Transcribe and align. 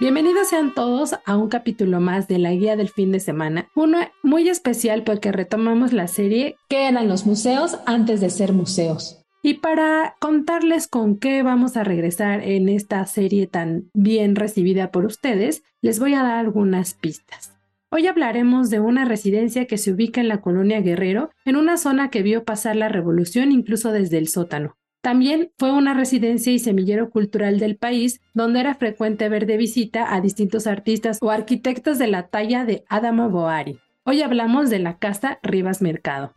Bienvenidos 0.00 0.46
sean 0.46 0.74
todos 0.74 1.16
a 1.24 1.36
un 1.36 1.48
capítulo 1.48 1.98
más 1.98 2.28
de 2.28 2.38
la 2.38 2.52
guía 2.52 2.76
del 2.76 2.88
fin 2.88 3.10
de 3.10 3.18
semana. 3.18 3.68
Uno 3.74 3.98
muy 4.22 4.48
especial 4.48 5.02
porque 5.02 5.32
retomamos 5.32 5.92
la 5.92 6.06
serie 6.06 6.54
¿Qué 6.68 6.86
eran 6.86 7.08
los 7.08 7.26
museos 7.26 7.80
antes 7.84 8.20
de 8.20 8.30
ser 8.30 8.52
museos? 8.52 9.24
Y 9.42 9.54
para 9.54 10.14
contarles 10.20 10.86
con 10.86 11.18
qué 11.18 11.42
vamos 11.42 11.76
a 11.76 11.82
regresar 11.82 12.44
en 12.44 12.68
esta 12.68 13.04
serie 13.06 13.48
tan 13.48 13.90
bien 13.92 14.36
recibida 14.36 14.92
por 14.92 15.04
ustedes, 15.04 15.64
les 15.80 15.98
voy 15.98 16.14
a 16.14 16.22
dar 16.22 16.36
algunas 16.36 16.94
pistas. 16.94 17.58
Hoy 17.90 18.06
hablaremos 18.06 18.70
de 18.70 18.78
una 18.78 19.04
residencia 19.04 19.66
que 19.66 19.78
se 19.78 19.90
ubica 19.90 20.20
en 20.20 20.28
la 20.28 20.40
colonia 20.40 20.80
Guerrero, 20.80 21.30
en 21.44 21.56
una 21.56 21.76
zona 21.76 22.08
que 22.08 22.22
vio 22.22 22.44
pasar 22.44 22.76
la 22.76 22.88
revolución 22.88 23.50
incluso 23.50 23.90
desde 23.90 24.18
el 24.18 24.28
sótano. 24.28 24.77
También 25.00 25.52
fue 25.56 25.72
una 25.72 25.94
residencia 25.94 26.52
y 26.52 26.58
semillero 26.58 27.10
cultural 27.10 27.60
del 27.60 27.76
país 27.76 28.20
donde 28.34 28.60
era 28.60 28.74
frecuente 28.74 29.28
ver 29.28 29.46
de 29.46 29.56
visita 29.56 30.12
a 30.12 30.20
distintos 30.20 30.66
artistas 30.66 31.18
o 31.22 31.30
arquitectos 31.30 31.98
de 31.98 32.08
la 32.08 32.28
talla 32.28 32.64
de 32.64 32.84
Adamo 32.88 33.30
Boari. 33.30 33.78
Hoy 34.04 34.22
hablamos 34.22 34.70
de 34.70 34.80
la 34.80 34.98
Casa 34.98 35.38
Rivas 35.42 35.82
Mercado. 35.82 36.34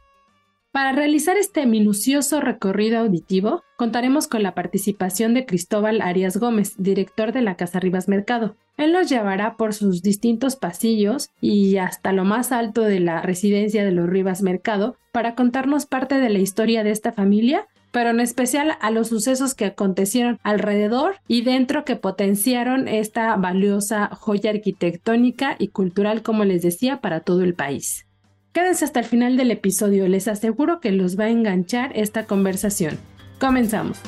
Para 0.71 0.93
realizar 0.93 1.37
este 1.37 1.65
minucioso 1.65 2.39
recorrido 2.39 2.99
auditivo, 2.99 3.63
contaremos 3.77 4.27
con 4.27 4.41
la 4.43 4.53
participación 4.53 5.33
de 5.33 5.45
Cristóbal 5.45 5.99
Arias 5.99 6.37
Gómez, 6.37 6.75
director 6.77 7.33
de 7.33 7.41
la 7.41 7.55
Casa 7.57 7.79
Rivas 7.79 8.07
Mercado. 8.07 8.55
Él 8.77 8.93
nos 8.93 9.09
llevará 9.09 9.57
por 9.57 9.73
sus 9.73 10.01
distintos 10.01 10.55
pasillos 10.55 11.31
y 11.41 11.75
hasta 11.77 12.13
lo 12.13 12.25
más 12.25 12.51
alto 12.53 12.83
de 12.83 13.01
la 13.01 13.21
residencia 13.21 13.83
de 13.83 13.91
los 13.91 14.07
Rivas 14.07 14.43
Mercado 14.43 14.95
para 15.11 15.35
contarnos 15.35 15.87
parte 15.87 16.19
de 16.19 16.29
la 16.29 16.39
historia 16.39 16.83
de 16.83 16.91
esta 16.91 17.11
familia 17.11 17.67
pero 17.91 18.09
en 18.09 18.19
especial 18.19 18.77
a 18.79 18.91
los 18.91 19.09
sucesos 19.09 19.53
que 19.53 19.65
acontecieron 19.65 20.39
alrededor 20.43 21.15
y 21.27 21.41
dentro 21.41 21.85
que 21.85 21.95
potenciaron 21.95 22.87
esta 22.87 23.35
valiosa 23.35 24.07
joya 24.13 24.51
arquitectónica 24.51 25.55
y 25.59 25.67
cultural, 25.69 26.23
como 26.23 26.45
les 26.45 26.61
decía, 26.61 27.01
para 27.01 27.19
todo 27.19 27.43
el 27.43 27.53
país. 27.53 28.07
Quédense 28.53 28.83
hasta 28.83 28.99
el 28.99 29.05
final 29.05 29.37
del 29.37 29.51
episodio, 29.51 30.07
les 30.07 30.27
aseguro 30.27 30.79
que 30.79 30.91
los 30.91 31.17
va 31.17 31.25
a 31.25 31.29
enganchar 31.29 31.91
esta 31.95 32.25
conversación. 32.25 32.97
Comenzamos. 33.39 33.99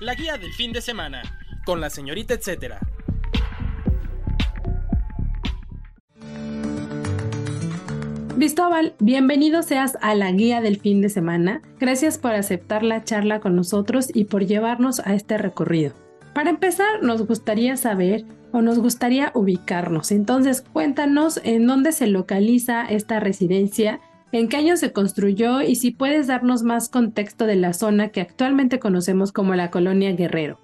La 0.00 0.14
guía 0.14 0.38
del 0.38 0.52
fin 0.52 0.72
de 0.72 0.80
semana, 0.80 1.22
con 1.66 1.80
la 1.80 1.90
señorita 1.90 2.34
etcétera. 2.34 2.80
Cristóbal, 8.38 8.94
bienvenido 9.00 9.64
seas 9.64 9.98
a 10.00 10.14
la 10.14 10.30
guía 10.30 10.60
del 10.60 10.78
fin 10.78 11.00
de 11.00 11.08
semana. 11.08 11.60
Gracias 11.80 12.18
por 12.18 12.34
aceptar 12.34 12.84
la 12.84 13.02
charla 13.02 13.40
con 13.40 13.56
nosotros 13.56 14.10
y 14.14 14.26
por 14.26 14.46
llevarnos 14.46 15.00
a 15.00 15.16
este 15.16 15.38
recorrido. 15.38 15.92
Para 16.34 16.50
empezar, 16.50 17.02
nos 17.02 17.26
gustaría 17.26 17.76
saber 17.76 18.24
o 18.52 18.62
nos 18.62 18.78
gustaría 18.78 19.32
ubicarnos. 19.34 20.12
Entonces, 20.12 20.64
cuéntanos 20.72 21.40
en 21.42 21.66
dónde 21.66 21.90
se 21.90 22.06
localiza 22.06 22.84
esta 22.84 23.18
residencia, 23.18 23.98
en 24.30 24.48
qué 24.48 24.58
año 24.58 24.76
se 24.76 24.92
construyó 24.92 25.60
y 25.60 25.74
si 25.74 25.90
puedes 25.90 26.28
darnos 26.28 26.62
más 26.62 26.88
contexto 26.88 27.44
de 27.44 27.56
la 27.56 27.72
zona 27.72 28.10
que 28.10 28.20
actualmente 28.20 28.78
conocemos 28.78 29.32
como 29.32 29.56
la 29.56 29.72
colonia 29.72 30.12
Guerrero. 30.12 30.60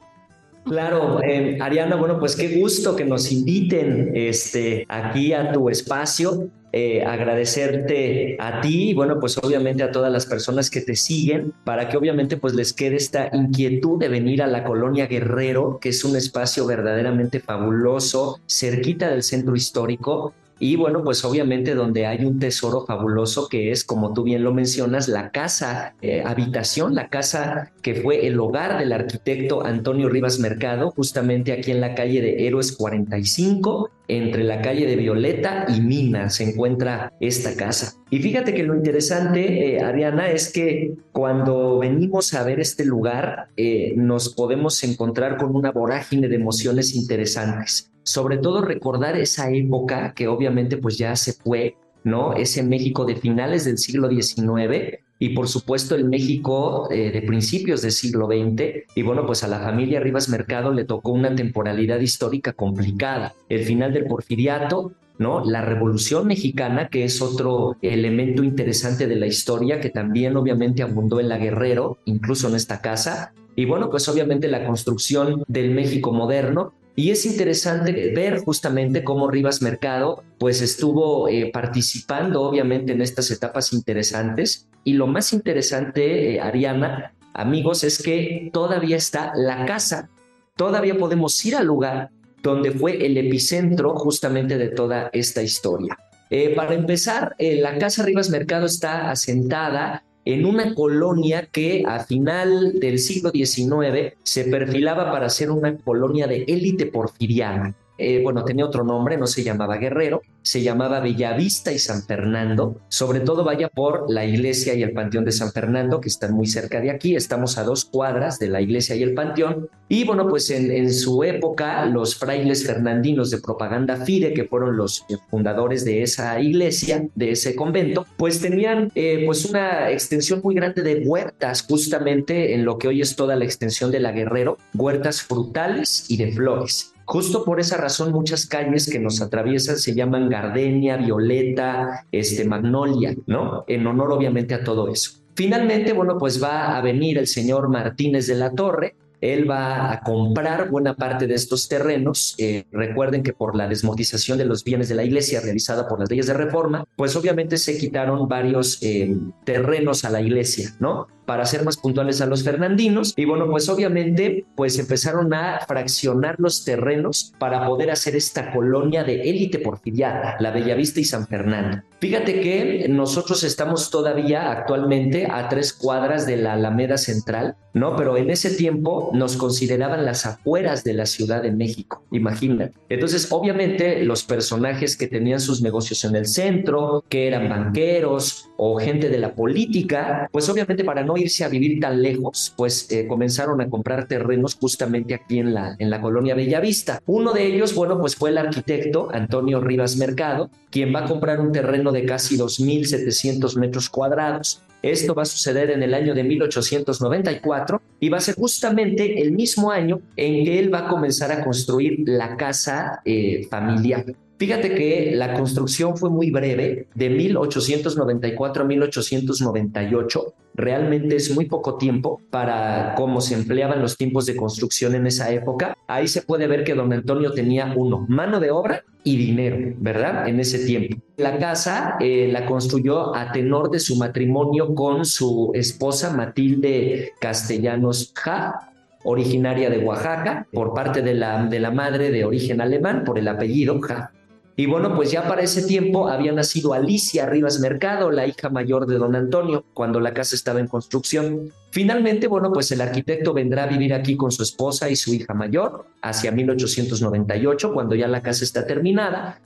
Claro, 0.64 1.20
eh, 1.24 1.58
Ariana, 1.60 1.96
bueno, 1.96 2.20
pues 2.20 2.36
qué 2.36 2.60
gusto 2.60 2.94
que 2.94 3.04
nos 3.04 3.32
inviten 3.32 4.12
este, 4.14 4.86
aquí 4.88 5.32
a 5.32 5.50
tu 5.50 5.68
espacio. 5.68 6.50
Eh, 6.76 7.04
agradecerte 7.04 8.36
a 8.40 8.60
ti 8.60 8.90
y 8.90 8.94
bueno, 8.94 9.20
pues 9.20 9.38
obviamente 9.38 9.84
a 9.84 9.92
todas 9.92 10.10
las 10.10 10.26
personas 10.26 10.70
que 10.70 10.80
te 10.80 10.96
siguen 10.96 11.52
para 11.62 11.88
que 11.88 11.96
obviamente 11.96 12.36
pues 12.36 12.52
les 12.54 12.72
quede 12.72 12.96
esta 12.96 13.30
inquietud 13.32 13.96
de 14.00 14.08
venir 14.08 14.42
a 14.42 14.48
la 14.48 14.64
colonia 14.64 15.06
Guerrero, 15.06 15.78
que 15.80 15.90
es 15.90 16.04
un 16.04 16.16
espacio 16.16 16.66
verdaderamente 16.66 17.38
fabuloso, 17.38 18.40
cerquita 18.48 19.08
del 19.08 19.22
centro 19.22 19.54
histórico 19.54 20.34
y 20.58 20.76
bueno, 20.76 21.02
pues 21.02 21.24
obviamente 21.24 21.74
donde 21.74 22.06
hay 22.06 22.24
un 22.24 22.38
tesoro 22.38 22.86
fabuloso 22.86 23.48
que 23.48 23.72
es, 23.72 23.84
como 23.84 24.14
tú 24.14 24.22
bien 24.22 24.44
lo 24.44 24.54
mencionas, 24.54 25.08
la 25.08 25.30
casa 25.30 25.94
eh, 26.00 26.22
habitación, 26.24 26.94
la 26.94 27.08
casa 27.08 27.72
que 27.82 27.96
fue 27.96 28.26
el 28.26 28.38
hogar 28.38 28.78
del 28.78 28.92
arquitecto 28.92 29.64
Antonio 29.64 30.08
Rivas 30.08 30.38
Mercado, 30.38 30.92
justamente 30.92 31.52
aquí 31.52 31.72
en 31.72 31.80
la 31.80 31.94
calle 31.94 32.20
de 32.20 32.46
Héroes 32.46 32.72
45, 32.72 33.90
entre 34.08 34.44
la 34.44 34.60
calle 34.60 34.86
de 34.86 34.96
Violeta 34.96 35.66
y 35.68 35.80
Mina 35.80 36.30
se 36.30 36.44
encuentra 36.44 37.12
esta 37.20 37.56
casa. 37.56 37.94
Y 38.10 38.18
fíjate 38.20 38.54
que 38.54 38.62
lo 38.62 38.74
interesante, 38.74 39.76
eh, 39.76 39.80
Ariana, 39.80 40.30
es 40.30 40.52
que 40.52 40.94
cuando 41.12 41.78
venimos 41.78 42.34
a 42.34 42.44
ver 42.44 42.60
este 42.60 42.84
lugar, 42.84 43.48
eh, 43.56 43.94
nos 43.96 44.34
podemos 44.34 44.82
encontrar 44.84 45.36
con 45.36 45.54
una 45.56 45.72
vorágine 45.72 46.28
de 46.28 46.36
emociones 46.36 46.94
interesantes 46.94 47.90
sobre 48.04 48.36
todo 48.36 48.60
recordar 48.60 49.16
esa 49.16 49.50
época 49.50 50.12
que 50.14 50.28
obviamente 50.28 50.76
pues 50.76 50.98
ya 50.98 51.16
se 51.16 51.32
fue, 51.32 51.76
¿no? 52.04 52.34
Ese 52.34 52.62
México 52.62 53.04
de 53.04 53.16
finales 53.16 53.64
del 53.64 53.78
siglo 53.78 54.08
XIX 54.10 54.98
y 55.24 55.30
por 55.30 55.48
supuesto 55.48 55.94
el 55.94 56.04
México 56.04 56.86
eh, 56.90 57.10
de 57.10 57.22
principios 57.22 57.80
del 57.80 57.92
siglo 57.92 58.26
XX. 58.26 58.84
Y 58.94 59.02
bueno, 59.02 59.24
pues 59.24 59.42
a 59.42 59.48
la 59.48 59.58
familia 59.58 59.98
Rivas 59.98 60.28
Mercado 60.28 60.70
le 60.70 60.84
tocó 60.84 61.12
una 61.12 61.34
temporalidad 61.34 61.98
histórica 62.00 62.52
complicada. 62.52 63.32
El 63.48 63.64
final 63.64 63.94
del 63.94 64.04
porfiriato, 64.04 64.92
¿no? 65.18 65.42
La 65.42 65.62
Revolución 65.62 66.26
Mexicana, 66.26 66.88
que 66.88 67.04
es 67.04 67.22
otro 67.22 67.78
elemento 67.80 68.44
interesante 68.44 69.06
de 69.06 69.16
la 69.16 69.26
historia 69.26 69.80
que 69.80 69.88
también 69.88 70.36
obviamente 70.36 70.82
abundó 70.82 71.20
en 71.20 71.30
la 71.30 71.38
Guerrero, 71.38 71.96
incluso 72.04 72.48
en 72.48 72.56
esta 72.56 72.82
casa. 72.82 73.32
Y 73.56 73.64
bueno, 73.64 73.88
pues 73.88 74.06
obviamente 74.10 74.48
la 74.48 74.66
construcción 74.66 75.42
del 75.48 75.70
México 75.70 76.12
moderno 76.12 76.74
y 76.96 77.10
es 77.10 77.26
interesante 77.26 78.12
ver 78.14 78.38
justamente 78.38 79.02
cómo 79.02 79.28
Rivas 79.28 79.62
Mercado 79.62 80.22
pues 80.38 80.62
estuvo 80.62 81.28
eh, 81.28 81.50
participando 81.52 82.42
obviamente 82.42 82.92
en 82.92 83.02
estas 83.02 83.30
etapas 83.32 83.72
interesantes. 83.72 84.68
Y 84.84 84.92
lo 84.92 85.08
más 85.08 85.32
interesante, 85.32 86.34
eh, 86.34 86.40
Ariana, 86.40 87.14
amigos, 87.32 87.82
es 87.82 88.00
que 88.00 88.48
todavía 88.52 88.96
está 88.96 89.32
la 89.34 89.66
casa, 89.66 90.08
todavía 90.56 90.96
podemos 90.96 91.44
ir 91.44 91.56
al 91.56 91.66
lugar 91.66 92.10
donde 92.42 92.70
fue 92.70 93.04
el 93.04 93.16
epicentro 93.16 93.96
justamente 93.96 94.56
de 94.56 94.68
toda 94.68 95.10
esta 95.12 95.42
historia. 95.42 95.98
Eh, 96.30 96.54
para 96.54 96.74
empezar, 96.74 97.34
la 97.38 97.78
Casa 97.78 98.04
Rivas 98.04 98.30
Mercado 98.30 98.66
está 98.66 99.10
asentada 99.10 100.04
en 100.24 100.46
una 100.46 100.74
colonia 100.74 101.46
que 101.50 101.84
a 101.86 102.04
final 102.04 102.78
del 102.80 102.98
siglo 102.98 103.30
XIX 103.30 104.14
se 104.22 104.44
perfilaba 104.44 105.10
para 105.12 105.28
ser 105.28 105.50
una 105.50 105.76
colonia 105.76 106.26
de 106.26 106.44
élite 106.48 106.86
porfiriana. 106.86 107.74
Eh, 107.96 108.20
bueno, 108.22 108.44
tenía 108.44 108.64
otro 108.64 108.82
nombre, 108.82 109.16
no 109.16 109.26
se 109.26 109.44
llamaba 109.44 109.76
Guerrero, 109.76 110.22
se 110.42 110.62
llamaba 110.62 111.00
Bellavista 111.00 111.72
y 111.72 111.78
San 111.78 112.02
Fernando, 112.02 112.80
sobre 112.88 113.20
todo 113.20 113.44
vaya 113.44 113.68
por 113.68 114.10
la 114.10 114.24
iglesia 114.24 114.74
y 114.74 114.82
el 114.82 114.92
panteón 114.92 115.24
de 115.24 115.32
San 115.32 115.52
Fernando, 115.52 116.00
que 116.00 116.08
están 116.08 116.34
muy 116.34 116.46
cerca 116.46 116.80
de 116.80 116.90
aquí, 116.90 117.14
estamos 117.14 117.56
a 117.56 117.62
dos 117.62 117.84
cuadras 117.84 118.38
de 118.38 118.48
la 118.48 118.60
iglesia 118.60 118.96
y 118.96 119.02
el 119.02 119.14
panteón, 119.14 119.68
y 119.88 120.04
bueno, 120.04 120.28
pues 120.28 120.50
en, 120.50 120.92
su 120.92 121.24
época 121.24 121.86
los 121.86 122.16
frailes 122.16 122.66
fernandinos 122.66 123.30
de 123.30 123.38
propaganda 123.38 123.96
FIRE, 123.96 124.34
que 124.34 124.44
fueron 124.44 124.76
los 124.76 125.04
fundadores 125.30 125.84
de 125.84 126.02
esa 126.02 126.40
iglesia, 126.40 127.06
de 127.14 127.30
ese 127.30 127.54
convento, 127.54 128.06
pues 128.16 128.40
tenían 128.40 128.90
eh, 128.94 129.22
pues 129.24 129.44
una 129.44 129.90
extensión 129.90 130.40
muy 130.42 130.54
grande 130.54 130.82
de 130.82 131.02
huertas, 131.06 131.62
justamente 131.62 132.54
en 132.54 132.64
lo 132.64 132.78
que 132.78 132.88
hoy 132.88 133.00
es 133.00 133.14
toda 133.14 133.36
la 133.36 133.44
extensión 133.44 133.90
de 133.90 134.00
la 134.00 134.12
Guerrero, 134.12 134.58
huertas 134.74 135.22
frutales 135.22 136.06
y 136.08 136.16
de 136.16 136.32
flores. 136.32 136.93
Justo 137.04 137.44
por 137.44 137.60
esa 137.60 137.76
razón 137.76 138.12
muchas 138.12 138.46
calles 138.46 138.88
que 138.90 138.98
nos 138.98 139.20
atraviesan 139.20 139.76
se 139.76 139.94
llaman 139.94 140.28
Gardenia, 140.28 140.96
Violeta, 140.96 142.06
este, 142.10 142.44
Magnolia, 142.44 143.14
¿no? 143.26 143.64
En 143.68 143.86
honor 143.86 144.12
obviamente 144.12 144.54
a 144.54 144.64
todo 144.64 144.88
eso. 144.88 145.20
Finalmente, 145.34 145.92
bueno, 145.92 146.16
pues 146.18 146.42
va 146.42 146.76
a 146.76 146.80
venir 146.80 147.18
el 147.18 147.26
señor 147.26 147.68
Martínez 147.68 148.26
de 148.26 148.36
la 148.36 148.52
Torre, 148.52 148.94
él 149.24 149.50
va 149.50 149.90
a 149.90 150.00
comprar 150.00 150.68
buena 150.68 150.94
parte 150.94 151.26
de 151.26 151.34
estos 151.34 151.66
terrenos. 151.66 152.34
Eh, 152.36 152.64
recuerden 152.70 153.22
que 153.22 153.32
por 153.32 153.56
la 153.56 153.66
desmortización 153.66 154.36
de 154.36 154.44
los 154.44 154.64
bienes 154.64 154.90
de 154.90 154.96
la 154.96 155.04
iglesia 155.04 155.40
realizada 155.40 155.88
por 155.88 155.98
las 155.98 156.10
leyes 156.10 156.26
de 156.26 156.34
reforma, 156.34 156.84
pues 156.94 157.16
obviamente 157.16 157.56
se 157.56 157.78
quitaron 157.78 158.28
varios 158.28 158.82
eh, 158.82 159.16
terrenos 159.44 160.04
a 160.04 160.10
la 160.10 160.20
iglesia, 160.20 160.74
¿no? 160.78 161.06
Para 161.26 161.46
ser 161.46 161.64
más 161.64 161.76
puntuales 161.76 162.20
a 162.20 162.26
los 162.26 162.42
fernandinos. 162.42 163.14
Y 163.16 163.24
bueno, 163.24 163.46
pues 163.48 163.68
obviamente, 163.68 164.44
pues 164.54 164.78
empezaron 164.78 165.32
a 165.34 165.60
fraccionar 165.66 166.36
los 166.38 166.64
terrenos 166.64 167.32
para 167.38 167.66
poder 167.66 167.90
hacer 167.90 168.16
esta 168.16 168.52
colonia 168.52 169.04
de 169.04 169.22
élite 169.22 169.58
porfiriata, 169.58 170.36
la 170.40 170.50
Bellavista 170.50 171.00
y 171.00 171.04
San 171.04 171.26
Fernando. 171.26 171.82
Fíjate 172.00 172.40
que 172.40 172.86
nosotros 172.90 173.44
estamos 173.44 173.90
todavía 173.90 174.50
actualmente 174.50 175.26
a 175.30 175.48
tres 175.48 175.72
cuadras 175.72 176.26
de 176.26 176.36
la 176.36 176.52
Alameda 176.52 176.98
Central, 176.98 177.56
¿no? 177.72 177.96
Pero 177.96 178.18
en 178.18 178.28
ese 178.28 178.50
tiempo 178.50 179.10
nos 179.14 179.38
consideraban 179.38 180.04
las 180.04 180.26
afueras 180.26 180.84
de 180.84 180.92
la 180.92 181.06
Ciudad 181.06 181.42
de 181.42 181.50
México, 181.50 182.04
imagina. 182.12 182.70
Entonces, 182.90 183.28
obviamente, 183.30 184.04
los 184.04 184.22
personajes 184.22 184.98
que 184.98 185.06
tenían 185.06 185.40
sus 185.40 185.62
negocios 185.62 186.04
en 186.04 186.14
el 186.14 186.26
centro, 186.26 187.04
que 187.08 187.26
eran 187.26 187.48
banqueros 187.48 188.50
o 188.58 188.78
gente 188.78 189.08
de 189.08 189.18
la 189.18 189.34
política, 189.34 190.28
pues 190.30 190.46
obviamente 190.48 190.84
para 190.84 191.02
no 191.04 191.13
irse 191.16 191.44
a 191.44 191.48
vivir 191.48 191.80
tan 191.80 192.02
lejos, 192.02 192.52
pues 192.56 192.90
eh, 192.90 193.06
comenzaron 193.06 193.60
a 193.60 193.68
comprar 193.68 194.06
terrenos 194.06 194.54
justamente 194.54 195.14
aquí 195.14 195.38
en 195.38 195.54
la, 195.54 195.76
en 195.78 195.90
la 195.90 196.00
colonia 196.00 196.34
Bellavista. 196.34 197.00
Uno 197.06 197.32
de 197.32 197.46
ellos, 197.46 197.74
bueno, 197.74 197.98
pues 197.98 198.16
fue 198.16 198.30
el 198.30 198.38
arquitecto 198.38 199.08
Antonio 199.12 199.60
Rivas 199.60 199.96
Mercado, 199.96 200.50
quien 200.70 200.94
va 200.94 201.00
a 201.00 201.08
comprar 201.08 201.40
un 201.40 201.52
terreno 201.52 201.92
de 201.92 202.04
casi 202.04 202.36
2.700 202.36 203.56
metros 203.56 203.88
cuadrados. 203.88 204.62
Esto 204.82 205.14
va 205.14 205.22
a 205.22 205.26
suceder 205.26 205.70
en 205.70 205.82
el 205.82 205.94
año 205.94 206.14
de 206.14 206.24
1894 206.24 207.80
y 208.00 208.08
va 208.10 208.18
a 208.18 208.20
ser 208.20 208.34
justamente 208.34 209.22
el 209.22 209.32
mismo 209.32 209.70
año 209.70 210.00
en 210.16 210.44
que 210.44 210.58
él 210.58 210.72
va 210.72 210.80
a 210.80 210.88
comenzar 210.88 211.32
a 211.32 211.42
construir 211.42 212.00
la 212.06 212.36
casa 212.36 213.00
eh, 213.04 213.46
familiar. 213.48 214.04
Fíjate 214.44 214.74
que 214.74 215.12
la 215.14 215.32
construcción 215.32 215.96
fue 215.96 216.10
muy 216.10 216.30
breve, 216.30 216.86
de 216.94 217.08
1894 217.08 218.62
a 218.62 218.66
1898. 218.66 220.34
Realmente 220.54 221.16
es 221.16 221.34
muy 221.34 221.46
poco 221.46 221.78
tiempo 221.78 222.20
para 222.28 222.94
cómo 222.94 223.22
se 223.22 223.32
empleaban 223.32 223.80
los 223.80 223.96
tiempos 223.96 224.26
de 224.26 224.36
construcción 224.36 224.94
en 224.94 225.06
esa 225.06 225.32
época. 225.32 225.74
Ahí 225.88 226.08
se 226.08 226.20
puede 226.20 226.46
ver 226.46 226.62
que 226.62 226.74
don 226.74 226.92
Antonio 226.92 227.32
tenía 227.32 227.72
uno, 227.74 228.04
mano 228.06 228.38
de 228.38 228.50
obra 228.50 228.84
y 229.02 229.16
dinero, 229.16 229.74
¿verdad? 229.78 230.28
En 230.28 230.38
ese 230.38 230.58
tiempo. 230.66 230.98
La 231.16 231.38
casa 231.38 231.96
eh, 231.98 232.28
la 232.30 232.44
construyó 232.44 233.16
a 233.16 233.32
tenor 233.32 233.70
de 233.70 233.80
su 233.80 233.96
matrimonio 233.96 234.74
con 234.74 235.06
su 235.06 235.52
esposa 235.54 236.14
Matilde 236.14 237.12
Castellanos 237.18 238.12
Ja, 238.14 238.72
originaria 239.04 239.70
de 239.70 239.78
Oaxaca, 239.78 240.46
por 240.52 240.74
parte 240.74 241.00
de 241.00 241.14
la, 241.14 241.46
de 241.46 241.60
la 241.60 241.70
madre 241.70 242.10
de 242.10 242.26
origen 242.26 242.60
alemán, 242.60 243.04
por 243.06 243.18
el 243.18 243.26
apellido 243.28 243.80
Ja. 243.80 244.10
Y 244.56 244.66
bueno, 244.66 244.94
pues 244.94 245.10
ya 245.10 245.26
para 245.26 245.42
ese 245.42 245.62
tiempo 245.62 246.08
había 246.08 246.30
nacido 246.30 246.74
Alicia 246.74 247.26
Rivas 247.26 247.58
Mercado, 247.58 248.12
la 248.12 248.26
hija 248.26 248.50
mayor 248.50 248.86
de 248.86 248.98
don 248.98 249.16
Antonio, 249.16 249.64
cuando 249.74 249.98
la 249.98 250.14
casa 250.14 250.36
estaba 250.36 250.60
en 250.60 250.68
construcción. 250.68 251.52
Finalmente, 251.70 252.28
bueno, 252.28 252.52
pues 252.52 252.70
el 252.70 252.80
arquitecto 252.80 253.34
vendrá 253.34 253.64
a 253.64 253.66
vivir 253.66 253.92
aquí 253.92 254.16
con 254.16 254.30
su 254.30 254.44
esposa 254.44 254.88
y 254.88 254.96
su 254.96 255.12
hija 255.12 255.34
mayor 255.34 255.86
hacia 256.02 256.30
1898, 256.30 257.72
cuando 257.74 257.96
ya 257.96 258.06
la 258.06 258.22
casa 258.22 258.44
está 258.44 258.64
terminada. 258.64 259.40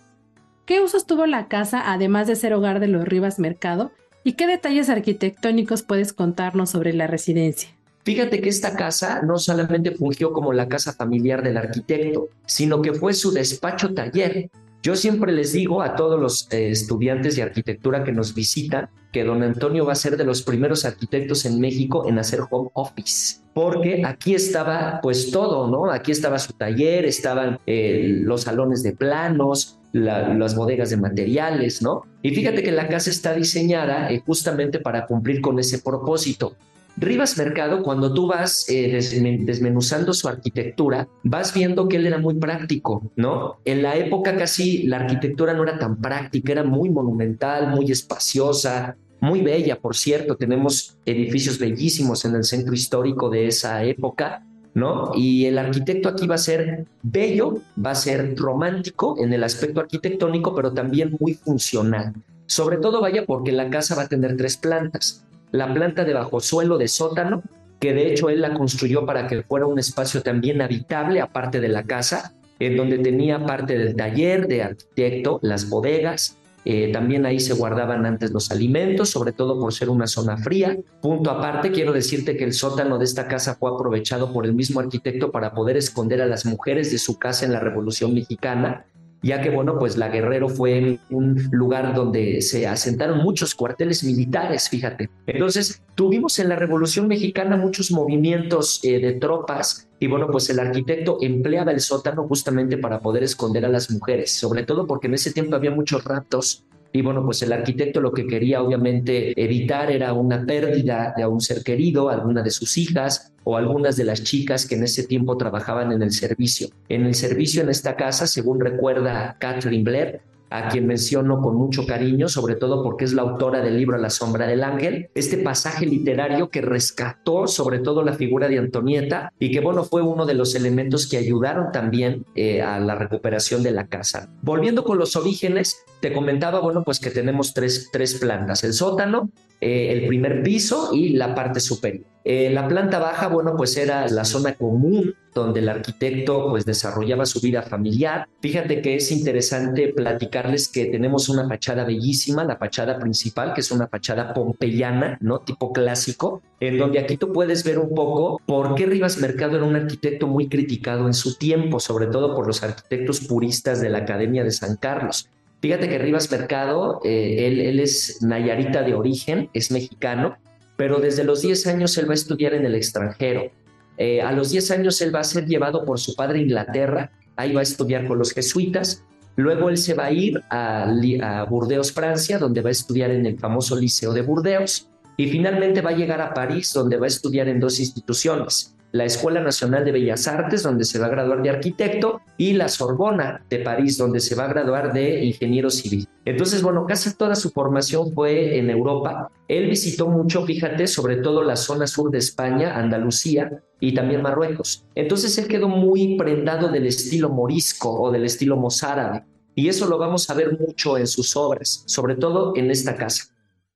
¿Qué 0.66 0.82
usos 0.82 1.06
tuvo 1.06 1.24
la 1.24 1.48
casa 1.48 1.90
además 1.90 2.26
de 2.26 2.36
ser 2.36 2.52
hogar 2.52 2.78
de 2.78 2.88
los 2.88 3.08
Rivas 3.08 3.38
Mercado? 3.38 3.92
¿Y 4.24 4.32
qué 4.32 4.46
detalles 4.46 4.90
arquitectónicos 4.90 5.82
puedes 5.82 6.12
contarnos 6.12 6.68
sobre 6.68 6.92
la 6.92 7.06
residencia? 7.06 7.70
Fíjate 8.04 8.42
que 8.42 8.50
esta 8.50 8.76
casa 8.76 9.22
no 9.22 9.38
solamente 9.38 9.92
fungió 9.92 10.32
como 10.32 10.52
la 10.52 10.68
casa 10.68 10.92
familiar 10.92 11.42
del 11.42 11.56
arquitecto, 11.56 12.28
sino 12.44 12.82
que 12.82 12.92
fue 12.92 13.14
su 13.14 13.32
despacho 13.32 13.94
taller, 13.94 14.50
yo 14.82 14.96
siempre 14.96 15.32
les 15.32 15.52
digo 15.52 15.82
a 15.82 15.96
todos 15.96 16.20
los 16.20 16.52
eh, 16.52 16.70
estudiantes 16.70 17.36
de 17.36 17.42
arquitectura 17.42 18.04
que 18.04 18.12
nos 18.12 18.34
visitan 18.34 18.88
que 19.12 19.24
don 19.24 19.42
Antonio 19.42 19.86
va 19.86 19.92
a 19.92 19.96
ser 19.96 20.16
de 20.16 20.24
los 20.24 20.42
primeros 20.42 20.84
arquitectos 20.84 21.46
en 21.46 21.60
México 21.60 22.08
en 22.08 22.18
hacer 22.18 22.40
home 22.50 22.70
office, 22.74 23.40
porque 23.54 24.02
aquí 24.04 24.34
estaba 24.34 25.00
pues 25.02 25.30
todo, 25.30 25.68
¿no? 25.70 25.90
Aquí 25.90 26.12
estaba 26.12 26.38
su 26.38 26.52
taller, 26.52 27.06
estaban 27.06 27.58
eh, 27.66 28.20
los 28.22 28.42
salones 28.42 28.82
de 28.82 28.92
planos, 28.92 29.78
las 29.92 30.54
bodegas 30.54 30.90
de 30.90 30.98
materiales, 30.98 31.80
¿no? 31.80 32.02
Y 32.22 32.34
fíjate 32.34 32.62
que 32.62 32.72
la 32.72 32.88
casa 32.88 33.08
está 33.08 33.32
diseñada 33.32 34.10
eh, 34.10 34.22
justamente 34.24 34.78
para 34.78 35.06
cumplir 35.06 35.40
con 35.40 35.58
ese 35.58 35.78
propósito. 35.78 36.54
Rivas 37.00 37.38
Mercado, 37.38 37.82
cuando 37.82 38.12
tú 38.12 38.26
vas 38.26 38.66
eh, 38.68 38.98
desmenuzando 39.42 40.12
su 40.12 40.26
arquitectura, 40.26 41.08
vas 41.22 41.54
viendo 41.54 41.88
que 41.88 41.96
él 41.96 42.06
era 42.06 42.18
muy 42.18 42.34
práctico, 42.34 43.12
¿no? 43.14 43.58
En 43.64 43.82
la 43.82 43.96
época 43.96 44.36
casi 44.36 44.82
la 44.84 44.96
arquitectura 44.96 45.54
no 45.54 45.62
era 45.62 45.78
tan 45.78 46.00
práctica, 46.00 46.52
era 46.52 46.64
muy 46.64 46.90
monumental, 46.90 47.68
muy 47.68 47.92
espaciosa, 47.92 48.96
muy 49.20 49.42
bella, 49.42 49.78
por 49.78 49.94
cierto. 49.94 50.36
Tenemos 50.36 50.98
edificios 51.04 51.60
bellísimos 51.60 52.24
en 52.24 52.34
el 52.34 52.42
centro 52.42 52.74
histórico 52.74 53.30
de 53.30 53.46
esa 53.46 53.84
época, 53.84 54.44
¿no? 54.74 55.12
Y 55.14 55.44
el 55.44 55.58
arquitecto 55.58 56.08
aquí 56.08 56.26
va 56.26 56.34
a 56.34 56.38
ser 56.38 56.86
bello, 57.02 57.60
va 57.84 57.92
a 57.92 57.96
ser 57.96 58.36
romántico 58.36 59.16
en 59.22 59.32
el 59.32 59.44
aspecto 59.44 59.80
arquitectónico, 59.80 60.52
pero 60.52 60.72
también 60.72 61.16
muy 61.20 61.34
funcional. 61.34 62.12
Sobre 62.46 62.78
todo 62.78 63.00
vaya 63.00 63.24
porque 63.24 63.52
la 63.52 63.70
casa 63.70 63.94
va 63.94 64.02
a 64.02 64.08
tener 64.08 64.36
tres 64.36 64.56
plantas 64.56 65.24
la 65.52 65.72
planta 65.72 66.04
de 66.04 66.14
bajo 66.14 66.40
suelo 66.40 66.78
de 66.78 66.88
sótano, 66.88 67.42
que 67.80 67.94
de 67.94 68.10
hecho 68.10 68.28
él 68.28 68.40
la 68.40 68.54
construyó 68.54 69.06
para 69.06 69.26
que 69.26 69.42
fuera 69.42 69.66
un 69.66 69.78
espacio 69.78 70.22
también 70.22 70.60
habitable, 70.60 71.20
aparte 71.20 71.60
de 71.60 71.68
la 71.68 71.84
casa, 71.84 72.34
en 72.58 72.76
donde 72.76 72.98
tenía 72.98 73.44
parte 73.44 73.78
del 73.78 73.94
taller 73.94 74.48
de 74.48 74.62
arquitecto, 74.62 75.38
las 75.42 75.68
bodegas, 75.68 76.36
eh, 76.64 76.90
también 76.92 77.24
ahí 77.24 77.40
se 77.40 77.54
guardaban 77.54 78.04
antes 78.04 78.30
los 78.32 78.50
alimentos, 78.50 79.10
sobre 79.10 79.32
todo 79.32 79.58
por 79.58 79.72
ser 79.72 79.88
una 79.88 80.06
zona 80.06 80.36
fría. 80.36 80.76
Punto 81.00 81.30
aparte, 81.30 81.70
quiero 81.70 81.92
decirte 81.92 82.36
que 82.36 82.44
el 82.44 82.52
sótano 82.52 82.98
de 82.98 83.04
esta 83.04 83.28
casa 83.28 83.54
fue 83.54 83.70
aprovechado 83.70 84.32
por 84.32 84.44
el 84.44 84.54
mismo 84.54 84.80
arquitecto 84.80 85.30
para 85.30 85.54
poder 85.54 85.76
esconder 85.76 86.20
a 86.20 86.26
las 86.26 86.44
mujeres 86.44 86.90
de 86.90 86.98
su 86.98 87.18
casa 87.18 87.46
en 87.46 87.52
la 87.52 87.60
Revolución 87.60 88.12
Mexicana 88.12 88.84
ya 89.22 89.40
que, 89.40 89.50
bueno, 89.50 89.78
pues 89.78 89.96
la 89.96 90.08
Guerrero 90.08 90.48
fue 90.48 90.98
un 91.10 91.48
lugar 91.50 91.94
donde 91.94 92.40
se 92.40 92.66
asentaron 92.66 93.18
muchos 93.18 93.54
cuarteles 93.54 94.04
militares, 94.04 94.68
fíjate. 94.68 95.10
Entonces, 95.26 95.82
tuvimos 95.94 96.38
en 96.38 96.48
la 96.48 96.56
Revolución 96.56 97.08
Mexicana 97.08 97.56
muchos 97.56 97.90
movimientos 97.90 98.80
eh, 98.84 99.00
de 99.00 99.14
tropas 99.14 99.88
y, 99.98 100.06
bueno, 100.06 100.28
pues 100.30 100.48
el 100.50 100.60
arquitecto 100.60 101.18
empleaba 101.20 101.72
el 101.72 101.80
sótano 101.80 102.28
justamente 102.28 102.78
para 102.78 103.00
poder 103.00 103.24
esconder 103.24 103.64
a 103.64 103.68
las 103.68 103.90
mujeres, 103.90 104.32
sobre 104.32 104.62
todo 104.62 104.86
porque 104.86 105.08
en 105.08 105.14
ese 105.14 105.32
tiempo 105.32 105.56
había 105.56 105.72
muchos 105.72 106.04
raptos 106.04 106.64
y 106.92 107.02
bueno, 107.02 107.24
pues 107.24 107.42
el 107.42 107.52
arquitecto 107.52 108.00
lo 108.00 108.12
que 108.12 108.26
quería 108.26 108.62
obviamente 108.62 109.40
evitar 109.40 109.90
era 109.90 110.12
una 110.14 110.44
pérdida 110.46 111.12
de 111.16 111.26
un 111.26 111.40
ser 111.40 111.62
querido, 111.62 112.08
alguna 112.08 112.42
de 112.42 112.50
sus 112.50 112.78
hijas 112.78 113.32
o 113.44 113.56
algunas 113.56 113.96
de 113.96 114.04
las 114.04 114.22
chicas 114.24 114.66
que 114.66 114.74
en 114.74 114.84
ese 114.84 115.06
tiempo 115.06 115.36
trabajaban 115.36 115.92
en 115.92 116.02
el 116.02 116.12
servicio. 116.12 116.68
En 116.88 117.04
el 117.04 117.14
servicio 117.14 117.62
en 117.62 117.68
esta 117.68 117.96
casa, 117.96 118.26
según 118.26 118.60
recuerda 118.60 119.36
Catherine 119.38 119.84
Blair, 119.84 120.20
a 120.50 120.68
quien 120.68 120.86
menciono 120.86 121.40
con 121.40 121.56
mucho 121.56 121.86
cariño, 121.86 122.28
sobre 122.28 122.56
todo 122.56 122.82
porque 122.82 123.04
es 123.04 123.12
la 123.12 123.22
autora 123.22 123.60
del 123.60 123.76
libro 123.76 123.98
La 123.98 124.10
sombra 124.10 124.46
del 124.46 124.64
ángel, 124.64 125.10
este 125.14 125.38
pasaje 125.38 125.86
literario 125.86 126.48
que 126.48 126.60
rescató 126.60 127.46
sobre 127.46 127.78
todo 127.78 128.02
la 128.02 128.14
figura 128.14 128.48
de 128.48 128.58
Antonieta 128.58 129.32
y 129.38 129.50
que 129.50 129.60
bueno, 129.60 129.84
fue 129.84 130.02
uno 130.02 130.26
de 130.26 130.34
los 130.34 130.54
elementos 130.54 131.06
que 131.06 131.16
ayudaron 131.16 131.72
también 131.72 132.24
eh, 132.34 132.62
a 132.62 132.78
la 132.80 132.94
recuperación 132.94 133.62
de 133.62 133.72
la 133.72 133.86
casa. 133.86 134.30
Volviendo 134.42 134.84
con 134.84 134.98
los 134.98 135.16
orígenes, 135.16 135.84
te 136.00 136.12
comentaba, 136.12 136.60
bueno, 136.60 136.84
pues 136.84 137.00
que 137.00 137.10
tenemos 137.10 137.54
tres, 137.54 137.88
tres 137.92 138.14
plantas, 138.14 138.64
el 138.64 138.72
sótano, 138.72 139.30
eh, 139.60 139.92
el 139.92 140.06
primer 140.06 140.42
piso 140.42 140.90
y 140.92 141.10
la 141.10 141.34
parte 141.34 141.60
superior. 141.60 142.06
Eh, 142.24 142.50
la 142.50 142.68
planta 142.68 142.98
baja, 142.98 143.28
bueno, 143.28 143.54
pues 143.56 143.76
era 143.76 144.06
la 144.08 144.24
zona 144.24 144.54
común 144.54 145.14
donde 145.38 145.60
el 145.60 145.68
arquitecto 145.68 146.48
pues 146.50 146.64
desarrollaba 146.64 147.26
su 147.26 147.40
vida 147.40 147.62
familiar. 147.62 148.28
Fíjate 148.40 148.82
que 148.82 148.96
es 148.96 149.10
interesante 149.10 149.88
platicarles 149.88 150.68
que 150.68 150.86
tenemos 150.86 151.28
una 151.28 151.48
fachada 151.48 151.84
bellísima, 151.84 152.44
la 152.44 152.56
fachada 152.56 152.98
principal, 152.98 153.54
que 153.54 153.60
es 153.60 153.70
una 153.70 153.88
fachada 153.88 154.34
pompeyana, 154.34 155.18
¿no? 155.20 155.40
Tipo 155.40 155.72
clásico, 155.72 156.42
en 156.60 156.78
donde 156.78 156.98
aquí 156.98 157.16
tú 157.16 157.32
puedes 157.32 157.64
ver 157.64 157.78
un 157.78 157.94
poco 157.94 158.40
por 158.46 158.74
qué 158.74 158.86
Rivas 158.86 159.18
Mercado 159.18 159.56
era 159.56 159.64
un 159.64 159.76
arquitecto 159.76 160.26
muy 160.26 160.48
criticado 160.48 161.06
en 161.06 161.14
su 161.14 161.36
tiempo, 161.36 161.80
sobre 161.80 162.06
todo 162.06 162.34
por 162.34 162.46
los 162.46 162.62
arquitectos 162.62 163.20
puristas 163.20 163.80
de 163.80 163.90
la 163.90 163.98
Academia 163.98 164.44
de 164.44 164.50
San 164.50 164.76
Carlos. 164.76 165.28
Fíjate 165.60 165.88
que 165.88 165.98
Rivas 165.98 166.30
Mercado, 166.30 167.00
eh, 167.04 167.46
él, 167.46 167.80
es 167.80 168.22
nayarita 168.22 168.82
de 168.82 168.94
origen, 168.94 169.50
es 169.54 169.72
mexicano, 169.72 170.36
pero 170.76 171.00
desde 171.00 171.24
los 171.24 171.42
10 171.42 171.66
años 171.66 171.98
él 171.98 172.08
va 172.08 172.12
a 172.12 172.14
estudiar 172.14 172.54
en 172.54 172.64
el 172.64 172.76
extranjero. 172.76 173.50
Eh, 173.98 174.22
a 174.22 174.32
los 174.32 174.50
10 174.50 174.70
años 174.70 175.00
él 175.00 175.14
va 175.14 175.20
a 175.20 175.24
ser 175.24 175.46
llevado 175.46 175.84
por 175.84 175.98
su 175.98 176.14
padre 176.14 176.38
a 176.38 176.42
Inglaterra, 176.42 177.10
ahí 177.36 177.52
va 177.52 177.60
a 177.60 177.64
estudiar 177.64 178.06
con 178.06 178.18
los 178.18 178.32
jesuitas, 178.32 179.04
luego 179.36 179.68
él 179.68 179.76
se 179.76 179.94
va 179.94 180.06
a 180.06 180.12
ir 180.12 180.40
a, 180.50 180.84
a 180.84 181.44
Burdeos, 181.44 181.92
Francia, 181.92 182.38
donde 182.38 182.62
va 182.62 182.68
a 182.68 182.72
estudiar 182.72 183.10
en 183.10 183.26
el 183.26 183.38
famoso 183.38 183.76
Liceo 183.76 184.12
de 184.12 184.22
Burdeos, 184.22 184.88
y 185.16 185.26
finalmente 185.26 185.82
va 185.82 185.90
a 185.90 185.96
llegar 185.96 186.20
a 186.20 186.32
París, 186.32 186.72
donde 186.72 186.96
va 186.96 187.06
a 187.06 187.08
estudiar 187.08 187.48
en 187.48 187.58
dos 187.58 187.80
instituciones, 187.80 188.76
la 188.92 189.04
Escuela 189.04 189.40
Nacional 189.40 189.84
de 189.84 189.92
Bellas 189.92 190.26
Artes, 190.26 190.62
donde 190.62 190.84
se 190.84 190.98
va 190.98 191.06
a 191.06 191.10
graduar 191.10 191.42
de 191.42 191.50
arquitecto, 191.50 192.20
y 192.36 192.54
la 192.54 192.68
Sorbona 192.68 193.44
de 193.50 193.58
París, 193.58 193.98
donde 193.98 194.20
se 194.20 194.34
va 194.34 194.44
a 194.44 194.48
graduar 194.48 194.92
de 194.92 195.24
ingeniero 195.24 195.70
civil. 195.70 196.08
Entonces, 196.24 196.62
bueno, 196.62 196.86
casi 196.86 197.14
toda 197.16 197.34
su 197.34 197.50
formación 197.50 198.12
fue 198.12 198.58
en 198.58 198.70
Europa. 198.70 199.30
Él 199.48 199.68
visitó 199.68 200.08
mucho, 200.08 200.44
fíjate, 200.44 200.86
sobre 200.86 201.16
todo 201.16 201.42
la 201.42 201.56
zona 201.56 201.86
sur 201.86 202.10
de 202.10 202.18
España, 202.18 202.76
Andalucía 202.76 203.62
y 203.80 203.94
también 203.94 204.22
Marruecos. 204.22 204.84
Entonces, 204.94 205.36
él 205.38 205.48
quedó 205.48 205.68
muy 205.68 206.16
prendado 206.16 206.68
del 206.68 206.86
estilo 206.86 207.28
morisco 207.28 208.00
o 208.00 208.10
del 208.10 208.24
estilo 208.24 208.56
mozárabe. 208.56 209.24
Y 209.54 209.68
eso 209.68 209.88
lo 209.88 209.98
vamos 209.98 210.30
a 210.30 210.34
ver 210.34 210.58
mucho 210.58 210.96
en 210.96 211.06
sus 211.06 211.36
obras, 211.36 211.82
sobre 211.86 212.14
todo 212.14 212.52
en 212.56 212.70
esta 212.70 212.94
casa. 212.94 213.24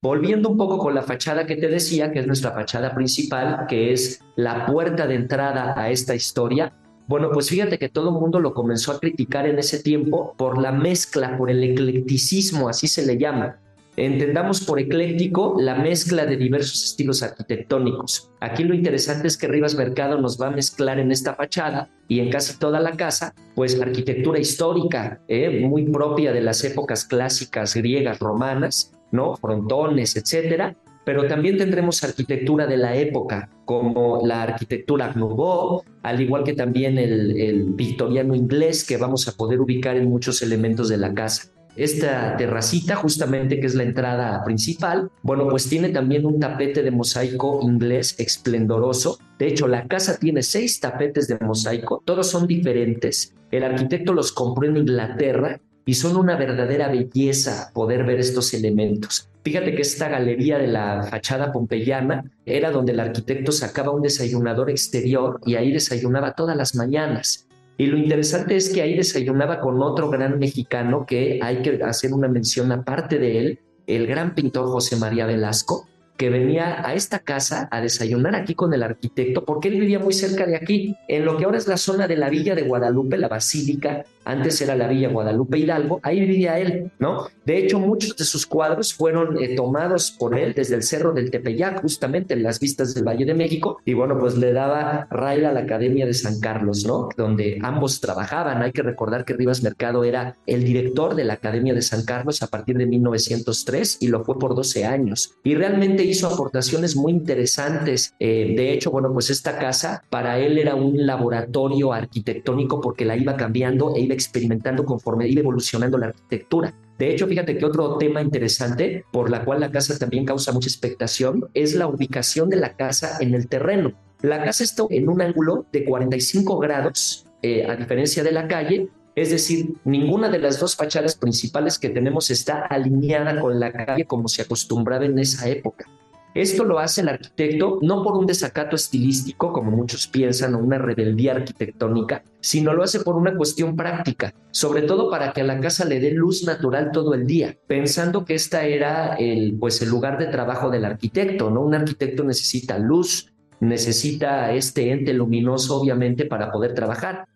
Volviendo 0.02 0.48
un 0.48 0.56
poco 0.56 0.78
con 0.78 0.96
la 0.96 1.02
fachada 1.02 1.46
que 1.46 1.54
te 1.54 1.68
decía, 1.68 2.10
que 2.10 2.18
es 2.18 2.26
nuestra 2.26 2.50
fachada 2.50 2.92
principal, 2.92 3.66
que 3.68 3.92
es 3.92 4.20
la 4.34 4.66
puerta 4.66 5.06
de 5.06 5.14
entrada 5.14 5.74
a 5.76 5.90
esta 5.90 6.12
historia, 6.16 6.72
bueno, 7.06 7.30
pues 7.32 7.48
fíjate 7.48 7.78
que 7.78 7.88
todo 7.88 8.08
el 8.08 8.16
mundo 8.16 8.40
lo 8.40 8.52
comenzó 8.52 8.90
a 8.90 8.98
criticar 8.98 9.46
en 9.46 9.60
ese 9.60 9.80
tiempo 9.80 10.34
por 10.36 10.60
la 10.60 10.72
mezcla, 10.72 11.38
por 11.38 11.50
el 11.50 11.62
eclecticismo, 11.62 12.68
así 12.68 12.88
se 12.88 13.06
le 13.06 13.16
llama. 13.16 13.60
Entendamos 13.96 14.62
por 14.62 14.80
ecléctico 14.80 15.54
la 15.60 15.76
mezcla 15.76 16.26
de 16.26 16.36
diversos 16.36 16.82
estilos 16.82 17.22
arquitectónicos. 17.22 18.28
Aquí 18.40 18.64
lo 18.64 18.74
interesante 18.74 19.28
es 19.28 19.36
que 19.36 19.46
Rivas 19.46 19.76
Mercado 19.76 20.20
nos 20.20 20.40
va 20.40 20.48
a 20.48 20.50
mezclar 20.50 20.98
en 20.98 21.12
esta 21.12 21.36
fachada 21.36 21.90
y 22.08 22.18
en 22.18 22.30
casi 22.30 22.58
toda 22.58 22.80
la 22.80 22.96
casa, 22.96 23.36
pues 23.54 23.80
arquitectura 23.80 24.40
histórica, 24.40 25.20
¿eh? 25.28 25.60
muy 25.64 25.84
propia 25.84 26.32
de 26.32 26.40
las 26.40 26.64
épocas 26.64 27.04
clásicas 27.04 27.76
griegas, 27.76 28.18
romanas, 28.18 28.92
¿no? 29.12 29.36
Frontones, 29.36 30.16
etcétera. 30.16 30.76
Pero 31.04 31.26
también 31.26 31.58
tendremos 31.58 32.04
arquitectura 32.04 32.66
de 32.66 32.76
la 32.76 32.96
época, 32.96 33.50
como 33.64 34.24
la 34.24 34.42
arquitectura 34.42 35.12
Nouveau, 35.14 35.82
al 36.02 36.20
igual 36.20 36.44
que 36.44 36.54
también 36.54 36.96
el, 36.96 37.40
el 37.40 37.64
victoriano 37.74 38.36
inglés, 38.36 38.84
que 38.84 38.96
vamos 38.96 39.26
a 39.26 39.32
poder 39.32 39.60
ubicar 39.60 39.96
en 39.96 40.08
muchos 40.08 40.42
elementos 40.42 40.88
de 40.88 40.98
la 40.98 41.12
casa. 41.12 41.52
Esta 41.74 42.36
terracita, 42.36 42.96
justamente 42.96 43.58
que 43.58 43.66
es 43.66 43.74
la 43.74 43.82
entrada 43.82 44.44
principal, 44.44 45.10
bueno, 45.22 45.48
pues 45.48 45.68
tiene 45.68 45.88
también 45.88 46.26
un 46.26 46.38
tapete 46.38 46.82
de 46.82 46.90
mosaico 46.90 47.60
inglés 47.62 48.14
esplendoroso. 48.18 49.18
De 49.38 49.48
hecho, 49.48 49.66
la 49.66 49.88
casa 49.88 50.18
tiene 50.18 50.42
seis 50.42 50.80
tapetes 50.80 51.28
de 51.28 51.38
mosaico, 51.38 52.02
todos 52.04 52.28
son 52.28 52.46
diferentes. 52.46 53.34
El 53.50 53.64
arquitecto 53.64 54.12
los 54.12 54.32
compró 54.32 54.68
en 54.68 54.76
Inglaterra 54.76 55.60
y 55.84 55.94
son 55.94 56.16
una 56.16 56.36
verdadera 56.36 56.88
belleza 56.88 57.70
poder 57.72 58.04
ver 58.04 58.20
estos 58.20 58.54
elementos. 58.54 59.28
Fíjate 59.44 59.74
que 59.74 59.82
esta 59.82 60.08
galería 60.08 60.58
de 60.58 60.68
la 60.68 61.02
fachada 61.02 61.50
pompeyana 61.50 62.24
era 62.46 62.70
donde 62.70 62.92
el 62.92 63.00
arquitecto 63.00 63.50
sacaba 63.50 63.90
un 63.90 64.02
desayunador 64.02 64.70
exterior 64.70 65.40
y 65.44 65.56
ahí 65.56 65.72
desayunaba 65.72 66.34
todas 66.34 66.56
las 66.56 66.76
mañanas. 66.76 67.48
Y 67.76 67.86
lo 67.86 67.96
interesante 67.96 68.54
es 68.54 68.70
que 68.70 68.82
ahí 68.82 68.96
desayunaba 68.96 69.58
con 69.60 69.82
otro 69.82 70.10
gran 70.10 70.38
mexicano 70.38 71.04
que 71.06 71.40
hay 71.42 71.62
que 71.62 71.82
hacer 71.82 72.12
una 72.12 72.28
mención 72.28 72.70
aparte 72.70 73.18
de 73.18 73.38
él, 73.38 73.58
el 73.88 74.06
gran 74.06 74.36
pintor 74.36 74.66
José 74.68 74.96
María 74.96 75.26
Velasco, 75.26 75.88
que 76.16 76.30
venía 76.30 76.86
a 76.86 76.94
esta 76.94 77.18
casa 77.18 77.68
a 77.72 77.80
desayunar 77.80 78.36
aquí 78.36 78.54
con 78.54 78.72
el 78.74 78.84
arquitecto 78.84 79.44
porque 79.44 79.66
él 79.66 79.80
vivía 79.80 79.98
muy 79.98 80.12
cerca 80.12 80.46
de 80.46 80.54
aquí, 80.54 80.96
en 81.08 81.24
lo 81.24 81.36
que 81.36 81.44
ahora 81.44 81.58
es 81.58 81.66
la 81.66 81.76
zona 81.76 82.06
de 82.06 82.16
la 82.16 82.30
Villa 82.30 82.54
de 82.54 82.62
Guadalupe, 82.62 83.18
la 83.18 83.26
Basílica, 83.26 84.04
antes 84.24 84.60
era 84.60 84.76
la 84.76 84.88
Villa 84.88 85.08
Guadalupe 85.08 85.58
Hidalgo, 85.58 86.00
ahí 86.02 86.20
vivía 86.20 86.58
él, 86.58 86.90
¿no? 86.98 87.26
De 87.44 87.58
hecho, 87.58 87.78
muchos 87.80 88.16
de 88.16 88.24
sus 88.24 88.46
cuadros 88.46 88.94
fueron 88.94 89.42
eh, 89.42 89.54
tomados 89.56 90.10
por 90.12 90.38
él 90.38 90.52
desde 90.54 90.76
el 90.76 90.82
Cerro 90.82 91.12
del 91.12 91.30
Tepeyac, 91.30 91.82
justamente 91.82 92.34
en 92.34 92.42
las 92.42 92.60
vistas 92.60 92.94
del 92.94 93.04
Valle 93.04 93.24
de 93.24 93.34
México, 93.34 93.78
y 93.84 93.94
bueno, 93.94 94.18
pues 94.18 94.36
le 94.36 94.52
daba 94.52 95.06
raíz 95.10 95.44
a 95.44 95.52
la 95.52 95.60
Academia 95.60 96.06
de 96.06 96.14
San 96.14 96.40
Carlos, 96.40 96.84
¿no? 96.86 97.08
Donde 97.16 97.58
ambos 97.62 98.00
trabajaban. 98.00 98.62
Hay 98.62 98.72
que 98.72 98.82
recordar 98.82 99.24
que 99.24 99.34
Rivas 99.34 99.62
Mercado 99.62 100.04
era 100.04 100.36
el 100.46 100.64
director 100.64 101.14
de 101.14 101.24
la 101.24 101.34
Academia 101.34 101.74
de 101.74 101.82
San 101.82 102.04
Carlos 102.04 102.42
a 102.42 102.46
partir 102.46 102.76
de 102.76 102.86
1903 102.86 103.98
y 104.00 104.08
lo 104.08 104.24
fue 104.24 104.38
por 104.38 104.54
12 104.54 104.84
años. 104.84 105.34
Y 105.42 105.54
realmente 105.54 106.04
hizo 106.04 106.28
aportaciones 106.28 106.96
muy 106.96 107.12
interesantes. 107.12 108.14
Eh, 108.20 108.54
de 108.56 108.72
hecho, 108.72 108.90
bueno, 108.90 109.12
pues 109.12 109.30
esta 109.30 109.58
casa 109.58 110.04
para 110.10 110.38
él 110.38 110.58
era 110.58 110.74
un 110.74 111.06
laboratorio 111.06 111.92
arquitectónico 111.92 112.80
porque 112.80 113.04
la 113.04 113.16
iba 113.16 113.36
cambiando 113.36 113.94
e 113.96 114.00
iba 114.00 114.11
experimentando 114.12 114.84
conforme 114.84 115.28
iba 115.28 115.40
evolucionando 115.40 115.98
la 115.98 116.06
arquitectura. 116.06 116.74
De 116.98 117.12
hecho, 117.12 117.26
fíjate 117.26 117.58
que 117.58 117.64
otro 117.64 117.98
tema 117.98 118.22
interesante 118.22 119.04
por 119.12 119.30
la 119.30 119.44
cual 119.44 119.60
la 119.60 119.70
casa 119.70 119.98
también 119.98 120.24
causa 120.24 120.52
mucha 120.52 120.68
expectación 120.68 121.48
es 121.54 121.74
la 121.74 121.86
ubicación 121.86 122.48
de 122.48 122.56
la 122.56 122.76
casa 122.76 123.18
en 123.20 123.34
el 123.34 123.48
terreno. 123.48 123.92
La 124.20 124.44
casa 124.44 124.62
está 124.62 124.84
en 124.90 125.08
un 125.08 125.20
ángulo 125.20 125.66
de 125.72 125.84
45 125.84 126.58
grados, 126.58 127.26
eh, 127.42 127.66
a 127.66 127.74
diferencia 127.74 128.22
de 128.22 128.30
la 128.30 128.46
calle, 128.46 128.88
es 129.14 129.30
decir, 129.30 129.74
ninguna 129.84 130.28
de 130.28 130.38
las 130.38 130.58
dos 130.58 130.76
fachadas 130.76 131.16
principales 131.16 131.78
que 131.78 131.90
tenemos 131.90 132.30
está 132.30 132.66
alineada 132.66 133.40
con 133.40 133.58
la 133.60 133.72
calle 133.72 134.06
como 134.06 134.28
se 134.28 134.42
acostumbraba 134.42 135.04
en 135.04 135.18
esa 135.18 135.48
época. 135.48 135.86
Esto 136.34 136.64
lo 136.64 136.78
hace 136.78 137.02
el 137.02 137.10
arquitecto 137.10 137.78
no 137.82 138.02
por 138.02 138.16
un 138.16 138.26
desacato 138.26 138.74
estilístico, 138.74 139.52
como 139.52 139.70
muchos 139.70 140.06
piensan, 140.06 140.54
o 140.54 140.58
una 140.58 140.78
rebeldía 140.78 141.32
arquitectónica, 141.32 142.24
sino 142.42 142.74
lo 142.74 142.82
hace 142.82 143.00
por 143.00 143.16
una 143.16 143.34
cuestión 143.34 143.76
práctica, 143.76 144.34
sobre 144.50 144.82
todo 144.82 145.08
para 145.08 145.32
que 145.32 145.40
a 145.40 145.44
la 145.44 145.60
casa 145.60 145.84
le 145.84 146.00
dé 146.00 146.10
luz 146.10 146.44
natural 146.44 146.90
todo 146.92 147.14
el 147.14 147.26
día, 147.26 147.56
pensando 147.66 148.24
que 148.24 148.34
esta 148.34 148.66
era 148.66 149.14
el, 149.14 149.56
pues, 149.58 149.80
el 149.80 149.88
lugar 149.88 150.18
de 150.18 150.26
trabajo 150.26 150.68
del 150.68 150.84
arquitecto, 150.84 151.50
¿no? 151.50 151.62
Un 151.62 151.74
arquitecto 151.74 152.24
necesita 152.24 152.78
luz, 152.78 153.32
necesita 153.60 154.52
este 154.52 154.90
ente 154.90 155.14
luminoso, 155.14 155.80
obviamente, 155.80 156.26
para 156.26 156.50
poder 156.50 156.74
trabajar. 156.74 157.26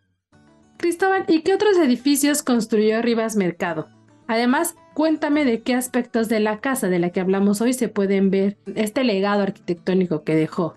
Cristóbal, 0.77 1.25
¿y 1.29 1.43
qué 1.43 1.55
otros 1.55 1.79
edificios 1.79 2.43
construyó 2.43 3.01
Rivas 3.01 3.37
Mercado? 3.37 3.89
Además, 4.27 4.75
cuéntame 4.95 5.45
de 5.45 5.63
qué 5.63 5.75
aspectos 5.75 6.29
de 6.29 6.41
la 6.41 6.61
casa 6.61 6.89
de 6.89 6.99
la 6.99 7.11
que 7.11 7.21
hablamos 7.21 7.61
hoy 7.61 7.73
se 7.73 7.89
pueden 7.89 8.31
ver 8.31 8.59
este 8.75 9.05
legado 9.05 9.43
arquitectónico 9.43 10.25
que 10.25 10.35
dejó. 10.35 10.75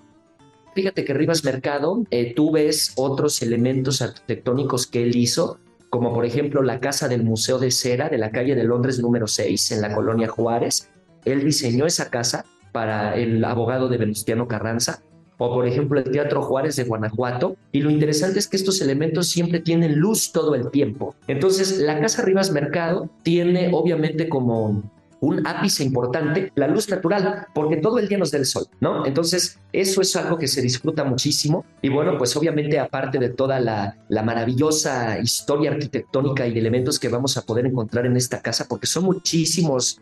Fíjate 0.75 1.03
que 1.03 1.13
Rivas 1.13 1.43
Mercado, 1.43 2.03
eh, 2.11 2.33
tú 2.35 2.51
ves 2.51 2.93
otros 2.95 3.41
elementos 3.41 4.01
arquitectónicos 4.01 4.87
que 4.87 5.03
él 5.03 5.15
hizo, 5.15 5.59
como 5.89 6.13
por 6.13 6.25
ejemplo 6.25 6.61
la 6.61 6.79
casa 6.79 7.07
del 7.07 7.23
Museo 7.23 7.57
de 7.57 7.71
Cera 7.71 8.09
de 8.09 8.17
la 8.17 8.31
calle 8.31 8.55
de 8.55 8.63
Londres 8.63 8.99
número 8.99 9.27
6 9.27 9.71
en 9.71 9.81
la 9.81 9.93
colonia 9.93 10.27
Juárez. 10.27 10.89
Él 11.25 11.43
diseñó 11.43 11.85
esa 11.85 12.09
casa 12.09 12.45
para 12.71 13.15
el 13.15 13.43
abogado 13.43 13.89
de 13.89 13.97
Venustiano 13.97 14.47
Carranza 14.47 15.01
o 15.39 15.53
por 15.53 15.65
ejemplo 15.65 15.99
el 15.99 16.11
Teatro 16.11 16.43
Juárez 16.43 16.75
de 16.75 16.83
Guanajuato. 16.83 17.55
Y 17.71 17.81
lo 17.81 17.89
interesante 17.89 18.39
es 18.39 18.47
que 18.47 18.57
estos 18.57 18.81
elementos 18.81 19.27
siempre 19.29 19.59
tienen 19.59 19.97
luz 19.97 20.31
todo 20.31 20.53
el 20.53 20.69
tiempo. 20.69 21.15
Entonces, 21.27 21.79
la 21.79 21.99
Casa 21.99 22.23
Rivas 22.23 22.51
Mercado 22.51 23.09
tiene 23.23 23.71
obviamente 23.73 24.29
como 24.29 24.83
un 25.21 25.45
ápice 25.45 25.83
importante, 25.83 26.51
la 26.55 26.67
luz 26.67 26.89
natural, 26.89 27.47
porque 27.53 27.77
todo 27.77 27.99
el 27.99 28.07
día 28.07 28.17
nos 28.17 28.31
da 28.31 28.37
el 28.37 28.45
sol, 28.45 28.67
¿no? 28.79 29.05
Entonces, 29.05 29.59
eso 29.73 30.01
es 30.01 30.15
algo 30.15 30.37
que 30.37 30.47
se 30.47 30.61
disfruta 30.61 31.03
muchísimo. 31.03 31.65
Y 31.81 31.89
bueno, 31.89 32.17
pues 32.17 32.35
obviamente 32.37 32.79
aparte 32.79 33.19
de 33.19 33.29
toda 33.29 33.59
la, 33.59 33.97
la 34.07 34.23
maravillosa 34.23 35.19
historia 35.19 35.71
arquitectónica 35.71 36.47
y 36.47 36.57
elementos 36.57 36.99
que 36.99 37.09
vamos 37.09 37.37
a 37.37 37.41
poder 37.41 37.65
encontrar 37.65 38.05
en 38.05 38.15
esta 38.15 38.41
casa, 38.41 38.65
porque 38.69 38.87
son 38.87 39.03
muchísimos. 39.03 40.01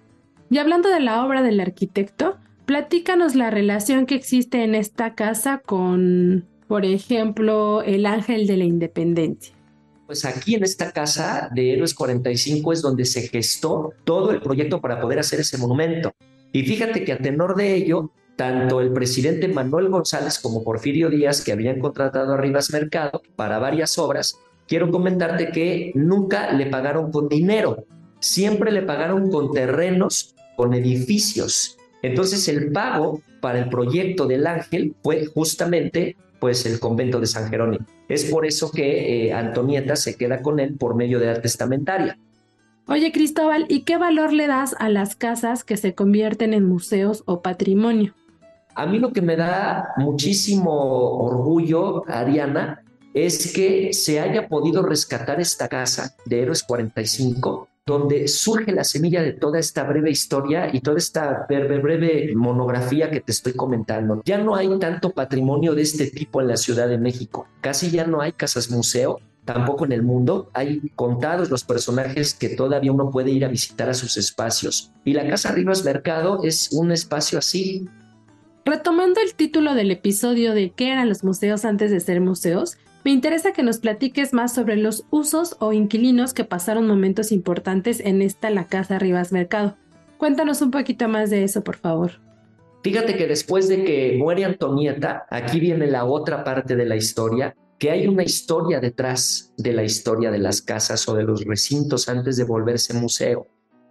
Y 0.50 0.60
hablando 0.60 0.90
de 0.90 1.00
la 1.00 1.26
obra 1.26 1.42
del 1.42 1.60
arquitecto, 1.60 2.38
Platícanos 2.68 3.34
la 3.34 3.50
relación 3.50 4.06
que 4.06 4.16
existe 4.16 4.66
en 4.66 4.76
esta 4.76 5.16
casa 5.16 5.62
con, 5.66 6.46
por 6.68 6.84
ejemplo, 6.84 7.82
el 7.82 8.06
Ángel 8.06 8.46
de 8.46 8.58
la 8.58 8.66
Independencia. 8.66 9.56
Pues 10.08 10.24
aquí 10.24 10.56
en 10.56 10.64
esta 10.64 10.94
casa 10.94 11.50
de 11.54 11.74
Héroes 11.74 11.94
45 11.94 12.72
es 12.72 12.82
donde 12.82 13.04
se 13.04 13.28
gestó 13.28 13.92
todo 14.06 14.32
el 14.32 14.40
proyecto 14.42 14.80
para 14.80 15.02
poder 15.02 15.20
hacer 15.20 15.42
ese 15.42 15.58
monumento. 15.58 16.14
Y 16.54 16.64
fíjate 16.64 17.04
que 17.04 17.12
a 17.12 17.18
tenor 17.18 17.58
de 17.58 17.76
ello, 17.76 18.12
tanto 18.38 18.80
el 18.80 18.94
presidente 18.94 19.50
Manuel 19.50 19.90
González 19.90 20.40
como 20.40 20.64
Porfirio 20.64 21.10
Díaz, 21.10 21.44
que 21.44 21.52
habían 21.52 21.82
contratado 21.82 22.34
a 22.34 22.38
Rivas 22.38 22.72
Mercado 22.72 23.22
para 23.36 23.60
varias 23.60 23.98
obras, 23.98 24.40
quiero 24.66 24.90
comentarte 24.92 25.52
que 25.52 25.92
nunca 25.94 26.54
le 26.54 26.68
pagaron 26.68 27.12
con 27.12 27.28
dinero, 27.28 27.84
siempre 28.22 28.72
le 28.72 28.84
pagaron 28.84 29.30
con 29.30 29.52
terrenos, 29.52 30.36
con 30.56 30.74
edificios. 30.74 31.76
Entonces 32.02 32.48
el 32.48 32.72
pago 32.72 33.22
para 33.42 33.60
el 33.60 33.68
proyecto 33.68 34.26
del 34.26 34.48
ángel 34.48 34.96
fue 35.04 35.26
justamente 35.26 36.16
pues 36.48 36.66
el 36.66 36.80
convento 36.80 37.20
de 37.20 37.28
San 37.28 37.50
Jerónimo. 37.50 37.86
Es 38.08 38.24
por 38.24 38.46
eso 38.46 38.72
que 38.72 39.26
eh, 39.26 39.34
Antonieta 39.34 39.98
se 39.98 40.16
queda 40.16 40.42
con 40.42 40.62
él 40.62 40.78
por 40.78 40.96
medio 40.96 41.20
de 41.20 41.26
la 41.26 41.42
testamentaria. 41.42 42.18
Oye 42.88 43.12
Cristóbal, 43.12 43.66
¿y 43.68 43.82
qué 43.82 43.98
valor 43.98 44.32
le 44.32 44.48
das 44.48 44.74
a 44.80 44.88
las 44.88 45.18
casas 45.18 45.66
que 45.66 45.76
se 45.76 45.94
convierten 45.94 46.54
en 46.54 46.64
museos 46.64 47.24
o 47.26 47.42
patrimonio? 47.42 48.14
A 48.76 48.86
mí 48.86 48.98
lo 48.98 49.12
que 49.12 49.22
me 49.22 49.36
da 49.36 49.90
muchísimo 49.98 50.72
orgullo, 50.72 52.10
Ariana, 52.10 52.82
es 53.14 53.52
que 53.52 53.92
se 53.92 54.22
haya 54.22 54.48
podido 54.48 54.84
rescatar 54.84 55.42
esta 55.42 55.68
casa 55.68 56.16
de 56.26 56.44
Héroes 56.44 56.64
45 56.64 57.68
donde 57.88 58.28
surge 58.28 58.74
la 58.74 58.84
semilla 58.84 59.22
de 59.22 59.32
toda 59.32 59.60
esta 59.60 59.86
breve 59.86 60.12
historia 60.12 60.70
y 60.74 60.82
toda 60.82 60.98
esta 60.98 61.46
breve, 61.48 61.80
breve 61.80 62.36
monografía 62.36 63.10
que 63.10 63.22
te 63.22 63.32
estoy 63.32 63.54
comentando. 63.54 64.22
Ya 64.26 64.38
no 64.38 64.56
hay 64.56 64.68
tanto 64.78 65.12
patrimonio 65.12 65.74
de 65.74 65.84
este 65.84 66.08
tipo 66.08 66.42
en 66.42 66.50
la 66.50 66.58
Ciudad 66.58 66.90
de 66.90 66.98
México, 66.98 67.48
casi 67.62 67.90
ya 67.90 68.06
no 68.06 68.20
hay 68.20 68.34
casas 68.34 68.70
museo, 68.70 69.22
tampoco 69.46 69.86
en 69.86 69.94
el 69.94 70.04
mundo. 70.04 70.52
Hay 70.54 70.92
contados 70.96 71.50
los 71.50 71.64
personajes 71.64 72.34
que 72.34 72.50
todavía 72.50 72.92
uno 72.92 73.10
puede 73.10 73.32
ir 73.32 73.46
a 73.46 73.48
visitar 73.48 73.90
a 73.90 73.94
sus 73.94 74.18
espacios. 74.18 74.92
Y 75.06 75.14
la 75.14 75.26
Casa 75.26 75.54
Rivas 75.54 75.86
Mercado 75.86 76.42
es 76.44 76.74
un 76.74 76.92
espacio 76.92 77.40
así. 77.40 77.88
Retomando 78.66 79.22
el 79.22 79.34
título 79.34 79.76
del 79.76 79.92
episodio 79.92 80.54
de 80.54 80.72
¿Qué 80.72 80.92
eran 80.92 81.08
los 81.08 81.24
museos 81.24 81.64
antes 81.64 81.90
de 81.90 82.02
ser 82.02 82.20
museos? 82.20 82.78
Me 83.08 83.14
interesa 83.14 83.54
que 83.54 83.64
nos 83.64 83.78
platiques 83.78 84.34
más 84.34 84.54
sobre 84.54 84.76
los 84.76 85.06
usos 85.12 85.56
o 85.62 85.72
inquilinos 85.72 86.34
que 86.34 86.44
pasaron 86.44 86.86
momentos 86.88 87.32
importantes 87.32 88.02
en 88.02 88.22
esta 88.22 88.50
La 88.50 88.68
Casa 88.68 89.00
Rivas 89.00 89.32
Mercado. 89.32 89.78
Cuéntanos 90.18 90.62
un 90.62 90.72
poquito 90.72 91.08
más 91.08 91.30
de 91.30 91.46
eso, 91.46 91.64
por 91.64 91.78
favor. 91.78 92.20
Fíjate 92.84 93.16
que 93.16 93.26
después 93.26 93.70
de 93.70 93.86
que 93.86 94.18
muere 94.18 94.44
Antonieta, 94.44 95.26
aquí 95.30 95.62
viene 95.62 95.88
la 95.88 96.04
otra 96.04 96.44
parte 96.44 96.76
de 96.76 96.86
la 96.86 96.98
historia, 96.98 97.56
que 97.80 97.92
hay 97.92 98.08
una 98.08 98.24
historia 98.24 98.82
detrás 98.82 99.54
de 99.56 99.72
la 99.72 99.84
historia 99.84 100.30
de 100.30 100.40
las 100.40 100.62
casas 100.62 101.08
o 101.08 101.16
de 101.16 101.24
los 101.24 101.46
recintos 101.46 102.10
antes 102.10 102.36
de 102.36 102.44
volverse 102.44 102.94
museo. 102.94 103.48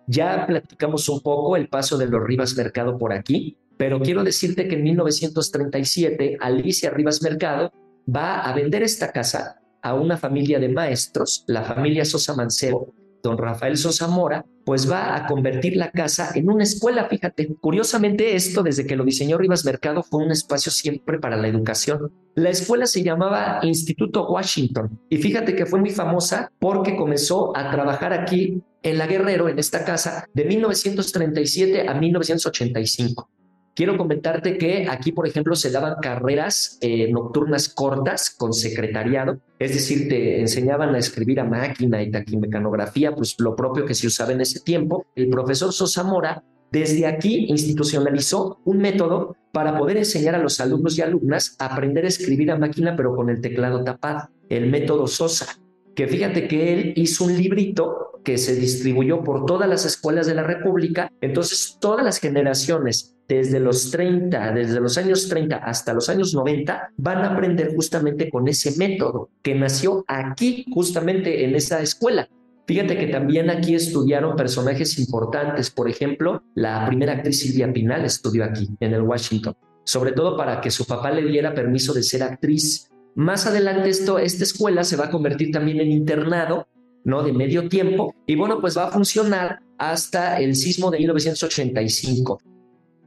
Ya 0.06 0.46
platicamos 0.46 1.08
un 1.08 1.22
poco 1.22 1.56
el 1.56 1.70
paso 1.70 1.96
de 1.96 2.06
los 2.06 2.22
Rivas 2.22 2.54
Mercado 2.54 2.98
por 2.98 3.14
aquí, 3.14 3.56
pero 3.78 3.98
quiero 3.98 4.22
decirte 4.22 4.68
que 4.68 4.74
en 4.74 4.82
1937 4.82 6.36
Alicia 6.38 6.90
Rivas 6.90 7.22
Mercado 7.22 7.72
va 8.06 8.40
a 8.40 8.54
vender 8.54 8.82
esta 8.82 9.12
casa 9.12 9.60
a 9.82 9.94
una 9.94 10.16
familia 10.16 10.58
de 10.58 10.68
maestros, 10.68 11.44
la 11.46 11.62
familia 11.62 12.04
Sosa 12.04 12.34
Mancebo, 12.34 12.94
don 13.22 13.38
Rafael 13.38 13.76
Sosa 13.76 14.08
Mora, 14.08 14.44
pues 14.64 14.90
va 14.90 15.14
a 15.14 15.26
convertir 15.26 15.76
la 15.76 15.90
casa 15.90 16.30
en 16.34 16.50
una 16.50 16.64
escuela. 16.64 17.08
Fíjate, 17.08 17.54
curiosamente 17.60 18.34
esto 18.34 18.62
desde 18.62 18.86
que 18.86 18.96
lo 18.96 19.04
diseñó 19.04 19.38
Rivas 19.38 19.64
Mercado 19.64 20.02
fue 20.02 20.24
un 20.24 20.32
espacio 20.32 20.72
siempre 20.72 21.18
para 21.18 21.36
la 21.36 21.46
educación. 21.46 22.12
La 22.34 22.50
escuela 22.50 22.86
se 22.86 23.02
llamaba 23.02 23.60
Instituto 23.62 24.28
Washington 24.28 25.00
y 25.08 25.18
fíjate 25.18 25.54
que 25.54 25.66
fue 25.66 25.80
muy 25.80 25.90
famosa 25.90 26.50
porque 26.58 26.96
comenzó 26.96 27.56
a 27.56 27.70
trabajar 27.70 28.12
aquí 28.12 28.60
en 28.82 28.98
La 28.98 29.06
Guerrero, 29.06 29.48
en 29.48 29.58
esta 29.58 29.84
casa, 29.84 30.28
de 30.32 30.44
1937 30.44 31.88
a 31.88 31.94
1985. 31.94 33.30
Quiero 33.76 33.98
comentarte 33.98 34.56
que 34.56 34.88
aquí, 34.88 35.12
por 35.12 35.28
ejemplo, 35.28 35.54
se 35.54 35.70
daban 35.70 35.96
carreras 36.00 36.78
eh, 36.80 37.12
nocturnas 37.12 37.68
cortas 37.68 38.30
con 38.30 38.54
secretariado, 38.54 39.38
es 39.58 39.74
decir, 39.74 40.08
te 40.08 40.40
enseñaban 40.40 40.94
a 40.94 40.98
escribir 40.98 41.40
a 41.40 41.44
máquina 41.44 42.02
y 42.02 42.10
taquimecanografía, 42.10 43.14
pues 43.14 43.36
lo 43.38 43.54
propio 43.54 43.84
que 43.84 43.92
se 43.92 44.06
usaba 44.06 44.32
en 44.32 44.40
ese 44.40 44.60
tiempo. 44.60 45.04
El 45.14 45.28
profesor 45.28 45.74
Sosa 45.74 46.04
Mora 46.04 46.42
desde 46.72 47.06
aquí 47.06 47.48
institucionalizó 47.50 48.60
un 48.64 48.78
método 48.78 49.36
para 49.52 49.76
poder 49.76 49.98
enseñar 49.98 50.34
a 50.34 50.38
los 50.38 50.58
alumnos 50.58 50.96
y 50.96 51.02
alumnas 51.02 51.54
a 51.58 51.66
aprender 51.66 52.06
a 52.06 52.08
escribir 52.08 52.50
a 52.52 52.56
máquina, 52.56 52.96
pero 52.96 53.14
con 53.14 53.28
el 53.28 53.42
teclado 53.42 53.84
tapado, 53.84 54.30
el 54.48 54.70
método 54.70 55.06
Sosa 55.06 55.54
que 55.96 56.06
fíjate 56.06 56.46
que 56.46 56.72
él 56.74 56.92
hizo 56.94 57.24
un 57.24 57.36
librito 57.36 58.05
que 58.26 58.38
se 58.38 58.56
distribuyó 58.56 59.22
por 59.22 59.46
todas 59.46 59.68
las 59.68 59.84
escuelas 59.84 60.26
de 60.26 60.34
la 60.34 60.42
República, 60.42 61.12
entonces 61.20 61.78
todas 61.80 62.04
las 62.04 62.18
generaciones 62.18 63.14
desde 63.28 63.60
los 63.60 63.92
30, 63.92 64.50
desde 64.50 64.80
los 64.80 64.98
años 64.98 65.28
30 65.28 65.58
hasta 65.58 65.94
los 65.94 66.08
años 66.08 66.34
90, 66.34 66.90
van 66.96 67.18
a 67.18 67.34
aprender 67.34 67.72
justamente 67.72 68.28
con 68.28 68.48
ese 68.48 68.76
método 68.76 69.30
que 69.42 69.54
nació 69.54 70.04
aquí, 70.08 70.66
justamente 70.74 71.44
en 71.44 71.54
esa 71.54 71.80
escuela. 71.80 72.28
Fíjate 72.66 72.98
que 72.98 73.06
también 73.06 73.48
aquí 73.48 73.76
estudiaron 73.76 74.34
personajes 74.34 74.98
importantes, 74.98 75.70
por 75.70 75.88
ejemplo, 75.88 76.42
la 76.56 76.84
primera 76.84 77.12
actriz 77.12 77.38
Silvia 77.38 77.72
Pinal 77.72 78.04
estudió 78.04 78.42
aquí, 78.42 78.68
en 78.80 78.92
el 78.92 79.02
Washington, 79.02 79.54
sobre 79.84 80.10
todo 80.10 80.36
para 80.36 80.60
que 80.60 80.72
su 80.72 80.84
papá 80.84 81.12
le 81.12 81.22
diera 81.22 81.54
permiso 81.54 81.94
de 81.94 82.02
ser 82.02 82.24
actriz. 82.24 82.90
Más 83.14 83.46
adelante 83.46 83.88
esto, 83.88 84.18
esta 84.18 84.42
escuela 84.42 84.82
se 84.82 84.96
va 84.96 85.04
a 85.04 85.10
convertir 85.12 85.52
también 85.52 85.78
en 85.78 85.92
internado, 85.92 86.66
¿no? 87.06 87.22
De 87.22 87.32
medio 87.32 87.68
tiempo, 87.68 88.14
y 88.26 88.36
bueno, 88.36 88.60
pues 88.60 88.76
va 88.76 88.88
a 88.88 88.90
funcionar 88.90 89.60
hasta 89.78 90.38
el 90.38 90.54
sismo 90.54 90.90
de 90.90 90.98
1985. 90.98 92.40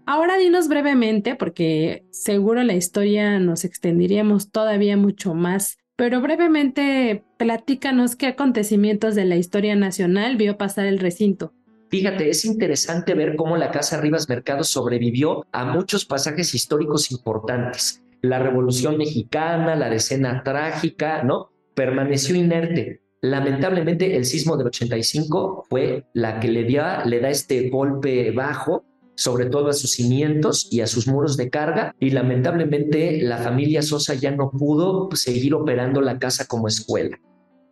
Ahora 0.08 0.38
dinos 0.38 0.68
brevemente, 0.68 1.36
porque 1.36 2.04
seguro 2.10 2.64
la 2.64 2.74
historia 2.74 3.40
nos 3.40 3.64
extenderíamos 3.64 4.50
todavía 4.50 4.98
mucho 4.98 5.36
más, 5.36 5.78
pero 5.96 6.22
brevemente 6.22 7.24
platícanos 7.38 8.16
qué 8.16 8.26
acontecimientos 8.26 9.14
de 9.14 9.26
la 9.26 9.36
historia 9.36 9.76
nacional 9.76 10.38
vio 10.38 10.58
pasar 10.58 10.88
el 10.88 10.98
recinto. 10.98 11.54
Fíjate, 11.90 12.30
es 12.30 12.46
interesante 12.46 13.14
ver 13.14 13.36
cómo 13.36 13.58
la 13.58 13.70
Casa 13.70 14.02
Rivas 14.02 14.30
Mercado 14.30 14.64
sobrevivió 14.64 15.46
a 15.52 15.66
muchos 15.66 16.06
pasajes 16.06 16.56
históricos 16.56 17.12
importantes 17.12 18.04
la 18.22 18.40
Revolución 18.40 18.98
Mexicana, 18.98 19.76
la 19.76 19.90
decena 19.90 20.44
trágica, 20.44 21.24
¿no? 21.24 21.52
Permaneció 21.74 22.36
inerte. 22.36 23.02
Lamentablemente 23.22 24.16
el 24.16 24.26
sismo 24.26 24.56
del 24.56 24.68
85 24.68 25.66
fue 25.70 26.06
la 26.14 26.40
que 26.40 26.48
le, 26.48 26.64
le 26.64 27.20
da 27.20 27.30
este 27.30 27.70
golpe 27.70 28.32
bajo, 28.32 28.86
sobre 29.16 29.48
todo 29.48 29.68
a 29.68 29.74
sus 29.74 29.92
cimientos 29.92 30.70
y 30.72 30.80
a 30.80 30.88
sus 30.88 31.08
muros 31.08 31.36
de 31.36 31.50
carga, 31.50 31.94
y 32.00 32.12
lamentablemente 32.12 33.22
la 33.22 33.38
familia 33.38 33.82
Sosa 33.82 34.14
ya 34.14 34.32
no 34.32 34.50
pudo 34.52 35.10
seguir 35.14 35.54
operando 35.54 36.00
la 36.02 36.18
casa 36.18 36.46
como 36.46 36.70
escuela. 36.70 37.20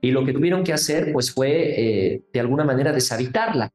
Y 0.01 0.12
lo 0.12 0.25
que 0.25 0.33
tuvieron 0.33 0.63
que 0.63 0.73
hacer, 0.73 1.13
pues 1.13 1.31
fue 1.31 2.13
eh, 2.13 2.23
de 2.33 2.39
alguna 2.39 2.65
manera 2.65 2.91
deshabitarla. 2.91 3.71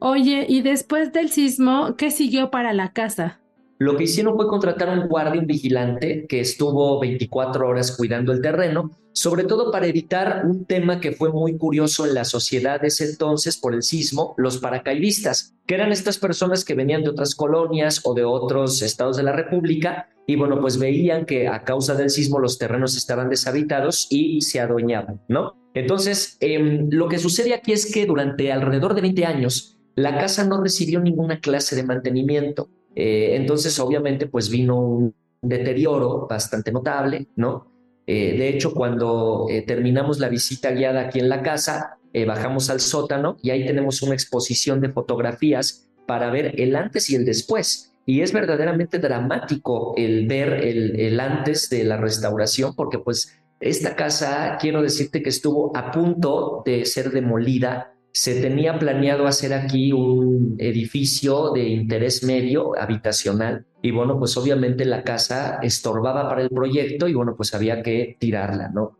Oye, 0.00 0.46
y 0.48 0.60
después 0.60 1.12
del 1.12 1.30
sismo, 1.30 1.96
¿qué 1.96 2.10
siguió 2.10 2.50
para 2.50 2.72
la 2.72 2.92
casa? 2.92 3.40
Lo 3.78 3.96
que 3.96 4.04
hicieron 4.04 4.34
fue 4.34 4.48
contratar 4.48 4.88
un 4.90 5.08
guardia, 5.08 5.40
un 5.40 5.46
vigilante, 5.46 6.26
que 6.28 6.40
estuvo 6.40 6.98
24 7.00 7.68
horas 7.68 7.96
cuidando 7.96 8.32
el 8.32 8.42
terreno, 8.42 8.90
sobre 9.12 9.44
todo 9.44 9.70
para 9.70 9.86
evitar 9.86 10.42
un 10.44 10.64
tema 10.64 10.98
que 10.98 11.12
fue 11.12 11.32
muy 11.32 11.56
curioso 11.56 12.04
en 12.04 12.14
la 12.14 12.24
sociedad 12.24 12.80
de 12.80 12.88
ese 12.88 13.04
entonces 13.04 13.56
por 13.56 13.74
el 13.74 13.82
sismo, 13.82 14.34
los 14.36 14.58
paracaidistas, 14.58 15.54
que 15.66 15.76
eran 15.76 15.92
estas 15.92 16.18
personas 16.18 16.64
que 16.64 16.74
venían 16.74 17.02
de 17.02 17.10
otras 17.10 17.34
colonias 17.34 18.00
o 18.04 18.14
de 18.14 18.24
otros 18.24 18.82
estados 18.82 19.16
de 19.16 19.22
la 19.22 19.32
República 19.32 20.08
y 20.26 20.36
bueno, 20.36 20.60
pues 20.60 20.78
veían 20.78 21.24
que 21.24 21.48
a 21.48 21.64
causa 21.64 21.94
del 21.94 22.10
sismo 22.10 22.38
los 22.38 22.58
terrenos 22.58 22.96
estaban 22.96 23.30
deshabitados 23.30 24.08
y 24.10 24.42
se 24.42 24.60
adueñaban, 24.60 25.22
¿no? 25.28 25.56
Entonces, 25.72 26.36
em, 26.40 26.88
lo 26.90 27.08
que 27.08 27.18
sucede 27.18 27.54
aquí 27.54 27.72
es 27.72 27.92
que 27.92 28.06
durante 28.06 28.52
alrededor 28.52 28.94
de 28.94 29.00
20 29.00 29.24
años, 29.24 29.78
la 29.94 30.18
casa 30.18 30.44
no 30.44 30.62
recibió 30.62 31.00
ninguna 31.00 31.40
clase 31.40 31.76
de 31.76 31.82
mantenimiento. 31.82 32.68
Eh, 33.00 33.36
entonces, 33.36 33.78
obviamente, 33.78 34.26
pues 34.26 34.50
vino 34.50 34.76
un 34.76 35.14
deterioro 35.40 36.26
bastante 36.28 36.72
notable, 36.72 37.28
¿no? 37.36 37.70
Eh, 38.04 38.36
de 38.36 38.48
hecho, 38.48 38.74
cuando 38.74 39.46
eh, 39.48 39.62
terminamos 39.62 40.18
la 40.18 40.28
visita 40.28 40.72
guiada 40.72 41.02
aquí 41.02 41.20
en 41.20 41.28
la 41.28 41.40
casa, 41.40 41.94
bajamos 42.26 42.68
al 42.68 42.80
sótano 42.80 43.36
y 43.40 43.50
ahí 43.50 43.64
tenemos 43.64 44.02
una 44.02 44.14
exposición 44.14 44.80
de 44.80 44.88
fotografías 44.88 45.88
para 46.04 46.30
ver 46.30 46.60
el 46.60 46.74
antes 46.74 47.08
y 47.10 47.14
el 47.14 47.24
después. 47.24 47.92
Y 48.06 48.22
es 48.22 48.32
verdaderamente 48.32 48.98
dramático 48.98 49.94
el 49.96 50.26
ver 50.26 50.54
el, 50.54 50.98
el 50.98 51.20
antes 51.20 51.70
de 51.70 51.84
la 51.84 51.96
restauración, 51.96 52.74
porque 52.74 52.98
pues 52.98 53.38
esta 53.60 53.94
casa, 53.94 54.56
quiero 54.60 54.82
decirte 54.82 55.22
que 55.22 55.28
estuvo 55.28 55.76
a 55.76 55.92
punto 55.92 56.64
de 56.66 56.84
ser 56.84 57.12
demolida 57.12 57.92
se 58.18 58.40
tenía 58.40 58.76
planeado 58.76 59.28
hacer 59.28 59.54
aquí 59.54 59.92
un 59.92 60.56
edificio 60.58 61.52
de 61.52 61.68
interés 61.68 62.24
medio 62.24 62.76
habitacional 62.76 63.64
y 63.80 63.92
bueno, 63.92 64.18
pues 64.18 64.36
obviamente 64.36 64.84
la 64.84 65.04
casa 65.04 65.60
estorbaba 65.62 66.28
para 66.28 66.42
el 66.42 66.48
proyecto 66.48 67.06
y 67.06 67.14
bueno, 67.14 67.36
pues 67.36 67.54
había 67.54 67.80
que 67.80 68.16
tirarla, 68.18 68.70
¿no? 68.70 68.98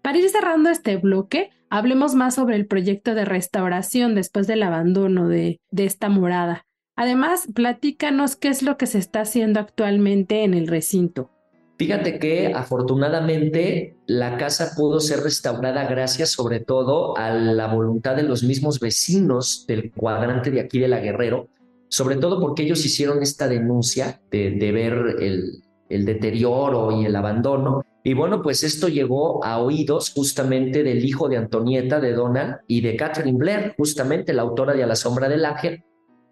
Para 0.00 0.16
ir 0.16 0.30
cerrando 0.30 0.70
este 0.70 0.96
bloque, 0.96 1.50
hablemos 1.68 2.14
más 2.14 2.36
sobre 2.36 2.56
el 2.56 2.66
proyecto 2.66 3.14
de 3.14 3.26
restauración 3.26 4.14
después 4.14 4.46
del 4.46 4.62
abandono 4.62 5.28
de, 5.28 5.60
de 5.70 5.84
esta 5.84 6.08
morada. 6.08 6.64
Además, 6.96 7.46
platícanos 7.54 8.34
qué 8.34 8.48
es 8.48 8.62
lo 8.62 8.78
que 8.78 8.86
se 8.86 8.96
está 8.98 9.20
haciendo 9.20 9.60
actualmente 9.60 10.42
en 10.42 10.54
el 10.54 10.68
recinto. 10.68 11.33
Fíjate 11.76 12.20
que 12.20 12.52
afortunadamente 12.54 13.96
la 14.06 14.36
casa 14.36 14.74
pudo 14.76 15.00
ser 15.00 15.20
restaurada 15.20 15.86
gracias 15.88 16.30
sobre 16.30 16.60
todo 16.60 17.16
a 17.16 17.30
la 17.30 17.66
voluntad 17.66 18.14
de 18.14 18.22
los 18.22 18.44
mismos 18.44 18.78
vecinos 18.78 19.64
del 19.66 19.90
cuadrante 19.90 20.52
de 20.52 20.60
aquí 20.60 20.78
de 20.78 20.86
la 20.86 21.00
Guerrero, 21.00 21.48
sobre 21.88 22.16
todo 22.16 22.40
porque 22.40 22.62
ellos 22.62 22.84
hicieron 22.84 23.22
esta 23.22 23.48
denuncia 23.48 24.20
de, 24.30 24.50
ver 24.72 25.16
el, 25.20 25.62
deterioro 25.88 27.00
y 27.00 27.06
el 27.06 27.16
abandono. 27.16 27.82
Y 28.04 28.14
bueno, 28.14 28.40
pues 28.40 28.62
esto 28.62 28.86
llegó 28.86 29.44
a 29.44 29.58
oídos 29.58 30.10
justamente 30.10 30.84
del 30.84 31.04
hijo 31.04 31.28
de 31.28 31.38
Antonieta, 31.38 31.98
de 31.98 32.12
Donald, 32.12 32.58
y 32.68 32.82
de 32.82 32.94
Catherine 32.94 33.38
Blair, 33.38 33.74
justamente 33.76 34.32
la 34.32 34.42
autora 34.42 34.74
de 34.74 34.84
A 34.84 34.86
la 34.86 34.96
sombra 34.96 35.28
del 35.28 35.44
ángel. 35.44 35.82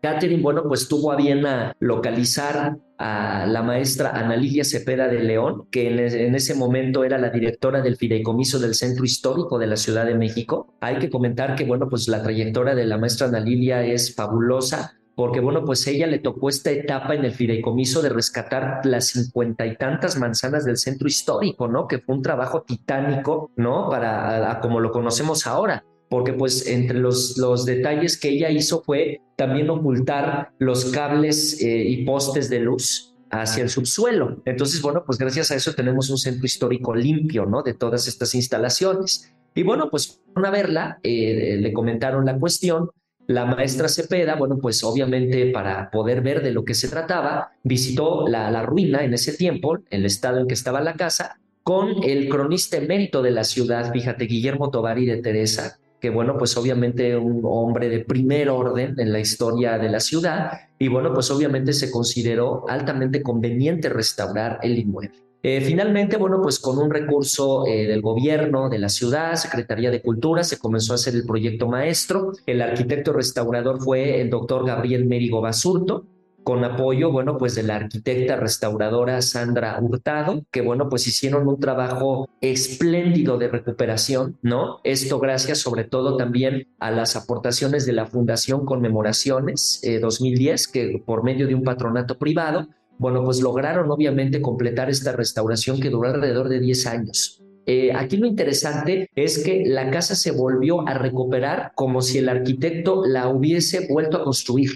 Catherine, 0.03 0.43
bueno, 0.43 0.65
pues 0.65 0.89
tuvo 0.89 1.13
a 1.13 1.17
bien 1.17 1.47
a 1.47 1.75
localizar 1.79 2.77
a 3.03 3.47
la 3.47 3.65
maestra 3.65 4.11
Ana 4.11 4.37
Lidia 4.37 4.63
Cepeda 4.63 5.09
de 5.09 5.19
León, 5.19 5.67
que 5.73 5.89
en, 5.89 6.35
ese 6.37 6.55
momento 6.55 7.03
era 7.03 7.19
la 7.19 7.31
directora 7.31 7.83
del 7.83 7.97
fideicomiso 7.97 8.61
del 8.61 8.75
Centro 8.75 9.05
Histórico 9.05 9.59
de 9.59 9.67
la 9.67 9.77
Ciudad 9.77 10.07
de 10.07 10.15
México. 10.15 10.73
Hay 10.81 10.99
que 11.01 11.11
comentar 11.11 11.57
que, 11.57 11.65
bueno, 11.65 11.89
pues 11.89 12.07
la 12.07 12.23
trayectoria 12.23 12.77
de 12.77 12.87
la 12.87 12.99
maestra 12.99 13.27
Ana 13.27 13.41
Lilia 13.41 13.85
es 13.85 14.15
fabulosa 14.15 14.95
porque 15.15 15.41
bueno, 15.41 15.63
pues 15.65 15.87
ella 15.87 16.07
le 16.07 16.21
tocó 16.21 16.49
esta 16.49 16.71
etapa 16.71 17.15
en 17.15 17.25
el 17.25 17.33
fideicomiso 17.33 18.01
de 18.01 18.09
rescatar 18.09 18.81
las 18.87 19.09
cincuenta 19.09 19.67
y 19.67 19.77
tantas 19.77 20.19
manzanas 20.19 20.65
del 20.65 20.79
centro 20.79 21.07
histórico, 21.07 21.69
¿no? 21.69 21.87
Que 21.87 21.99
fue 21.99 22.15
un 22.15 22.23
trabajo 22.23 22.63
titánico, 22.63 23.51
¿no? 23.57 23.91
Para 23.91 24.59
como 24.61 24.81
lo 24.81 24.91
conocemos 24.91 25.47
ahora 25.47 25.85
porque 26.13 26.35
pues 26.35 26.67
entre 26.67 26.99
los, 26.99 27.39
los 27.39 27.65
detalles 27.65 28.21
que 28.21 28.29
ella 28.29 28.51
hizo 28.51 28.83
fue 28.83 29.23
también 29.35 29.71
ocultar 29.71 30.51
los 30.59 30.85
cables 30.91 31.59
eh, 31.63 31.85
y 31.89 32.05
postes 32.05 32.51
de 32.51 32.61
luz 32.61 33.15
hacia 33.31 33.63
el 33.63 33.71
subsuelo. 33.71 34.43
Entonces, 34.45 34.83
bueno, 34.83 35.05
pues 35.07 35.17
gracias 35.17 35.51
a 35.51 35.55
eso 35.55 35.73
tenemos 35.73 36.11
un 36.11 36.19
centro 36.19 36.45
histórico 36.45 36.95
limpio, 36.95 37.47
¿no? 37.47 37.63
De 37.63 37.73
todas 37.73 38.09
estas 38.09 38.35
instalaciones. 38.35 39.33
Y 39.55 39.63
bueno, 39.63 39.89
pues 39.91 40.21
a 40.35 40.51
verla, 40.51 40.99
eh, 41.03 41.57
le 41.59 41.73
comentaron 41.73 42.27
la 42.27 42.39
cuestión. 42.39 42.91
La 43.27 43.47
maestra 43.47 43.89
Cepeda, 43.89 44.35
bueno, 44.35 44.59
pues 44.61 44.85
obviamente 44.85 45.47
para 45.47 45.91
poder 45.91 46.21
ver 46.21 46.43
de 46.43 46.53
lo 46.53 46.63
que 46.63 46.75
se 46.75 46.89
trataba, 46.89 47.53
visitó 47.63 48.29
la, 48.29 48.51
la 48.51 48.63
ruina 48.65 49.03
en 49.03 49.15
ese 49.15 49.33
tiempo, 49.33 49.79
el 49.89 50.05
estado 50.05 50.41
en 50.41 50.47
que 50.47 50.53
estaba 50.53 50.83
la 50.83 50.93
casa, 50.93 51.39
con 51.63 52.03
el 52.03 52.29
cronista 52.29 52.77
emérito 52.77 53.23
de 53.23 53.31
la 53.31 53.45
ciudad, 53.45 53.93
fíjate, 53.93 54.27
Guillermo 54.27 54.71
Tovari 54.71 55.07
de 55.07 55.19
Teresa, 55.19 55.79
que 56.03 56.11
bueno, 56.11 56.37
pues 56.37 56.57
obviamente 56.57 57.17
un 57.17 57.43
hombre 57.45 57.89
de 57.89 58.01
primer 58.01 58.51
orden 58.51 58.99
en 58.99 59.13
la 59.13 59.21
historia 59.21 59.79
de 59.79 59.89
la 59.89 60.01
ciudad 60.01 60.51
y 60.77 60.89
bueno, 60.89 61.15
pues 61.15 61.31
obviamente 61.31 61.73
se 61.73 61.93
consideró 61.93 62.65
altamente 62.69 63.23
conveniente 63.23 63.89
restaurar 63.89 64.59
el 64.63 64.81
inmueble. 64.81 65.13
Eh, 65.45 65.61
finalmente, 65.61 66.17
bueno, 66.17 66.41
pues 66.43 66.59
con 66.59 66.79
un 66.79 66.91
recurso 66.91 67.67
eh, 67.69 67.87
del 67.87 68.01
gobierno, 68.01 68.69
de 68.69 68.81
la 68.81 68.89
ciudad, 68.89 69.37
Secretaría 69.37 69.93
de 69.93 70.03
Cultura, 70.03 70.43
se 70.43 70.59
comenzó 70.59 70.93
a 70.93 70.97
hacer 70.97 71.15
el 71.15 71.25
proyecto 71.25 71.69
maestro. 71.69 72.33
El 72.47 72.63
arquitecto 72.63 73.13
restaurador 73.13 73.81
fue 73.81 74.21
el 74.21 74.29
doctor 74.29 74.67
Gabriel 74.67 75.05
Mérigo 75.05 75.41
Basurto, 75.41 76.05
con 76.45 76.65
apoyo, 76.65 77.11
bueno, 77.11 77.39
pues 77.39 77.55
de 77.55 77.63
la 77.63 77.77
arquitecta 77.77 78.37
restauradora 78.37 79.23
Sandra 79.23 79.79
Hurtado, 79.81 80.45
que 80.51 80.61
bueno, 80.61 80.89
pues 80.89 81.07
hicieron 81.07 81.47
un 81.47 81.61
trabajo 81.61 82.29
espléndido 82.41 83.39
de 83.39 83.49
recuperación, 83.49 84.39
¿no? 84.43 84.81
Esto 84.85 85.19
gracias 85.19 85.59
sobre 85.59 85.85
todo 85.85 86.17
también 86.17 86.69
a 86.79 86.91
las 86.91 87.17
aportaciones 87.17 87.87
de 87.87 87.93
la 87.93 88.07
Fundación 88.07 88.65
Conmemoraciones 88.65 89.81
2010, 90.01 90.67
eh, 90.67 90.71
que 90.73 91.03
por 91.05 91.25
medio 91.25 91.47
de 91.47 91.55
un 91.55 91.63
patronato 91.63 92.19
privado, 92.19 92.69
bueno, 92.99 93.25
pues 93.25 93.41
lograron 93.41 93.91
obviamente 93.91 94.41
completar 94.41 94.91
esta 94.91 95.13
restauración 95.13 95.81
que 95.81 95.91
duró 95.91 96.09
alrededor 96.09 96.49
de 96.49 96.61
10 96.61 96.87
años. 96.87 97.43
Eh, 97.67 97.93
aquí 97.95 98.17
lo 98.17 98.27
interesante 98.27 99.09
es 99.15 99.39
que 99.45 99.65
la 99.65 99.91
casa 99.91 100.17
se 100.17 100.33
volvió 100.33 100.87
a 100.87 100.95
recuperar 100.95 101.73
como 101.77 102.03
si 102.03 102.19
el 102.19 102.29
arquitecto 102.29 103.05
la 103.07 103.29
hubiese 103.29 103.87
vuelto 103.89 104.17
a 104.17 104.25
construir 104.25 104.71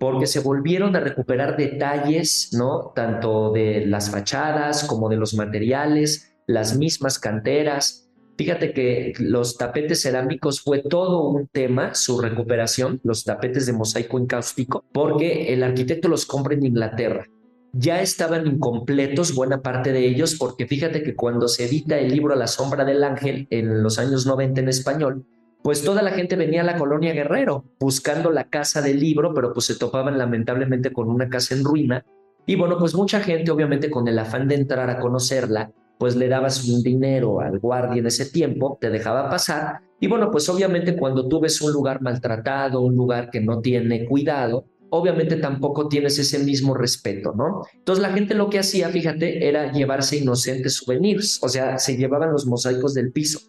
porque 0.00 0.26
se 0.26 0.40
volvieron 0.40 0.96
a 0.96 1.00
recuperar 1.00 1.58
detalles, 1.58 2.48
¿no? 2.54 2.90
Tanto 2.96 3.52
de 3.52 3.84
las 3.84 4.10
fachadas 4.10 4.84
como 4.84 5.10
de 5.10 5.18
los 5.18 5.34
materiales, 5.34 6.32
las 6.46 6.78
mismas 6.78 7.18
canteras. 7.18 8.08
Fíjate 8.38 8.72
que 8.72 9.12
los 9.18 9.58
tapetes 9.58 10.00
cerámicos 10.00 10.62
fue 10.62 10.78
todo 10.78 11.28
un 11.28 11.48
tema, 11.48 11.94
su 11.94 12.18
recuperación, 12.18 13.02
los 13.04 13.24
tapetes 13.24 13.66
de 13.66 13.74
mosaico 13.74 14.18
encáustico, 14.18 14.86
porque 14.90 15.52
el 15.52 15.62
arquitecto 15.62 16.08
los 16.08 16.24
compra 16.24 16.54
en 16.54 16.64
Inglaterra. 16.64 17.26
Ya 17.74 18.00
estaban 18.00 18.46
incompletos 18.46 19.34
buena 19.34 19.60
parte 19.60 19.92
de 19.92 20.06
ellos, 20.06 20.34
porque 20.36 20.66
fíjate 20.66 21.02
que 21.02 21.14
cuando 21.14 21.46
se 21.46 21.66
edita 21.66 21.98
el 21.98 22.10
libro 22.10 22.34
La 22.34 22.46
sombra 22.46 22.86
del 22.86 23.04
ángel 23.04 23.46
en 23.50 23.82
los 23.82 23.98
años 23.98 24.24
90 24.24 24.62
en 24.62 24.68
español, 24.70 25.26
pues 25.62 25.82
toda 25.84 26.02
la 26.02 26.12
gente 26.12 26.36
venía 26.36 26.62
a 26.62 26.64
la 26.64 26.76
colonia 26.76 27.12
Guerrero 27.12 27.64
buscando 27.78 28.30
la 28.30 28.44
casa 28.44 28.80
del 28.80 28.98
libro, 28.98 29.34
pero 29.34 29.52
pues 29.52 29.66
se 29.66 29.76
topaban 29.76 30.16
lamentablemente 30.18 30.92
con 30.92 31.08
una 31.08 31.28
casa 31.28 31.54
en 31.54 31.64
ruina. 31.64 32.04
Y 32.46 32.56
bueno, 32.56 32.78
pues 32.78 32.94
mucha 32.94 33.20
gente, 33.20 33.50
obviamente 33.50 33.90
con 33.90 34.08
el 34.08 34.18
afán 34.18 34.48
de 34.48 34.54
entrar 34.54 34.88
a 34.88 34.98
conocerla, 34.98 35.70
pues 35.98 36.16
le 36.16 36.28
dabas 36.28 36.66
un 36.66 36.82
dinero 36.82 37.40
al 37.40 37.58
guardia 37.58 38.00
en 38.00 38.06
ese 38.06 38.24
tiempo, 38.30 38.78
te 38.80 38.88
dejaba 38.88 39.28
pasar. 39.28 39.80
Y 40.00 40.06
bueno, 40.06 40.30
pues 40.30 40.48
obviamente 40.48 40.96
cuando 40.96 41.28
tú 41.28 41.40
ves 41.40 41.60
un 41.60 41.72
lugar 41.72 42.00
maltratado, 42.00 42.80
un 42.80 42.96
lugar 42.96 43.30
que 43.30 43.40
no 43.40 43.60
tiene 43.60 44.06
cuidado, 44.06 44.64
obviamente 44.88 45.36
tampoco 45.36 45.88
tienes 45.88 46.18
ese 46.18 46.38
mismo 46.38 46.74
respeto, 46.74 47.34
¿no? 47.36 47.64
Entonces 47.74 48.02
la 48.02 48.12
gente 48.12 48.34
lo 48.34 48.48
que 48.48 48.58
hacía, 48.58 48.88
fíjate, 48.88 49.46
era 49.46 49.72
llevarse 49.72 50.16
inocentes 50.16 50.74
souvenirs, 50.74 51.38
o 51.42 51.48
sea, 51.50 51.78
se 51.78 51.98
llevaban 51.98 52.32
los 52.32 52.46
mosaicos 52.46 52.94
del 52.94 53.12
piso. 53.12 53.40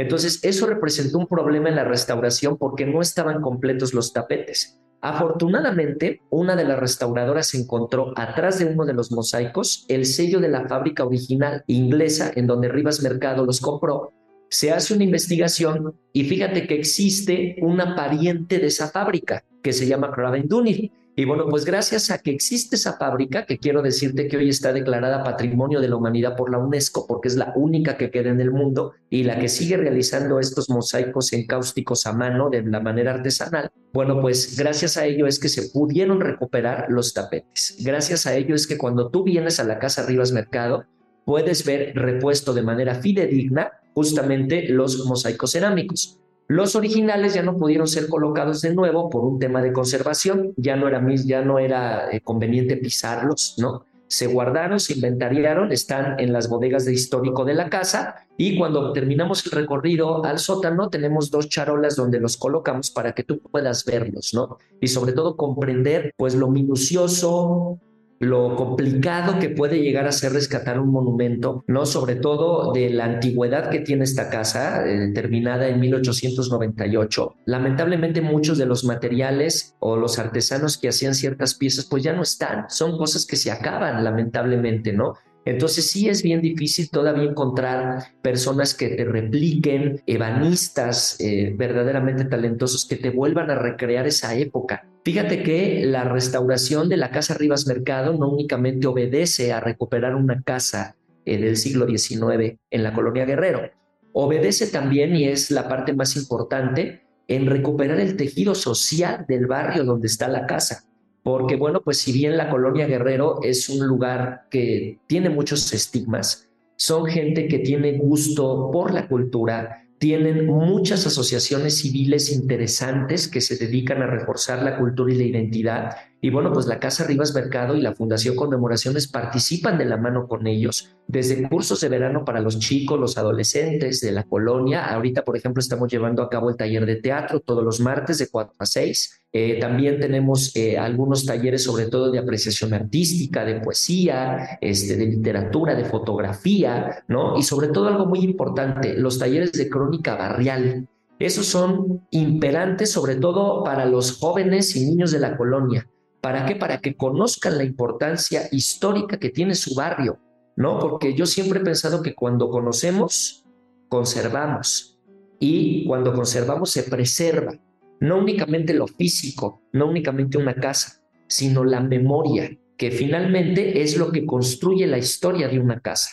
Entonces, 0.00 0.40
eso 0.42 0.66
representó 0.66 1.18
un 1.18 1.26
problema 1.26 1.68
en 1.68 1.76
la 1.76 1.84
restauración 1.84 2.56
porque 2.56 2.86
no 2.86 3.02
estaban 3.02 3.42
completos 3.42 3.92
los 3.92 4.14
tapetes. 4.14 4.80
Afortunadamente, 5.02 6.22
una 6.30 6.56
de 6.56 6.64
las 6.64 6.80
restauradoras 6.80 7.54
encontró 7.54 8.14
atrás 8.16 8.58
de 8.58 8.64
uno 8.64 8.86
de 8.86 8.94
los 8.94 9.12
mosaicos 9.12 9.84
el 9.88 10.06
sello 10.06 10.40
de 10.40 10.48
la 10.48 10.66
fábrica 10.66 11.04
original 11.04 11.64
inglesa 11.66 12.32
en 12.34 12.46
donde 12.46 12.70
Rivas 12.70 13.02
Mercado 13.02 13.44
los 13.44 13.60
compró. 13.60 14.14
Se 14.48 14.72
hace 14.72 14.94
una 14.94 15.04
investigación 15.04 15.94
y 16.14 16.24
fíjate 16.24 16.66
que 16.66 16.76
existe 16.76 17.56
una 17.60 17.94
pariente 17.94 18.58
de 18.58 18.68
esa 18.68 18.88
fábrica 18.88 19.44
que 19.62 19.74
se 19.74 19.86
llama 19.86 20.12
Craven 20.12 20.48
Dunny 20.48 20.90
y 21.16 21.24
bueno, 21.24 21.46
pues 21.48 21.64
gracias 21.64 22.10
a 22.10 22.18
que 22.18 22.30
existe 22.30 22.76
esa 22.76 22.96
fábrica, 22.96 23.44
que 23.44 23.58
quiero 23.58 23.82
decirte 23.82 24.28
que 24.28 24.36
hoy 24.36 24.48
está 24.48 24.72
declarada 24.72 25.24
Patrimonio 25.24 25.80
de 25.80 25.88
la 25.88 25.96
Humanidad 25.96 26.36
por 26.36 26.50
la 26.50 26.58
UNESCO, 26.58 27.06
porque 27.06 27.28
es 27.28 27.36
la 27.36 27.52
única 27.56 27.96
que 27.96 28.10
queda 28.10 28.30
en 28.30 28.40
el 28.40 28.50
mundo 28.50 28.92
y 29.10 29.24
la 29.24 29.38
que 29.38 29.48
sigue 29.48 29.76
realizando 29.76 30.38
estos 30.38 30.70
mosaicos 30.70 31.32
encáusticos 31.32 32.06
a 32.06 32.12
mano 32.12 32.48
de 32.48 32.62
la 32.62 32.80
manera 32.80 33.14
artesanal, 33.14 33.70
bueno, 33.92 34.20
pues 34.20 34.56
gracias 34.56 34.96
a 34.96 35.04
ello 35.04 35.26
es 35.26 35.38
que 35.38 35.48
se 35.48 35.70
pudieron 35.70 36.20
recuperar 36.20 36.86
los 36.88 37.12
tapetes. 37.12 37.76
Gracias 37.80 38.26
a 38.26 38.36
ello 38.36 38.54
es 38.54 38.66
que 38.66 38.78
cuando 38.78 39.10
tú 39.10 39.24
vienes 39.24 39.58
a 39.58 39.64
la 39.64 39.78
Casa 39.78 40.06
Rivas 40.06 40.32
Mercado, 40.32 40.84
puedes 41.26 41.64
ver 41.64 41.92
repuesto 41.96 42.54
de 42.54 42.62
manera 42.62 42.94
fidedigna 42.94 43.72
justamente 43.94 44.68
los 44.68 45.04
mosaicos 45.06 45.52
cerámicos. 45.52 46.20
Los 46.50 46.74
originales 46.74 47.34
ya 47.34 47.44
no 47.44 47.56
pudieron 47.56 47.86
ser 47.86 48.08
colocados 48.08 48.60
de 48.60 48.74
nuevo 48.74 49.08
por 49.08 49.22
un 49.22 49.38
tema 49.38 49.62
de 49.62 49.72
conservación, 49.72 50.52
ya 50.56 50.74
no 50.74 50.88
era, 50.88 51.00
ya 51.24 51.42
no 51.42 51.60
era 51.60 52.10
eh, 52.10 52.22
conveniente 52.22 52.76
pisarlos, 52.76 53.54
¿no? 53.58 53.84
Se 54.08 54.26
guardaron, 54.26 54.80
se 54.80 54.94
inventariaron, 54.94 55.70
están 55.70 56.18
en 56.18 56.32
las 56.32 56.48
bodegas 56.48 56.84
de 56.84 56.92
histórico 56.92 57.44
de 57.44 57.54
la 57.54 57.70
casa 57.70 58.26
y 58.36 58.58
cuando 58.58 58.92
terminamos 58.92 59.46
el 59.46 59.52
recorrido 59.52 60.24
al 60.24 60.40
sótano 60.40 60.90
tenemos 60.90 61.30
dos 61.30 61.48
charolas 61.48 61.94
donde 61.94 62.18
los 62.18 62.36
colocamos 62.36 62.90
para 62.90 63.12
que 63.12 63.22
tú 63.22 63.38
puedas 63.38 63.84
verlos, 63.84 64.34
¿no? 64.34 64.58
Y 64.80 64.88
sobre 64.88 65.12
todo 65.12 65.36
comprender 65.36 66.12
pues 66.16 66.34
lo 66.34 66.48
minucioso, 66.48 67.78
lo 68.20 68.54
complicado 68.54 69.38
que 69.38 69.48
puede 69.48 69.80
llegar 69.80 70.06
a 70.06 70.12
ser 70.12 70.34
rescatar 70.34 70.78
un 70.78 70.90
monumento, 70.90 71.64
¿no? 71.66 71.86
Sobre 71.86 72.16
todo 72.16 72.70
de 72.72 72.90
la 72.90 73.06
antigüedad 73.06 73.70
que 73.70 73.80
tiene 73.80 74.04
esta 74.04 74.28
casa, 74.28 74.86
eh, 74.86 75.10
terminada 75.14 75.68
en 75.68 75.80
1898. 75.80 77.36
Lamentablemente 77.46 78.20
muchos 78.20 78.58
de 78.58 78.66
los 78.66 78.84
materiales 78.84 79.74
o 79.78 79.96
los 79.96 80.18
artesanos 80.18 80.76
que 80.76 80.90
hacían 80.90 81.14
ciertas 81.14 81.54
piezas 81.54 81.86
pues 81.86 82.02
ya 82.02 82.12
no 82.12 82.22
están, 82.22 82.66
son 82.68 82.98
cosas 82.98 83.24
que 83.24 83.36
se 83.36 83.50
acaban 83.50 84.04
lamentablemente, 84.04 84.92
¿no? 84.92 85.14
Entonces 85.46 85.90
sí 85.90 86.10
es 86.10 86.22
bien 86.22 86.42
difícil 86.42 86.90
todavía 86.90 87.30
encontrar 87.30 88.04
personas 88.20 88.74
que 88.74 88.88
te 88.88 89.04
repliquen, 89.06 90.02
ebanistas 90.06 91.16
eh, 91.20 91.54
verdaderamente 91.56 92.26
talentosos, 92.26 92.86
que 92.86 92.96
te 92.96 93.08
vuelvan 93.08 93.50
a 93.50 93.54
recrear 93.54 94.06
esa 94.06 94.34
época. 94.36 94.86
Fíjate 95.04 95.42
que 95.42 95.84
la 95.86 96.04
restauración 96.04 96.88
de 96.88 96.96
la 96.96 97.10
Casa 97.10 97.34
Rivas 97.34 97.66
Mercado 97.66 98.12
no 98.12 98.28
únicamente 98.28 98.86
obedece 98.86 99.52
a 99.52 99.60
recuperar 99.60 100.14
una 100.14 100.42
casa 100.42 100.96
eh, 101.24 101.38
del 101.38 101.56
siglo 101.56 101.86
XIX 101.86 102.58
en 102.70 102.82
la 102.82 102.92
colonia 102.92 103.24
Guerrero, 103.24 103.70
obedece 104.12 104.66
también, 104.66 105.16
y 105.16 105.24
es 105.24 105.50
la 105.50 105.68
parte 105.68 105.92
más 105.94 106.16
importante, 106.16 107.02
en 107.28 107.46
recuperar 107.46 108.00
el 108.00 108.16
tejido 108.16 108.54
social 108.54 109.24
del 109.28 109.46
barrio 109.46 109.84
donde 109.84 110.08
está 110.08 110.28
la 110.28 110.46
casa 110.46 110.84
porque 111.22 111.56
bueno, 111.56 111.82
pues 111.82 111.98
si 111.98 112.12
bien 112.12 112.36
la 112.36 112.48
colonia 112.48 112.86
Guerrero 112.86 113.40
es 113.42 113.68
un 113.68 113.86
lugar 113.86 114.46
que 114.50 114.98
tiene 115.06 115.28
muchos 115.28 115.72
estigmas, 115.72 116.48
son 116.76 117.06
gente 117.06 117.46
que 117.46 117.58
tiene 117.58 117.98
gusto 117.98 118.70
por 118.72 118.94
la 118.94 119.06
cultura, 119.06 119.86
tienen 120.00 120.46
muchas 120.46 121.06
asociaciones 121.06 121.76
civiles 121.76 122.32
interesantes 122.32 123.28
que 123.28 123.42
se 123.42 123.58
dedican 123.58 124.00
a 124.00 124.06
reforzar 124.06 124.62
la 124.62 124.78
cultura 124.78 125.12
y 125.12 125.18
la 125.18 125.24
identidad. 125.24 125.96
Y 126.22 126.30
bueno, 126.30 126.52
pues 126.52 126.66
la 126.66 126.78
Casa 126.78 127.04
Rivas 127.04 127.34
Mercado 127.34 127.74
y 127.76 127.80
la 127.80 127.94
Fundación 127.94 128.36
Conmemoraciones 128.36 129.08
participan 129.08 129.78
de 129.78 129.86
la 129.86 129.96
mano 129.96 130.28
con 130.28 130.46
ellos 130.46 130.94
desde 131.06 131.48
cursos 131.48 131.80
de 131.80 131.88
verano 131.88 132.24
para 132.24 132.40
los 132.40 132.58
chicos, 132.58 133.00
los 133.00 133.16
adolescentes 133.16 134.00
de 134.00 134.12
la 134.12 134.24
colonia. 134.24 134.84
Ahorita, 134.86 135.24
por 135.24 135.36
ejemplo, 135.36 135.60
estamos 135.60 135.90
llevando 135.90 136.22
a 136.22 136.28
cabo 136.28 136.50
el 136.50 136.56
taller 136.56 136.84
de 136.84 136.96
teatro 136.96 137.40
todos 137.40 137.64
los 137.64 137.80
martes 137.80 138.18
de 138.18 138.28
4 138.28 138.54
a 138.58 138.66
6. 138.66 139.22
Eh, 139.32 139.58
también 139.60 139.98
tenemos 139.98 140.54
eh, 140.54 140.76
algunos 140.76 141.24
talleres, 141.24 141.64
sobre 141.64 141.86
todo 141.86 142.10
de 142.10 142.18
apreciación 142.18 142.74
artística, 142.74 143.44
de 143.44 143.60
poesía, 143.60 144.58
este, 144.60 144.96
de 144.96 145.06
literatura, 145.06 145.74
de 145.74 145.84
fotografía, 145.84 147.02
¿no? 147.08 147.38
Y 147.38 147.42
sobre 147.42 147.68
todo 147.68 147.88
algo 147.88 148.06
muy 148.06 148.20
importante, 148.20 148.94
los 148.94 149.18
talleres 149.18 149.52
de 149.52 149.70
crónica 149.70 150.16
barrial. 150.16 150.86
Esos 151.18 151.46
son 151.46 152.06
imperantes, 152.10 152.90
sobre 152.90 153.16
todo 153.16 153.64
para 153.64 153.86
los 153.86 154.18
jóvenes 154.18 154.76
y 154.76 154.86
niños 154.86 155.12
de 155.12 155.18
la 155.18 155.36
colonia. 155.36 155.86
¿Para 156.20 156.46
qué? 156.46 156.56
Para 156.56 156.80
que 156.80 156.94
conozcan 156.94 157.56
la 157.56 157.64
importancia 157.64 158.48
histórica 158.52 159.18
que 159.18 159.30
tiene 159.30 159.54
su 159.54 159.74
barrio, 159.74 160.18
¿no? 160.56 160.78
Porque 160.78 161.14
yo 161.14 161.24
siempre 161.26 161.60
he 161.60 161.64
pensado 161.64 162.02
que 162.02 162.14
cuando 162.14 162.50
conocemos, 162.50 163.44
conservamos. 163.88 164.98
Y 165.38 165.86
cuando 165.86 166.12
conservamos, 166.12 166.70
se 166.70 166.82
preserva. 166.82 167.54
No 168.00 168.18
únicamente 168.18 168.74
lo 168.74 168.86
físico, 168.86 169.62
no 169.72 169.86
únicamente 169.86 170.36
una 170.36 170.54
casa, 170.54 171.02
sino 171.28 171.64
la 171.64 171.80
memoria, 171.80 172.50
que 172.76 172.90
finalmente 172.90 173.82
es 173.82 173.96
lo 173.96 174.12
que 174.12 174.26
construye 174.26 174.86
la 174.86 174.98
historia 174.98 175.48
de 175.48 175.58
una 175.58 175.80
casa. 175.80 176.10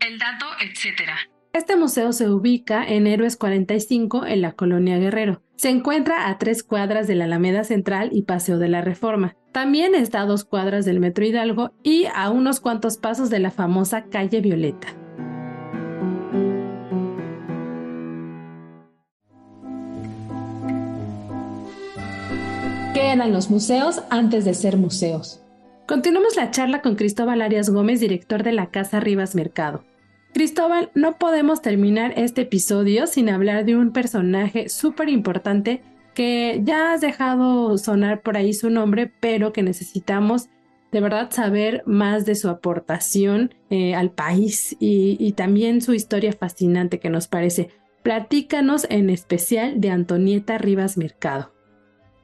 El 0.00 0.18
dato, 0.18 0.46
etcétera. 0.60 1.16
Este 1.52 1.76
museo 1.76 2.12
se 2.12 2.28
ubica 2.28 2.84
en 2.84 3.06
Héroes 3.06 3.36
45 3.36 4.26
en 4.26 4.42
la 4.42 4.52
colonia 4.52 4.98
Guerrero. 4.98 5.42
Se 5.58 5.70
encuentra 5.70 6.28
a 6.28 6.38
tres 6.38 6.62
cuadras 6.62 7.08
de 7.08 7.16
la 7.16 7.24
Alameda 7.24 7.64
Central 7.64 8.10
y 8.12 8.22
Paseo 8.22 8.58
de 8.58 8.68
la 8.68 8.80
Reforma. 8.80 9.34
También 9.50 9.96
está 9.96 10.20
a 10.20 10.24
dos 10.24 10.44
cuadras 10.44 10.84
del 10.84 11.00
Metro 11.00 11.24
Hidalgo 11.24 11.72
y 11.82 12.06
a 12.14 12.30
unos 12.30 12.60
cuantos 12.60 12.96
pasos 12.96 13.28
de 13.28 13.40
la 13.40 13.50
famosa 13.50 14.04
calle 14.04 14.40
Violeta. 14.40 14.86
¿Qué 22.94 23.10
eran 23.10 23.32
los 23.32 23.50
museos 23.50 24.04
antes 24.10 24.44
de 24.44 24.54
ser 24.54 24.76
museos? 24.76 25.42
Continuamos 25.88 26.36
la 26.36 26.52
charla 26.52 26.82
con 26.82 26.94
Cristóbal 26.94 27.42
Arias 27.42 27.68
Gómez, 27.68 27.98
director 27.98 28.44
de 28.44 28.52
la 28.52 28.70
Casa 28.70 29.00
Rivas 29.00 29.34
Mercado. 29.34 29.82
Cristóbal, 30.32 30.90
no 30.94 31.18
podemos 31.18 31.62
terminar 31.62 32.12
este 32.16 32.42
episodio 32.42 33.06
sin 33.06 33.28
hablar 33.28 33.64
de 33.64 33.76
un 33.76 33.92
personaje 33.92 34.68
súper 34.68 35.08
importante 35.08 35.82
que 36.14 36.60
ya 36.64 36.92
has 36.92 37.00
dejado 37.00 37.78
sonar 37.78 38.22
por 38.22 38.36
ahí 38.36 38.52
su 38.52 38.70
nombre, 38.70 39.12
pero 39.20 39.52
que 39.52 39.62
necesitamos 39.62 40.48
de 40.92 41.00
verdad 41.00 41.30
saber 41.30 41.82
más 41.86 42.24
de 42.24 42.34
su 42.34 42.48
aportación 42.48 43.54
eh, 43.70 43.94
al 43.94 44.10
país 44.10 44.76
y, 44.80 45.16
y 45.20 45.32
también 45.32 45.80
su 45.80 45.92
historia 45.92 46.32
fascinante 46.32 46.98
que 46.98 47.10
nos 47.10 47.28
parece. 47.28 47.70
Platícanos 48.02 48.86
en 48.90 49.10
especial 49.10 49.80
de 49.80 49.90
Antonieta 49.90 50.58
Rivas 50.58 50.96
Mercado. 50.96 51.52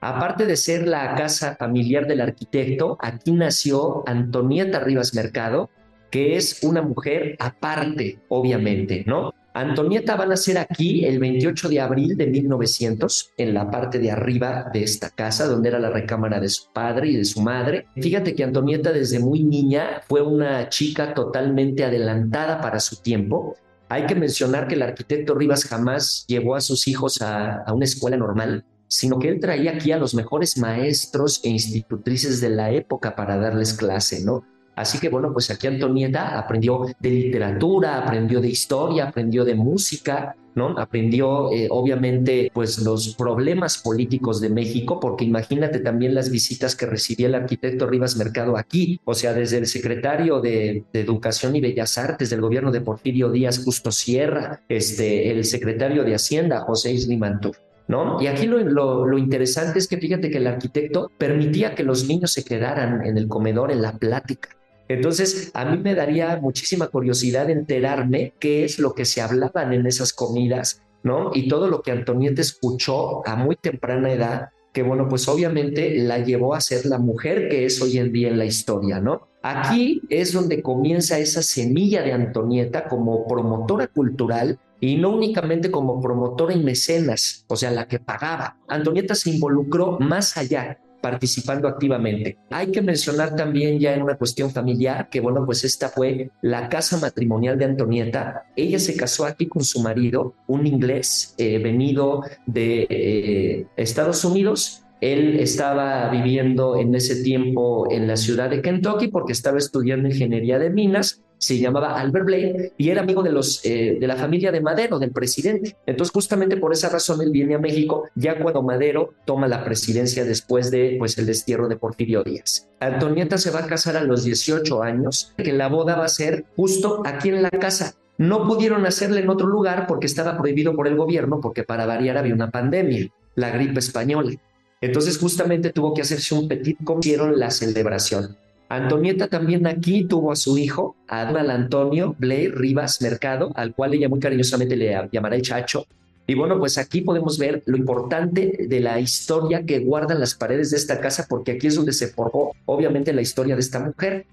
Aparte 0.00 0.44
de 0.44 0.56
ser 0.56 0.86
la 0.86 1.14
casa 1.14 1.56
familiar 1.56 2.06
del 2.06 2.20
arquitecto, 2.20 2.98
aquí 3.00 3.32
nació 3.32 4.06
Antonieta 4.06 4.80
Rivas 4.80 5.14
Mercado, 5.14 5.70
que 6.14 6.36
es 6.36 6.62
una 6.62 6.80
mujer 6.80 7.34
aparte, 7.40 8.20
obviamente, 8.28 9.02
¿no? 9.04 9.34
Antonieta 9.52 10.14
va 10.14 10.22
a 10.22 10.28
nacer 10.28 10.56
aquí 10.58 11.04
el 11.04 11.18
28 11.18 11.68
de 11.68 11.80
abril 11.80 12.16
de 12.16 12.28
1900, 12.28 13.32
en 13.36 13.52
la 13.52 13.68
parte 13.68 13.98
de 13.98 14.12
arriba 14.12 14.70
de 14.72 14.84
esta 14.84 15.10
casa, 15.10 15.48
donde 15.48 15.70
era 15.70 15.80
la 15.80 15.90
recámara 15.90 16.38
de 16.38 16.48
su 16.48 16.72
padre 16.72 17.08
y 17.08 17.16
de 17.16 17.24
su 17.24 17.40
madre. 17.40 17.88
Fíjate 17.96 18.36
que 18.36 18.44
Antonieta 18.44 18.92
desde 18.92 19.18
muy 19.18 19.42
niña 19.42 20.02
fue 20.06 20.22
una 20.22 20.68
chica 20.68 21.14
totalmente 21.14 21.82
adelantada 21.82 22.60
para 22.60 22.78
su 22.78 23.02
tiempo. 23.02 23.56
Hay 23.88 24.06
que 24.06 24.14
mencionar 24.14 24.68
que 24.68 24.76
el 24.76 24.82
arquitecto 24.82 25.34
Rivas 25.34 25.64
jamás 25.64 26.26
llevó 26.28 26.54
a 26.54 26.60
sus 26.60 26.86
hijos 26.86 27.22
a, 27.22 27.64
a 27.64 27.72
una 27.72 27.86
escuela 27.86 28.16
normal 28.16 28.64
sino 28.86 29.18
que 29.18 29.28
él 29.28 29.40
traía 29.40 29.72
aquí 29.72 29.90
a 29.90 29.96
los 29.96 30.14
mejores 30.14 30.56
maestros 30.56 31.40
e 31.42 31.48
institutrices 31.48 32.40
de 32.40 32.50
la 32.50 32.70
época 32.70 33.16
para 33.16 33.36
darles 33.36 33.72
clase, 33.72 34.24
¿no? 34.24 34.44
Así 34.76 34.98
que 34.98 35.08
bueno, 35.08 35.32
pues 35.32 35.50
aquí 35.50 35.66
Antonieta 35.66 36.38
aprendió 36.38 36.86
de 36.98 37.10
literatura, 37.10 37.98
aprendió 37.98 38.40
de 38.40 38.48
historia, 38.48 39.08
aprendió 39.08 39.44
de 39.44 39.54
música, 39.54 40.34
¿no? 40.54 40.78
Aprendió 40.78 41.52
eh, 41.52 41.68
obviamente 41.70 42.50
pues 42.52 42.78
los 42.78 43.14
problemas 43.14 43.78
políticos 43.78 44.40
de 44.40 44.50
México, 44.50 45.00
porque 45.00 45.24
imagínate 45.24 45.80
también 45.80 46.14
las 46.14 46.30
visitas 46.30 46.76
que 46.76 46.86
recibía 46.86 47.26
el 47.26 47.34
arquitecto 47.34 47.86
Rivas 47.86 48.16
Mercado 48.16 48.56
aquí, 48.56 49.00
o 49.04 49.14
sea, 49.14 49.32
desde 49.32 49.58
el 49.58 49.66
secretario 49.66 50.40
de, 50.40 50.84
Educación 50.92 51.54
y 51.56 51.60
Bellas 51.60 51.98
Artes 51.98 52.30
del 52.30 52.40
gobierno 52.40 52.70
de 52.70 52.80
Porfirio 52.80 53.30
Díaz 53.30 53.62
Justo 53.62 53.90
Sierra, 53.90 54.62
este, 54.68 55.30
el 55.30 55.44
secretario 55.44 56.04
de 56.04 56.14
Hacienda 56.14 56.60
José 56.60 56.92
Islimantur. 56.92 57.56
¿no? 57.86 58.20
Y 58.22 58.28
aquí 58.28 58.46
lo, 58.46 59.18
interesante 59.18 59.78
es 59.78 59.88
que 59.88 59.98
fíjate 59.98 60.30
que 60.30 60.38
el 60.38 60.46
arquitecto 60.46 61.10
permitía 61.18 61.74
que 61.74 61.82
los 61.82 62.06
niños 62.08 62.32
se 62.32 62.44
quedaran 62.44 63.04
en 63.04 63.18
el 63.18 63.28
comedor, 63.28 63.70
en 63.70 63.82
la 63.82 63.92
plática. 63.98 64.48
Entonces, 64.94 65.50
a 65.54 65.64
mí 65.64 65.78
me 65.78 65.94
daría 65.94 66.36
muchísima 66.40 66.88
curiosidad 66.88 67.50
enterarme 67.50 68.34
qué 68.38 68.64
es 68.64 68.78
lo 68.78 68.94
que 68.94 69.04
se 69.04 69.20
hablaban 69.20 69.72
en 69.72 69.86
esas 69.86 70.12
comidas, 70.12 70.82
¿no? 71.02 71.30
Y 71.34 71.48
todo 71.48 71.68
lo 71.68 71.82
que 71.82 71.90
Antonieta 71.90 72.40
escuchó 72.40 73.26
a 73.26 73.36
muy 73.36 73.56
temprana 73.56 74.12
edad, 74.12 74.48
que 74.72 74.82
bueno, 74.82 75.08
pues 75.08 75.28
obviamente 75.28 75.98
la 75.98 76.18
llevó 76.18 76.54
a 76.54 76.60
ser 76.60 76.86
la 76.86 76.98
mujer 76.98 77.48
que 77.48 77.64
es 77.64 77.80
hoy 77.82 77.98
en 77.98 78.12
día 78.12 78.28
en 78.28 78.38
la 78.38 78.44
historia, 78.44 79.00
¿no? 79.00 79.28
Aquí 79.42 80.00
es 80.08 80.32
donde 80.32 80.62
comienza 80.62 81.18
esa 81.18 81.42
semilla 81.42 82.02
de 82.02 82.12
Antonieta 82.12 82.88
como 82.88 83.26
promotora 83.26 83.88
cultural 83.88 84.58
y 84.80 84.96
no 84.96 85.10
únicamente 85.14 85.70
como 85.70 86.00
promotora 86.00 86.54
y 86.54 86.62
mecenas, 86.62 87.44
o 87.48 87.56
sea, 87.56 87.70
la 87.70 87.86
que 87.86 87.98
pagaba. 87.98 88.58
Antonieta 88.68 89.14
se 89.14 89.30
involucró 89.30 89.98
más 89.98 90.36
allá, 90.36 90.78
participando 91.04 91.68
activamente. 91.68 92.38
Hay 92.48 92.72
que 92.72 92.80
mencionar 92.80 93.36
también 93.36 93.78
ya 93.78 93.92
en 93.92 94.00
una 94.00 94.16
cuestión 94.16 94.50
familiar 94.50 95.10
que, 95.10 95.20
bueno, 95.20 95.44
pues 95.44 95.62
esta 95.62 95.90
fue 95.90 96.30
la 96.40 96.70
casa 96.70 96.96
matrimonial 96.96 97.58
de 97.58 97.66
Antonieta. 97.66 98.46
Ella 98.56 98.78
se 98.78 98.96
casó 98.96 99.26
aquí 99.26 99.46
con 99.46 99.64
su 99.64 99.80
marido, 99.82 100.32
un 100.46 100.66
inglés 100.66 101.34
eh, 101.36 101.58
venido 101.58 102.22
de 102.46 102.86
eh, 102.88 103.66
Estados 103.76 104.24
Unidos, 104.24 104.84
él 105.02 105.38
estaba 105.40 106.08
viviendo 106.08 106.78
en 106.78 106.94
ese 106.94 107.22
tiempo 107.22 107.86
en 107.90 108.06
la 108.06 108.16
ciudad 108.16 108.48
de 108.48 108.62
Kentucky 108.62 109.08
porque 109.08 109.32
estaba 109.32 109.58
estudiando 109.58 110.08
ingeniería 110.08 110.58
de 110.58 110.70
minas 110.70 111.20
se 111.44 111.58
llamaba 111.58 112.00
Albert 112.00 112.26
Blake 112.26 112.72
y 112.76 112.90
era 112.90 113.02
amigo 113.02 113.22
de, 113.22 113.32
los, 113.32 113.64
eh, 113.64 113.98
de 114.00 114.06
la 114.06 114.16
familia 114.16 114.50
de 114.50 114.60
Madero, 114.60 114.98
del 114.98 115.10
presidente. 115.10 115.76
Entonces, 115.86 116.12
justamente 116.12 116.56
por 116.56 116.72
esa 116.72 116.88
razón, 116.88 117.20
él 117.22 117.30
viene 117.30 117.54
a 117.54 117.58
México 117.58 118.08
ya 118.14 118.38
cuando 118.38 118.62
Madero 118.62 119.14
toma 119.24 119.48
la 119.48 119.64
presidencia 119.64 120.24
después 120.24 120.70
de 120.70 120.96
pues, 120.98 121.18
el 121.18 121.26
destierro 121.26 121.68
de 121.68 121.76
Porfirio 121.76 122.22
Díaz. 122.22 122.68
Antonieta 122.80 123.38
se 123.38 123.50
va 123.50 123.60
a 123.60 123.66
casar 123.66 123.96
a 123.96 124.02
los 124.02 124.24
18 124.24 124.82
años, 124.82 125.32
que 125.36 125.52
la 125.52 125.68
boda 125.68 125.96
va 125.96 126.04
a 126.04 126.08
ser 126.08 126.44
justo 126.56 127.02
aquí 127.04 127.28
en 127.28 127.42
la 127.42 127.50
casa. 127.50 127.94
No 128.16 128.46
pudieron 128.46 128.86
hacerla 128.86 129.20
en 129.20 129.28
otro 129.28 129.46
lugar 129.46 129.86
porque 129.86 130.06
estaba 130.06 130.38
prohibido 130.38 130.74
por 130.76 130.86
el 130.86 130.96
gobierno, 130.96 131.40
porque 131.40 131.64
para 131.64 131.86
variar 131.86 132.16
había 132.16 132.34
una 132.34 132.50
pandemia, 132.50 133.08
la 133.34 133.50
gripe 133.50 133.80
española. 133.80 134.32
Entonces 134.80 135.18
justamente 135.18 135.72
tuvo 135.72 135.94
que 135.94 136.02
hacerse 136.02 136.34
un 136.34 136.46
petit 136.46 136.76
como 136.84 137.00
hicieron 137.00 137.38
la 137.38 137.50
celebración. 137.50 138.36
Antonieta 138.68 139.28
también 139.28 139.66
aquí 139.66 140.04
tuvo 140.04 140.32
a 140.32 140.36
su 140.36 140.56
hijo, 140.58 140.96
Adal 141.06 141.50
Antonio 141.50 142.16
Blair 142.18 142.54
Rivas 142.56 143.02
Mercado, 143.02 143.52
al 143.54 143.74
cual 143.74 143.94
ella 143.94 144.08
muy 144.08 144.20
cariñosamente 144.20 144.76
le 144.76 145.08
llamará 145.12 145.36
el 145.36 145.42
Chacho. 145.42 145.86
Y 146.26 146.34
bueno, 146.34 146.58
pues 146.58 146.78
aquí 146.78 147.02
podemos 147.02 147.38
ver 147.38 147.62
lo 147.66 147.76
importante 147.76 148.66
de 148.66 148.80
la 148.80 148.98
historia 148.98 149.64
que 149.66 149.80
guardan 149.80 150.20
las 150.20 150.34
paredes 150.34 150.70
de 150.70 150.78
esta 150.78 151.00
casa, 151.00 151.26
porque 151.28 151.52
aquí 151.52 151.66
es 151.66 151.74
donde 151.74 151.92
se 151.92 152.08
forjó, 152.08 152.52
obviamente, 152.64 153.12
la 153.12 153.20
historia 153.20 153.54
de 153.54 153.60
esta 153.60 153.80
mujer. 153.80 154.26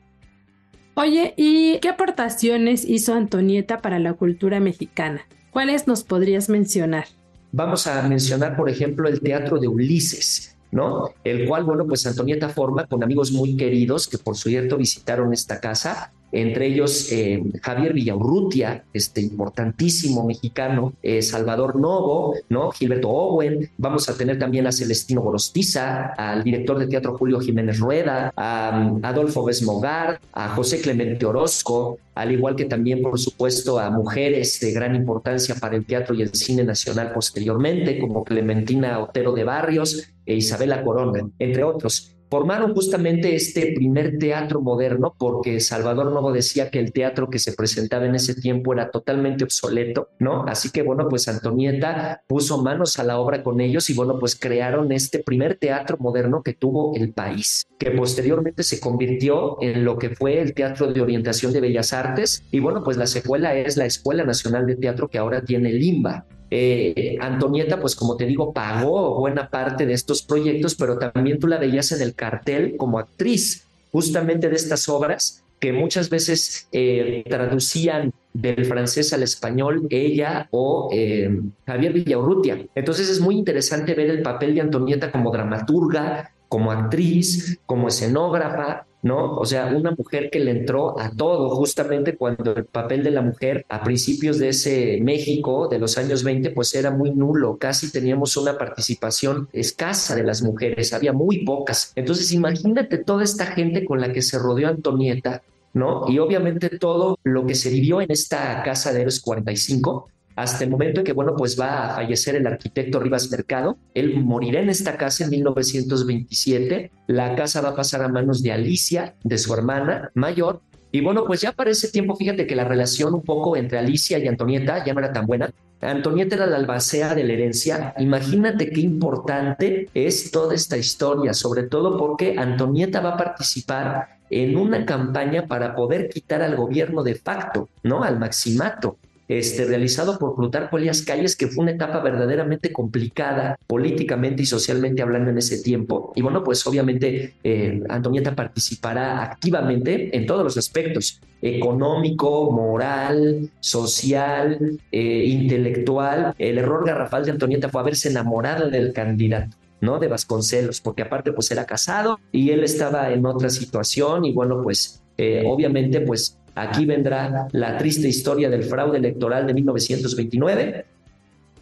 Oye, 0.94 1.34
¿y 1.36 1.80
qué 1.80 1.90
aportaciones 1.90 2.86
hizo 2.86 3.14
Antonieta 3.14 3.82
para 3.82 4.00
la 4.00 4.14
cultura 4.14 4.62
mexicana? 4.62 5.22
¿Cuáles 5.52 5.86
nos 5.86 6.04
podrías 6.04 6.48
mencionar? 6.48 7.06
Vamos 7.52 7.88
a 7.88 8.02
mencionar, 8.04 8.56
por 8.56 8.70
ejemplo, 8.70 9.10
el 9.10 9.20
Teatro 9.20 9.60
de 9.60 9.68
Ulises. 9.68 10.56
¿No? 10.72 11.10
El 11.24 11.48
cual, 11.48 11.64
bueno, 11.64 11.86
pues 11.86 12.06
Antonieta 12.06 12.50
forma 12.50 12.88
con 12.88 13.04
amigos 13.04 13.32
muy 13.32 13.56
queridos 13.58 14.08
que 14.08 14.18
por 14.18 14.36
cierto 14.38 14.78
visitaron 14.78 15.34
esta 15.34 15.60
casa. 15.60 16.14
Entre 16.32 16.68
ellos 16.68 17.12
eh, 17.12 17.44
Javier 17.62 17.94
Villaurrutia, 17.94 18.84
este 18.94 19.22
importantísimo 19.22 20.26
mexicano, 20.26 20.94
eh, 21.02 21.22
Salvador 21.22 21.76
Novo, 21.80 22.36
¿no? 22.50 22.72
Gilberto 22.72 23.10
Owen, 23.10 23.70
vamos 23.78 24.10
a 24.10 24.18
tener 24.18 24.40
también 24.40 24.68
a 24.68 24.72
Celestino 24.72 25.22
Gorostiza, 25.22 26.14
al 26.18 26.44
director 26.44 26.80
de 26.80 26.88
teatro 26.88 27.18
Julio 27.18 27.40
Jiménez 27.40 27.80
Rueda, 27.80 28.32
a, 28.36 28.92
um, 28.92 29.04
Adolfo 29.04 29.44
Besmogar, 29.44 30.20
a 30.34 30.50
José 30.50 30.82
Clemente 30.82 31.26
Orozco, 31.26 31.98
al 32.16 32.32
igual 32.32 32.56
que 32.56 32.66
también, 32.66 33.02
por 33.02 33.20
supuesto, 33.20 33.80
a 33.80 33.90
mujeres 33.90 34.60
de 34.60 34.72
gran 34.72 34.96
importancia 34.96 35.56
para 35.56 35.76
el 35.76 35.86
teatro 35.86 36.16
y 36.16 36.22
el 36.22 36.34
cine 36.34 36.64
nacional 36.64 37.12
posteriormente, 37.14 38.00
como 38.00 38.24
Clementina 38.24 39.00
Otero 39.00 39.34
de 39.34 39.44
Barrios 39.44 40.10
e 40.26 40.36
Isabela 40.36 40.84
Corona, 40.84 41.30
entre 41.40 41.64
otros 41.64 42.16
formaron 42.32 42.74
justamente 42.74 43.36
este 43.36 43.74
primer 43.76 44.18
teatro 44.18 44.62
moderno 44.62 45.14
porque 45.18 45.60
Salvador 45.60 46.14
Novo 46.14 46.32
decía 46.32 46.72
que 46.72 46.80
el 46.80 46.94
teatro 46.94 47.30
que 47.30 47.40
se 47.40 47.52
presentaba 47.52 48.06
en 48.06 48.16
ese 48.16 48.34
tiempo 48.34 48.72
era 48.72 48.90
totalmente 48.90 49.44
obsoleto, 49.44 50.08
¿no? 50.18 50.46
Así 50.48 50.72
que 50.72 50.82
bueno, 50.82 51.10
pues 51.10 51.28
Antonieta 51.28 52.24
puso 52.28 52.64
manos 52.64 52.98
a 53.00 53.04
la 53.04 53.20
obra 53.20 53.44
con 53.44 53.60
ellos 53.60 53.90
y 53.90 53.94
bueno, 53.94 54.18
pues 54.18 54.38
crearon 54.40 54.94
este 54.94 55.20
primer 55.20 55.58
teatro 55.58 55.98
moderno 56.00 56.42
que 56.42 56.54
tuvo 56.54 56.96
el 56.96 57.12
país, 57.12 57.68
que 57.78 57.92
posteriormente 57.92 58.64
se 58.64 58.80
convirtió 58.80 59.62
en 59.62 59.84
lo 59.84 59.98
que 59.98 60.12
fue 60.12 60.40
el 60.40 60.54
Teatro 60.54 60.92
de 60.94 61.02
Orientación 61.02 61.52
de 61.52 61.60
Bellas 61.60 61.92
Artes 61.92 62.46
y 62.50 62.62
bueno, 62.62 62.82
pues 62.82 62.96
la 62.96 63.08
secuela 63.08 63.56
es 63.56 63.76
la 63.76 63.86
Escuela 63.86 64.24
Nacional 64.24 64.66
de 64.66 64.78
Teatro 64.78 65.10
que 65.10 65.18
ahora 65.18 65.44
tiene 65.44 65.74
Limba. 65.74 66.26
Eh, 66.54 67.18
Antonieta, 67.22 67.80
pues 67.80 67.96
como 67.96 68.18
te 68.18 68.26
digo, 68.26 68.52
pagó 68.52 69.18
buena 69.20 69.50
parte 69.50 69.86
de 69.86 69.94
estos 69.94 70.22
proyectos, 70.22 70.76
pero 70.76 70.98
también 70.98 71.40
tú 71.40 71.48
la 71.48 71.58
veías 71.58 71.94
en 71.94 72.02
el 72.02 72.14
cartel 72.14 72.76
como 72.76 73.00
actriz 73.00 73.66
justamente 73.92 74.50
de 74.50 74.56
estas 74.56 74.90
obras 74.90 75.44
que 75.62 75.72
muchas 75.72 76.10
veces 76.10 76.68
eh, 76.72 77.24
traducían 77.30 78.12
del 78.34 78.66
francés 78.66 79.14
al 79.14 79.24
español 79.24 79.88
ella 79.90 80.48
o 80.52 80.90
eh, 80.92 81.40
Javier 81.66 81.94
Villaurrutia. 81.94 82.66
Entonces 82.76 83.10
es 83.10 83.22
muy 83.22 83.38
interesante 83.38 83.94
ver 83.94 84.10
el 84.10 84.22
papel 84.22 84.56
de 84.56 84.62
Antonieta 84.62 85.12
como 85.12 85.32
dramaturga, 85.32 86.32
como 86.50 86.72
actriz, 86.72 87.60
como 87.66 87.88
escenógrafa, 87.88 88.86
¿no? 89.02 89.36
O 89.38 89.46
sea, 89.46 89.66
una 89.68 89.92
mujer 89.92 90.30
que 90.30 90.40
le 90.40 90.52
entró 90.52 91.00
a 91.00 91.10
todo, 91.12 91.50
justamente 91.56 92.18
cuando 92.18 92.56
el 92.56 92.66
papel 92.66 93.04
de 93.04 93.12
la 93.12 93.22
mujer 93.22 93.66
a 93.70 93.84
principios 93.84 94.38
de 94.38 94.50
ese 94.50 95.00
México 95.02 95.68
de 95.68 95.80
los 95.80 95.98
años 95.98 96.24
20, 96.24 96.52
pues 96.52 96.74
era 96.76 96.92
muy 96.92 97.12
nulo, 97.12 97.58
casi 97.58 97.92
teníamos 97.92 98.38
una 98.38 98.58
participación 98.58 99.50
escasa 99.54 100.16
de 100.16 100.24
las 100.24 100.42
mujeres, 100.42 100.94
había 100.94 101.14
muy 101.14 101.44
pocas. 101.44 101.92
Entonces, 101.96 102.32
imagínate 102.32 102.98
toda 103.00 103.24
esta 103.24 103.48
gente 103.48 103.86
con 103.86 104.00
la 104.00 104.14
que 104.14 104.22
se 104.22 104.38
rodeó 104.38 104.68
Antonieta, 104.68 105.42
¿no? 105.74 106.06
Y 106.08 106.20
obviamente 106.20 106.70
todo 106.78 107.18
lo 107.24 107.46
que 107.46 107.56
se 107.56 107.70
vivió 107.70 108.02
en 108.02 108.12
esta 108.12 108.62
casa 108.64 108.94
de 108.94 109.02
Héroes 109.02 109.22
45, 109.22 110.10
hasta 110.42 110.64
el 110.64 110.70
momento 110.70 111.02
en 111.02 111.06
que, 111.06 111.14
bueno, 111.14 111.36
pues 111.38 111.60
va 111.60 111.86
a 111.86 111.96
fallecer 111.96 112.36
el 112.36 112.48
arquitecto 112.48 113.00
Rivas 113.00 113.30
Mercado. 113.32 113.78
Él 113.94 114.20
morirá 114.24 114.62
en 114.62 114.70
esta 114.70 114.98
casa 114.98 115.24
en 115.24 115.30
1927. 115.30 116.92
La 117.08 117.36
casa 117.36 117.62
va 117.62 117.70
a 117.70 117.76
pasar 117.76 118.02
a 118.02 118.08
manos 118.08 118.42
de 118.42 118.52
Alicia, 118.52 119.16
de 119.24 119.38
su 119.38 119.54
hermana 119.54 120.12
mayor. 120.14 120.62
Y 120.92 121.02
bueno, 121.02 121.24
pues 121.26 121.42
ya 121.42 121.54
para 121.54 121.72
ese 121.72 121.90
tiempo, 121.90 122.16
fíjate 122.16 122.46
que 122.46 122.56
la 122.56 122.66
relación 122.66 123.14
un 123.14 123.22
poco 123.22 123.56
entre 123.56 123.80
Alicia 123.80 124.18
y 124.20 124.28
Antonieta 124.28 124.84
ya 124.84 124.94
no 124.94 125.00
era 125.00 125.14
tan 125.14 125.26
buena. 125.26 125.50
Antonieta 125.80 126.36
era 126.36 126.46
la 126.48 126.58
albacea 126.58 127.16
de 127.16 127.24
la 127.24 127.34
herencia. 127.34 127.94
Imagínate 127.98 128.70
qué 128.70 128.82
importante 128.82 129.90
es 129.94 130.32
toda 130.32 130.54
esta 130.54 130.78
historia, 130.78 131.34
sobre 131.34 131.64
todo 131.64 131.98
porque 131.98 132.36
Antonieta 132.38 133.00
va 133.00 133.12
a 133.12 133.18
participar 133.18 134.20
en 134.30 134.58
una 134.58 134.86
campaña 134.86 135.46
para 135.48 135.76
poder 135.76 136.10
quitar 136.10 136.42
al 136.42 136.56
gobierno 136.56 137.04
de 137.04 137.16
facto, 137.16 137.70
¿no? 137.84 138.04
Al 138.04 138.20
maximato 138.20 138.98
este, 139.40 139.64
realizado 139.64 140.20
por 140.20 140.36
Plutarco 140.36 140.78
Elías 140.78 141.04
Calles, 141.04 141.38
que 141.38 141.48
fue 141.48 141.64
una 141.64 141.72
etapa 141.72 142.02
verdaderamente 142.02 142.74
complicada 142.74 143.58
políticamente 143.66 144.44
y 144.44 144.46
socialmente 144.46 145.02
hablando 145.02 145.30
en 145.30 145.38
ese 145.38 145.62
tiempo. 145.62 146.12
Y 146.16 146.22
bueno, 146.22 146.44
pues 146.44 146.68
obviamente 146.68 147.36
eh, 147.42 147.82
Antonieta 147.88 148.36
participará 148.36 149.24
activamente 149.24 150.16
en 150.18 150.26
todos 150.26 150.44
los 150.44 150.58
aspectos, 150.58 151.22
económico, 151.42 152.52
moral, 152.52 153.50
social, 153.62 154.78
eh, 154.92 155.24
intelectual. 155.26 156.36
El 156.38 156.58
error 156.58 156.86
garrafal 156.86 157.24
de 157.24 157.32
Antonieta 157.32 157.70
fue 157.70 157.80
haberse 157.80 158.10
enamorado 158.10 158.70
del 158.70 158.92
candidato. 158.92 159.56
¿no? 159.80 159.98
De 159.98 160.10
Vasconcelos, 160.10 160.80
porque 160.82 161.04
aparte 161.04 161.32
pues 161.32 161.50
era 161.50 161.66
casado 161.66 162.20
y 162.32 162.52
él 162.52 162.64
estaba 162.64 163.12
en 163.12 163.26
otra 163.26 163.50
situación 163.50 164.26
y 164.26 164.32
bueno, 164.32 164.62
pues 164.62 165.02
eh, 165.18 165.44
obviamente 165.46 166.02
pues 166.02 166.38
Aquí 166.56 166.86
vendrá 166.86 167.48
la 167.52 167.78
triste 167.78 168.08
historia 168.08 168.50
del 168.50 168.64
fraude 168.64 168.98
electoral 168.98 169.48
de 169.48 169.54
1929. 169.54 170.86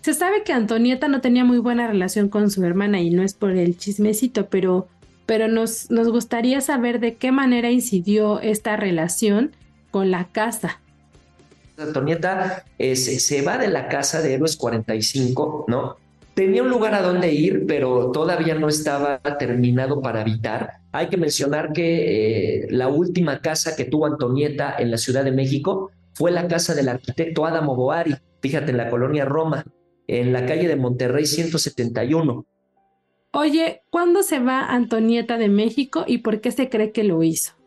Se 0.01 0.13
sabe 0.13 0.43
que 0.43 0.53
Antonieta 0.53 1.07
no 1.07 1.21
tenía 1.21 1.43
muy 1.43 1.59
buena 1.59 1.87
relación 1.87 2.29
con 2.29 2.49
su 2.49 2.63
hermana 2.63 3.01
y 3.01 3.09
no 3.09 3.21
es 3.21 3.33
por 3.33 3.51
el 3.51 3.77
chismecito, 3.77 4.47
pero, 4.47 4.87
pero 5.25 5.47
nos, 5.47 5.91
nos 5.91 6.09
gustaría 6.09 6.61
saber 6.61 6.99
de 6.99 7.15
qué 7.15 7.31
manera 7.31 7.69
incidió 7.69 8.39
esta 8.39 8.77
relación 8.77 9.51
con 9.91 10.09
la 10.09 10.27
casa. 10.27 10.79
Antonieta 11.77 12.65
eh, 12.77 12.95
se, 12.95 13.41
va 13.41 13.57
de 13.57 13.67
la 13.67 13.87
casa 13.87 14.21
de 14.21 14.33
Héroes 14.33 14.57
45, 14.57 15.65
¿no? 15.67 15.97
Tenía 16.39 16.63
un 16.63 16.69
lugar 16.69 16.95
a 16.95 17.01
donde 17.01 17.33
ir, 17.33 17.65
pero 17.67 18.11
todavía 18.11 18.55
no 18.55 18.69
estaba 18.69 19.19
terminado 19.37 20.01
para 20.01 20.21
habitar. 20.21 20.75
Hay 20.93 21.09
que 21.09 21.17
mencionar 21.17 21.73
que 21.73 22.61
eh, 22.61 22.67
la 22.69 22.87
última 22.87 23.41
casa 23.41 23.75
que 23.75 23.83
tuvo 23.83 24.05
Antonieta 24.05 24.73
en 24.79 24.89
la 24.89 24.95
Ciudad 24.95 25.25
de 25.25 25.33
México 25.33 25.91
fue 26.13 26.31
la 26.31 26.47
casa 26.47 26.73
del 26.73 26.87
arquitecto 26.87 27.45
Adamo 27.45 27.75
Boari, 27.75 28.15
fíjate, 28.41 28.71
en 28.71 28.77
la 28.77 28.89
colonia 28.89 29.25
Roma, 29.25 29.65
en 30.07 30.31
la 30.31 30.45
calle 30.45 30.69
de 30.69 30.77
Monterrey 30.77 31.25
171. 31.25 32.45
Oye, 33.33 33.81
¿cuándo 33.89 34.23
se 34.23 34.39
va 34.39 34.61
Antonieta 34.61 35.37
de 35.37 35.49
México 35.49 36.05
y 36.07 36.19
por 36.19 36.39
qué 36.39 36.53
se 36.53 36.69
cree 36.69 36.93
que 36.93 37.03
lo 37.03 37.21
hizo? 37.21 37.58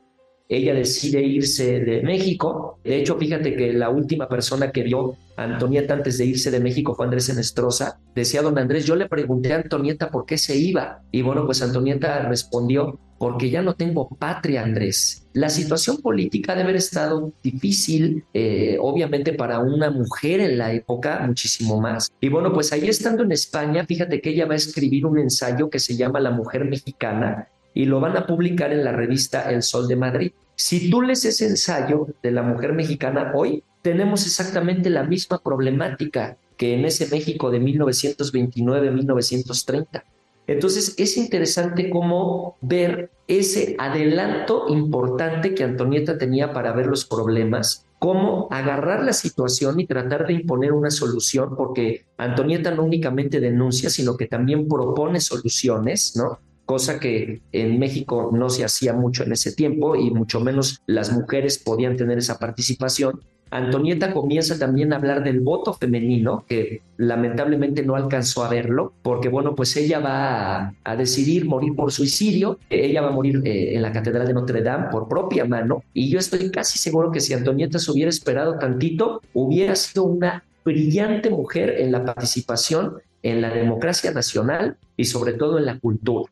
Ella 0.57 0.75
decide 0.75 1.23
irse 1.23 1.81
de 1.81 2.03
México. 2.03 2.79
De 2.85 2.97
hecho, 2.97 3.17
fíjate 3.17 3.57
que 3.57 3.73
la 3.73 3.88
última 3.88 4.29
persona 4.29 4.71
que 4.71 4.83
vio 4.83 5.17
a 5.37 5.45
Antonieta 5.45 5.95
antes 5.95 6.19
de 6.19 6.27
irse 6.27 6.51
de 6.51 6.61
México 6.61 6.95
fue 6.95 7.07
Andrés 7.07 7.29
Enestrosa. 7.31 7.99
Decía 8.15 8.43
don 8.43 8.59
Andrés, 8.59 8.85
yo 8.85 8.95
le 8.95 9.09
pregunté 9.09 9.53
a 9.53 9.57
Antonieta 9.57 10.11
por 10.11 10.27
qué 10.27 10.37
se 10.37 10.57
iba. 10.57 11.03
Y 11.11 11.23
bueno, 11.23 11.47
pues 11.47 11.62
Antonieta 11.62 12.29
respondió, 12.29 12.99
porque 13.19 13.49
ya 13.51 13.62
no 13.62 13.75
tengo 13.75 14.09
patria, 14.09 14.62
Andrés. 14.62 15.27
La 15.33 15.49
situación 15.49 15.99
política 15.99 16.53
debe 16.53 16.65
haber 16.65 16.77
estado 16.77 17.33
difícil, 17.43 18.25
eh, 18.35 18.77
obviamente 18.79 19.33
para 19.33 19.61
una 19.61 19.91
mujer 19.91 20.41
en 20.41 20.59
la 20.59 20.73
época, 20.73 21.23
muchísimo 21.27 21.81
más. 21.81 22.11
Y 22.21 22.29
bueno, 22.29 22.53
pues 22.53 22.73
ahí 22.73 22.88
estando 22.88 23.23
en 23.23 23.33
España, 23.33 23.87
fíjate 23.87 24.21
que 24.21 24.31
ella 24.31 24.47
va 24.47 24.53
a 24.53 24.57
escribir 24.57 25.07
un 25.07 25.19
ensayo 25.19 25.71
que 25.71 25.79
se 25.79 25.97
llama 25.97 26.21
La 26.21 26.31
Mujer 26.31 26.67
Mexicana 26.67 27.49
y 27.74 27.87
lo 27.87 28.00
van 28.00 28.16
a 28.16 28.26
publicar 28.26 28.72
en 28.72 28.85
la 28.85 28.92
revista 28.92 29.50
El 29.50 29.62
Sol 29.62 29.88
de 29.88 29.96
Madrid. 29.96 30.32
Si 30.54 30.90
tú 30.90 31.02
lees 31.02 31.24
ese 31.24 31.46
ensayo 31.46 32.06
de 32.22 32.30
la 32.30 32.42
mujer 32.42 32.72
mexicana 32.72 33.32
hoy, 33.35 33.64
tenemos 33.82 34.24
exactamente 34.26 34.90
la 34.90 35.04
misma 35.04 35.38
problemática 35.38 36.37
que 36.56 36.74
en 36.74 36.85
ese 36.85 37.08
México 37.08 37.50
de 37.50 37.61
1929-1930. 37.61 40.04
Entonces 40.46 40.94
es 40.98 41.16
interesante 41.16 41.90
cómo 41.90 42.56
ver 42.61 43.11
ese 43.26 43.74
adelanto 43.78 44.66
importante 44.68 45.54
que 45.54 45.64
Antonieta 45.64 46.18
tenía 46.18 46.52
para 46.52 46.72
ver 46.72 46.87
los 46.87 47.04
problemas, 47.04 47.87
cómo 47.98 48.46
agarrar 48.50 49.04
la 49.04 49.12
situación 49.12 49.80
y 49.80 49.87
tratar 49.87 50.26
de 50.26 50.35
imponer 50.35 50.72
una 50.72 50.90
solución, 50.90 51.56
porque 51.56 52.04
Antonieta 52.16 52.72
no 52.72 52.82
únicamente 52.82 53.40
denuncia, 53.40 53.90
sino 53.90 54.16
que 54.16 54.26
también 54.26 54.68
propone 54.68 55.20
soluciones, 55.20 56.14
¿no? 56.16 56.40
Cosa 56.64 57.01
que 57.01 57.40
en 57.53 57.79
México 57.79 58.31
no 58.33 58.51
se 58.51 58.64
hacía 58.64 58.92
mucho 58.92 59.25
en 59.25 59.33
ese 59.33 59.53
tiempo 59.53 59.96
y 59.96 60.11
mucho 60.11 60.40
menos 60.40 60.81
las 60.87 61.12
mujeres 61.12 61.59
podían 61.59 61.96
tener 61.96 62.18
esa 62.18 62.38
participación. 62.38 63.20
Antonieta 63.51 64.14
comienza 64.14 64.59
también 64.59 64.92
a 64.92 64.96
hablar 64.96 65.22
del 65.22 65.40
voto 65.40 65.75
femenino, 65.75 66.46
que 66.48 66.81
lamentablemente 66.96 67.85
no 67.85 67.96
alcanzó 67.96 68.44
a 68.44 68.48
verlo, 68.48 68.94
porque 69.03 69.29
bueno, 69.29 69.55
pues 69.55 69.77
ella 69.77 69.98
va 69.98 70.75
a, 70.85 70.96
decidir 70.96 71.44
morir 71.44 71.77
por 71.77 71.92
suicidio, 71.92 72.59
ella 72.70 73.03
va 73.03 73.09
a 73.09 73.12
morir 73.12 73.42
eh, 73.44 73.75
en 73.75 73.83
la 73.83 73.92
Catedral 73.92 74.27
de 74.27 74.33
Notre 74.33 74.62
Dame 74.62 74.87
por 74.90 75.07
propia 75.07 75.44
mano, 75.44 75.85
y 75.92 76.09
yo 76.09 76.18
estoy 76.18 76.51
casi 76.51 76.79
seguro 76.79 77.12
que 77.12 77.20
si 77.20 77.35
Antonieta 77.35 77.79
se 77.79 77.90
hubiera 77.90 78.09
esperado 78.09 78.59
tantito, 78.59 79.20
hubiera 79.35 79.77
sido 79.77 80.05
una 80.05 80.42
brillante 80.64 81.29
mujer 81.29 81.75
en 81.79 81.92
la 81.92 82.07
participación 82.07 83.03
en 83.22 83.40
la 83.40 83.51
democracia 83.51 84.12
nacional 84.12 84.77
y 84.96 85.05
sobre 85.05 85.35
todo 85.35 85.59
en 85.59 85.66
la 85.66 85.79
cultura. 85.79 86.31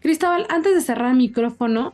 Cristóbal, 0.00 0.46
antes 0.48 0.74
de 0.74 0.80
cerrar 0.80 1.10
el 1.10 1.18
micrófono, 1.18 1.92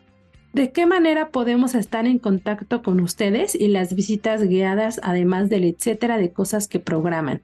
¿de 0.53 0.71
qué 0.71 0.87
manera 0.87 1.31
podemos 1.31 1.75
estar 1.75 2.07
en 2.07 2.19
contacto 2.19 2.83
con 2.83 3.01
ustedes 3.01 3.55
y 3.55 3.69
las 3.69 3.95
visitas 3.95 4.42
guiadas, 4.42 5.01
además 5.03 5.49
del 5.49 5.64
etcétera 5.64 6.16
de 6.16 6.31
cosas 6.31 6.69
que 6.69 6.79
programan? 6.79 7.42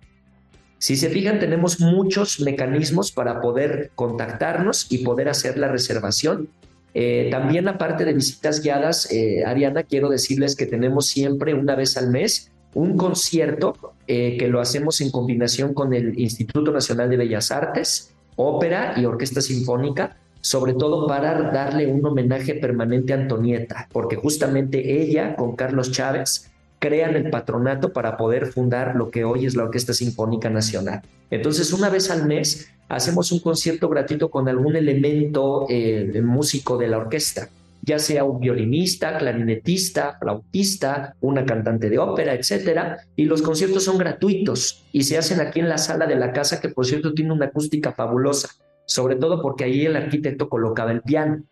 Si 0.79 0.97
se 0.97 1.11
fijan, 1.11 1.41
tenemos 1.41 1.81
muchos 1.81 2.41
mecanismos 2.41 3.13
para 3.13 3.41
poder 3.41 3.91
contactarnos 3.95 4.91
y 4.91 4.99
poder 4.99 5.29
hacer 5.29 5.59
la 5.59 5.69
reservación. 5.69 6.49
Eh, 6.95 7.29
también 7.31 7.69
aparte 7.69 8.05
de 8.05 8.13
visitas 8.13 8.63
guiadas, 8.63 9.11
eh, 9.13 9.45
Ariana, 9.45 9.83
quiero 9.83 10.09
decirles 10.09 10.55
que 10.55 10.67
tenemos 10.67 11.07
siempre 11.07 11.55
una 11.55 11.75
vez 11.75 11.97
al 11.97 12.11
mes 12.11 12.51
un 12.75 12.97
concierto 12.97 13.95
eh, 14.07 14.37
que 14.39 14.49
lo 14.49 14.61
hacemos 14.61 15.01
en 15.01 15.11
combinación 15.11 15.75
con 15.75 15.93
el 15.95 16.19
Instituto 16.19 16.73
Nacional 16.73 17.11
de 17.11 17.17
Bellas 17.17 17.51
Artes, 17.51 18.15
Ópera 18.37 18.95
y 18.97 19.05
Orquesta 19.05 19.41
Sinfónica, 19.41 20.17
sobre 20.43 20.75
todo 20.75 21.07
para 21.07 21.51
darle 21.51 21.87
un 21.87 22.05
homenaje 22.05 22.55
permanente 22.57 23.15
a 23.15 23.17
Antonieta, 23.17 23.89
porque 23.91 24.17
justamente 24.17 25.01
ella 25.03 25.35
con 25.35 25.57
Carlos 25.57 25.91
Chávez 25.91 26.51
crean 26.79 27.17
el 27.17 27.31
patronato 27.31 27.95
para 27.95 28.19
poder 28.19 28.49
fundar 28.49 28.95
lo 28.97 29.11
que 29.11 29.25
hoy 29.25 29.47
es 29.47 29.57
la 29.57 29.63
Orquesta 29.63 29.95
Sinfónica 29.95 30.51
Nacional. 30.51 31.01
Entonces, 31.31 31.73
una 31.73 31.89
vez 31.89 32.11
al 32.11 32.27
mes 32.27 32.69
hacemos 32.89 33.33
un 33.33 33.39
concierto 33.39 33.89
gratuito 33.89 34.31
con 34.31 34.49
algún 34.49 34.77
elemento 34.77 35.65
eh, 35.71 36.21
músico 36.23 36.77
de 36.77 36.89
la 36.89 36.99
orquesta 36.99 37.49
ya 37.83 37.99
sea 37.99 38.25
un 38.25 38.41
violinista, 38.41 39.19
clarinetista, 39.19 40.17
flautista, 40.21 41.17
una 41.21 41.45
cantante 41.45 41.91
de 41.91 41.99
ópera, 41.99 42.35
etcétera, 42.35 42.99
y 43.17 43.25
los 43.25 43.43
conciertos 43.43 43.85
son 43.85 43.99
gratuitos 43.99 44.85
y 44.93 45.03
se 45.03 45.19
hacen 45.19 45.41
aquí 45.41 45.59
en 45.59 45.69
la 45.69 45.79
sala 45.79 46.07
de 46.07 46.15
la 46.15 46.33
casa 46.33 46.61
que 46.61 46.69
por 46.69 46.87
cierto 46.87 47.13
tiene 47.13 47.33
una 47.33 47.47
acústica 47.47 47.93
fabulosa, 47.93 48.51
sobre 48.87 49.17
todo 49.17 49.43
porque 49.43 49.65
ahí 49.65 49.87
el 49.87 49.97
arquitecto 49.97 50.49
colocaba 50.49 50.93
el 50.93 51.03
piano. 51.03 51.43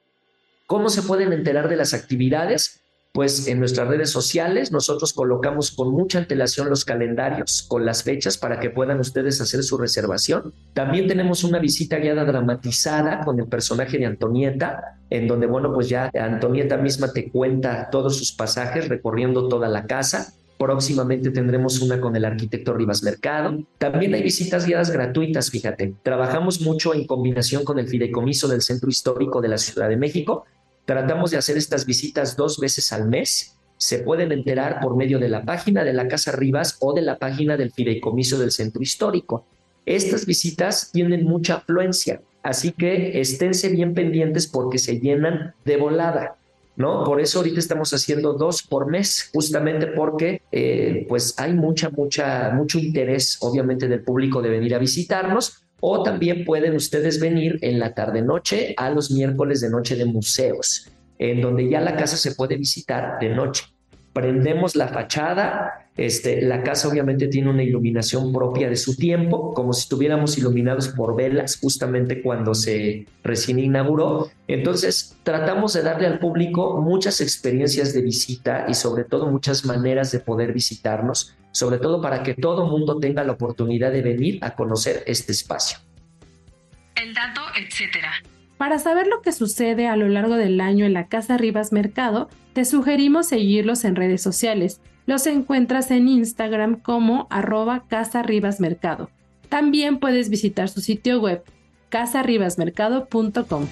¿Cómo 0.66 0.88
se 0.88 1.02
pueden 1.02 1.32
enterar 1.32 1.68
de 1.68 1.76
las 1.76 1.94
actividades? 1.94 2.80
pues 3.12 3.48
en 3.48 3.58
nuestras 3.58 3.88
redes 3.88 4.10
sociales 4.10 4.70
nosotros 4.70 5.12
colocamos 5.12 5.72
con 5.72 5.90
mucha 5.90 6.18
antelación 6.18 6.70
los 6.70 6.84
calendarios 6.84 7.64
con 7.68 7.84
las 7.84 8.04
fechas 8.04 8.38
para 8.38 8.60
que 8.60 8.70
puedan 8.70 9.00
ustedes 9.00 9.40
hacer 9.40 9.64
su 9.64 9.76
reservación. 9.78 10.54
También 10.74 11.08
tenemos 11.08 11.42
una 11.42 11.58
visita 11.58 11.96
guiada 11.96 12.24
dramatizada 12.24 13.24
con 13.24 13.40
el 13.40 13.46
personaje 13.46 13.98
de 13.98 14.06
Antonieta, 14.06 15.00
en 15.10 15.26
donde, 15.26 15.46
bueno, 15.46 15.72
pues 15.72 15.88
ya 15.88 16.10
Antonieta 16.14 16.76
misma 16.76 17.12
te 17.12 17.30
cuenta 17.30 17.90
todos 17.90 18.16
sus 18.16 18.32
pasajes 18.32 18.88
recorriendo 18.88 19.48
toda 19.48 19.68
la 19.68 19.86
casa. 19.86 20.34
Próximamente 20.60 21.30
tendremos 21.30 21.80
una 21.80 22.00
con 22.00 22.14
el 22.14 22.24
arquitecto 22.24 22.74
Rivas 22.74 23.02
Mercado. 23.02 23.64
También 23.78 24.14
hay 24.14 24.22
visitas 24.22 24.66
guiadas 24.66 24.90
gratuitas, 24.90 25.50
fíjate. 25.50 25.94
Trabajamos 26.04 26.60
mucho 26.60 26.94
en 26.94 27.06
combinación 27.06 27.64
con 27.64 27.80
el 27.80 27.88
Fideicomiso 27.88 28.46
del 28.46 28.60
Centro 28.60 28.88
Histórico 28.90 29.40
de 29.40 29.48
la 29.48 29.58
Ciudad 29.58 29.88
de 29.88 29.96
México 29.96 30.44
Tratamos 30.90 31.30
de 31.30 31.36
hacer 31.36 31.56
estas 31.56 31.86
visitas 31.86 32.36
dos 32.36 32.58
veces 32.58 32.92
al 32.92 33.08
mes. 33.08 33.56
Se 33.76 34.00
pueden 34.00 34.32
enterar 34.32 34.80
por 34.80 34.96
medio 34.96 35.20
de 35.20 35.28
la 35.28 35.44
página 35.44 35.84
de 35.84 35.92
la 35.92 36.08
Casa 36.08 36.32
Rivas 36.32 36.78
o 36.80 36.92
de 36.92 37.02
la 37.02 37.16
página 37.16 37.56
del 37.56 37.70
Fideicomiso 37.70 38.40
del 38.40 38.50
Centro 38.50 38.82
Histórico. 38.82 39.46
Estas 39.86 40.26
visitas 40.26 40.90
tienen 40.92 41.24
mucha 41.24 41.58
afluencia, 41.58 42.22
así 42.42 42.72
que 42.72 43.20
esténse 43.20 43.68
bien 43.68 43.94
pendientes 43.94 44.48
porque 44.48 44.78
se 44.78 44.98
llenan 44.98 45.54
de 45.64 45.76
volada. 45.76 46.36
¿No? 46.76 47.04
Por 47.04 47.20
eso 47.20 47.40
ahorita 47.40 47.58
estamos 47.58 47.92
haciendo 47.92 48.32
dos 48.32 48.62
por 48.62 48.90
mes, 48.90 49.30
justamente 49.34 49.88
porque 49.88 50.42
eh, 50.50 51.04
pues 51.08 51.34
hay 51.38 51.52
mucha, 51.52 51.90
mucha, 51.90 52.50
mucho 52.50 52.78
interés, 52.78 53.36
obviamente, 53.40 53.86
del 53.86 54.02
público 54.02 54.40
de 54.40 54.48
venir 54.48 54.74
a 54.74 54.78
visitarnos 54.78 55.66
o 55.80 56.02
también 56.02 56.44
pueden 56.44 56.76
ustedes 56.76 57.20
venir 57.20 57.58
en 57.62 57.78
la 57.78 57.94
tarde-noche 57.94 58.74
a 58.76 58.90
los 58.90 59.10
miércoles 59.10 59.60
de 59.60 59.70
noche 59.70 59.96
de 59.96 60.04
museos, 60.04 60.88
en 61.18 61.40
donde 61.40 61.68
ya 61.68 61.80
la 61.80 61.96
casa 61.96 62.16
se 62.16 62.34
puede 62.34 62.56
visitar 62.56 63.18
de 63.18 63.30
noche. 63.30 63.64
Prendemos 64.12 64.76
la 64.76 64.88
fachada, 64.88 65.79
este, 66.06 66.42
la 66.42 66.62
casa 66.62 66.88
obviamente 66.88 67.28
tiene 67.28 67.50
una 67.50 67.62
iluminación 67.62 68.32
propia 68.32 68.68
de 68.68 68.76
su 68.76 68.96
tiempo, 68.96 69.54
como 69.54 69.72
si 69.72 69.82
estuviéramos 69.82 70.36
iluminados 70.38 70.88
por 70.88 71.16
velas 71.16 71.58
justamente 71.60 72.22
cuando 72.22 72.54
se 72.54 73.06
recién 73.22 73.58
inauguró. 73.58 74.30
Entonces, 74.48 75.16
tratamos 75.22 75.74
de 75.74 75.82
darle 75.82 76.06
al 76.06 76.18
público 76.18 76.80
muchas 76.80 77.20
experiencias 77.20 77.92
de 77.92 78.02
visita 78.02 78.66
y 78.68 78.74
sobre 78.74 79.04
todo 79.04 79.30
muchas 79.30 79.64
maneras 79.64 80.10
de 80.12 80.20
poder 80.20 80.52
visitarnos 80.52 81.36
sobre 81.52 81.78
todo 81.78 82.00
para 82.00 82.22
que 82.22 82.34
todo 82.34 82.66
mundo 82.66 82.98
tenga 82.98 83.24
la 83.24 83.32
oportunidad 83.32 83.92
de 83.92 84.02
venir 84.02 84.38
a 84.42 84.54
conocer 84.54 85.02
este 85.06 85.32
espacio. 85.32 85.78
El 86.94 87.14
dato, 87.14 87.40
etcétera. 87.58 88.12
Para 88.56 88.78
saber 88.78 89.06
lo 89.06 89.22
que 89.22 89.32
sucede 89.32 89.88
a 89.88 89.96
lo 89.96 90.08
largo 90.08 90.36
del 90.36 90.60
año 90.60 90.84
en 90.84 90.92
la 90.92 91.08
Casa 91.08 91.38
Rivas 91.38 91.72
Mercado, 91.72 92.28
te 92.52 92.64
sugerimos 92.64 93.26
seguirlos 93.26 93.84
en 93.84 93.96
redes 93.96 94.22
sociales. 94.22 94.80
Los 95.10 95.26
encuentras 95.26 95.90
en 95.90 96.06
Instagram 96.06 96.76
como 96.78 97.26
arroba 97.30 97.82
Casa 97.88 98.22
Rivas 98.22 98.60
Mercado. 98.60 99.10
También 99.48 99.98
puedes 99.98 100.30
visitar 100.30 100.68
su 100.68 100.80
sitio 100.80 101.20
web 101.20 101.42
casarribasmercado.com. 101.88 103.66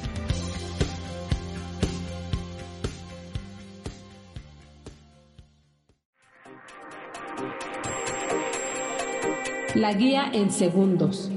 La 9.77 9.93
guía 9.93 10.29
en 10.33 10.51
segundos. 10.51 11.31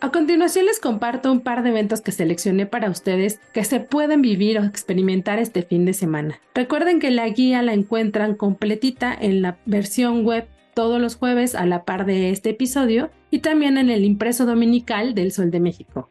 A 0.00 0.12
continuación 0.12 0.66
les 0.66 0.78
comparto 0.78 1.32
un 1.32 1.40
par 1.40 1.64
de 1.64 1.70
eventos 1.70 2.00
que 2.00 2.12
seleccioné 2.12 2.66
para 2.66 2.88
ustedes 2.88 3.40
que 3.52 3.64
se 3.64 3.80
pueden 3.80 4.22
vivir 4.22 4.56
o 4.58 4.64
experimentar 4.64 5.40
este 5.40 5.62
fin 5.62 5.84
de 5.84 5.92
semana. 5.92 6.40
Recuerden 6.54 7.00
que 7.00 7.10
la 7.10 7.28
guía 7.28 7.62
la 7.62 7.72
encuentran 7.72 8.36
completita 8.36 9.12
en 9.12 9.42
la 9.42 9.58
versión 9.66 10.24
web 10.24 10.46
todos 10.72 11.00
los 11.00 11.16
jueves 11.16 11.56
a 11.56 11.66
la 11.66 11.84
par 11.84 12.06
de 12.06 12.30
este 12.30 12.50
episodio 12.50 13.10
y 13.32 13.40
también 13.40 13.76
en 13.76 13.90
el 13.90 14.04
impreso 14.04 14.46
dominical 14.46 15.16
del 15.16 15.32
Sol 15.32 15.50
de 15.50 15.58
México. 15.58 16.08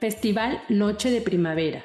Festival 0.00 0.58
Noche 0.70 1.10
de 1.10 1.20
Primavera. 1.20 1.84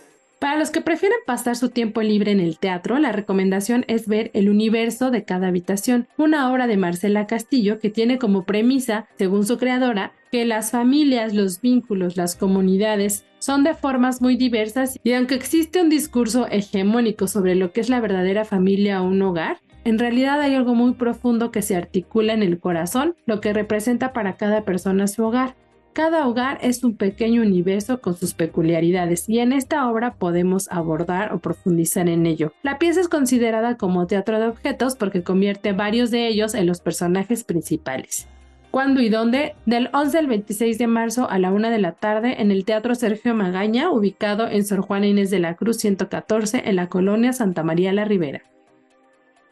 Para 0.44 0.58
los 0.58 0.70
que 0.70 0.82
prefieren 0.82 1.16
pasar 1.24 1.56
su 1.56 1.70
tiempo 1.70 2.02
libre 2.02 2.30
en 2.30 2.38
el 2.38 2.58
teatro, 2.58 2.98
la 2.98 3.12
recomendación 3.12 3.86
es 3.88 4.06
ver 4.06 4.30
El 4.34 4.50
universo 4.50 5.10
de 5.10 5.24
cada 5.24 5.48
habitación, 5.48 6.06
una 6.18 6.52
obra 6.52 6.66
de 6.66 6.76
Marcela 6.76 7.26
Castillo 7.26 7.78
que 7.78 7.88
tiene 7.88 8.18
como 8.18 8.44
premisa, 8.44 9.06
según 9.16 9.46
su 9.46 9.56
creadora, 9.56 10.12
que 10.30 10.44
las 10.44 10.70
familias, 10.70 11.32
los 11.32 11.62
vínculos, 11.62 12.18
las 12.18 12.36
comunidades 12.36 13.24
son 13.38 13.64
de 13.64 13.72
formas 13.72 14.20
muy 14.20 14.36
diversas 14.36 15.00
y 15.02 15.14
aunque 15.14 15.34
existe 15.34 15.80
un 15.80 15.88
discurso 15.88 16.46
hegemónico 16.50 17.26
sobre 17.26 17.54
lo 17.54 17.72
que 17.72 17.80
es 17.80 17.88
la 17.88 18.00
verdadera 18.00 18.44
familia 18.44 19.00
o 19.00 19.06
un 19.06 19.22
hogar, 19.22 19.62
en 19.84 19.98
realidad 19.98 20.42
hay 20.42 20.54
algo 20.54 20.74
muy 20.74 20.92
profundo 20.92 21.52
que 21.52 21.62
se 21.62 21.74
articula 21.74 22.34
en 22.34 22.42
el 22.42 22.58
corazón, 22.58 23.16
lo 23.24 23.40
que 23.40 23.54
representa 23.54 24.12
para 24.12 24.36
cada 24.36 24.66
persona 24.66 25.06
su 25.06 25.24
hogar. 25.24 25.54
Cada 25.94 26.26
hogar 26.26 26.58
es 26.60 26.82
un 26.82 26.96
pequeño 26.96 27.42
universo 27.42 28.00
con 28.00 28.16
sus 28.16 28.34
peculiaridades 28.34 29.28
y 29.28 29.38
en 29.38 29.52
esta 29.52 29.88
obra 29.88 30.14
podemos 30.14 30.66
abordar 30.72 31.32
o 31.32 31.38
profundizar 31.38 32.08
en 32.08 32.26
ello. 32.26 32.52
La 32.64 32.80
pieza 32.80 33.00
es 33.00 33.08
considerada 33.08 33.76
como 33.76 34.08
teatro 34.08 34.40
de 34.40 34.48
objetos 34.48 34.96
porque 34.96 35.22
convierte 35.22 35.72
varios 35.72 36.10
de 36.10 36.26
ellos 36.26 36.54
en 36.54 36.66
los 36.66 36.80
personajes 36.80 37.44
principales. 37.44 38.26
¿Cuándo 38.72 39.00
y 39.02 39.08
dónde? 39.08 39.54
Del 39.66 39.88
11 39.92 40.18
al 40.18 40.26
26 40.26 40.78
de 40.78 40.88
marzo 40.88 41.30
a 41.30 41.38
la 41.38 41.52
1 41.52 41.70
de 41.70 41.78
la 41.78 41.92
tarde 41.92 42.42
en 42.42 42.50
el 42.50 42.64
Teatro 42.64 42.96
Sergio 42.96 43.32
Magaña, 43.32 43.88
ubicado 43.88 44.48
en 44.48 44.64
Sor 44.64 44.80
Juana 44.80 45.06
Inés 45.06 45.30
de 45.30 45.38
la 45.38 45.54
Cruz 45.54 45.76
114 45.76 46.62
en 46.64 46.74
la 46.74 46.88
colonia 46.88 47.32
Santa 47.32 47.62
María 47.62 47.92
la 47.92 48.04
Ribera. 48.04 48.42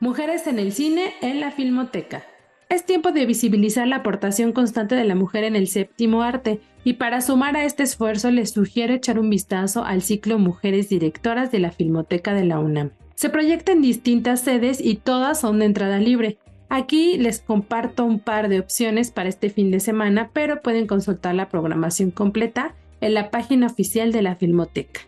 Mujeres 0.01 0.49
en 0.49 0.59
el 0.59 0.73
cine 0.73 1.13
en 1.23 1.39
la 1.39 1.53
Filmoteca. 1.53 2.25
Es 2.73 2.87
tiempo 2.87 3.13
de 3.13 3.27
visibilizar 3.27 3.87
la 3.87 3.97
aportación 3.97 4.53
constante 4.53 4.95
de 4.95 5.05
la 5.05 5.15
mujer 5.15 5.45
en 5.45 5.57
el 5.57 5.69
séptimo 5.69 6.23
arte, 6.23 6.63
y 6.85 6.95
para 6.95 7.21
sumar 7.21 7.55
a 7.55 7.67
este 7.67 7.83
esfuerzo 7.83 8.31
les 8.31 8.53
sugiero 8.53 8.95
echar 8.95 9.19
un 9.19 9.29
vistazo 9.29 9.85
al 9.85 10.01
ciclo 10.01 10.39
Mujeres 10.39 10.89
Directoras 10.89 11.53
de 11.53 11.59
la 11.59 11.71
Filmoteca 11.71 12.33
de 12.33 12.47
la 12.47 12.61
UNAM. 12.61 12.93
Se 13.15 13.29
proyecta 13.29 13.73
en 13.73 13.83
distintas 13.83 14.41
sedes 14.41 14.81
y 14.81 14.95
todas 14.95 15.39
son 15.39 15.59
de 15.59 15.67
entrada 15.67 15.99
libre. 15.99 16.39
Aquí 16.71 17.19
les 17.19 17.41
comparto 17.41 18.07
un 18.07 18.19
par 18.19 18.49
de 18.49 18.61
opciones 18.61 19.11
para 19.11 19.29
este 19.29 19.51
fin 19.51 19.71
de 19.71 19.79
semana, 19.79 20.31
pero 20.33 20.63
pueden 20.63 20.87
consultar 20.87 21.35
la 21.35 21.51
programación 21.51 22.11
completa 22.11 22.75
en 23.03 23.13
la 23.13 23.31
página 23.31 23.67
oficial 23.67 24.13
de 24.13 24.23
la 24.23 24.37
Filmoteca. 24.37 25.03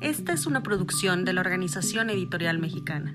Esta 0.00 0.32
es 0.32 0.46
una 0.46 0.62
producción 0.62 1.26
de 1.26 1.34
la 1.34 1.42
Organización 1.42 2.08
Editorial 2.08 2.58
Mexicana. 2.58 3.14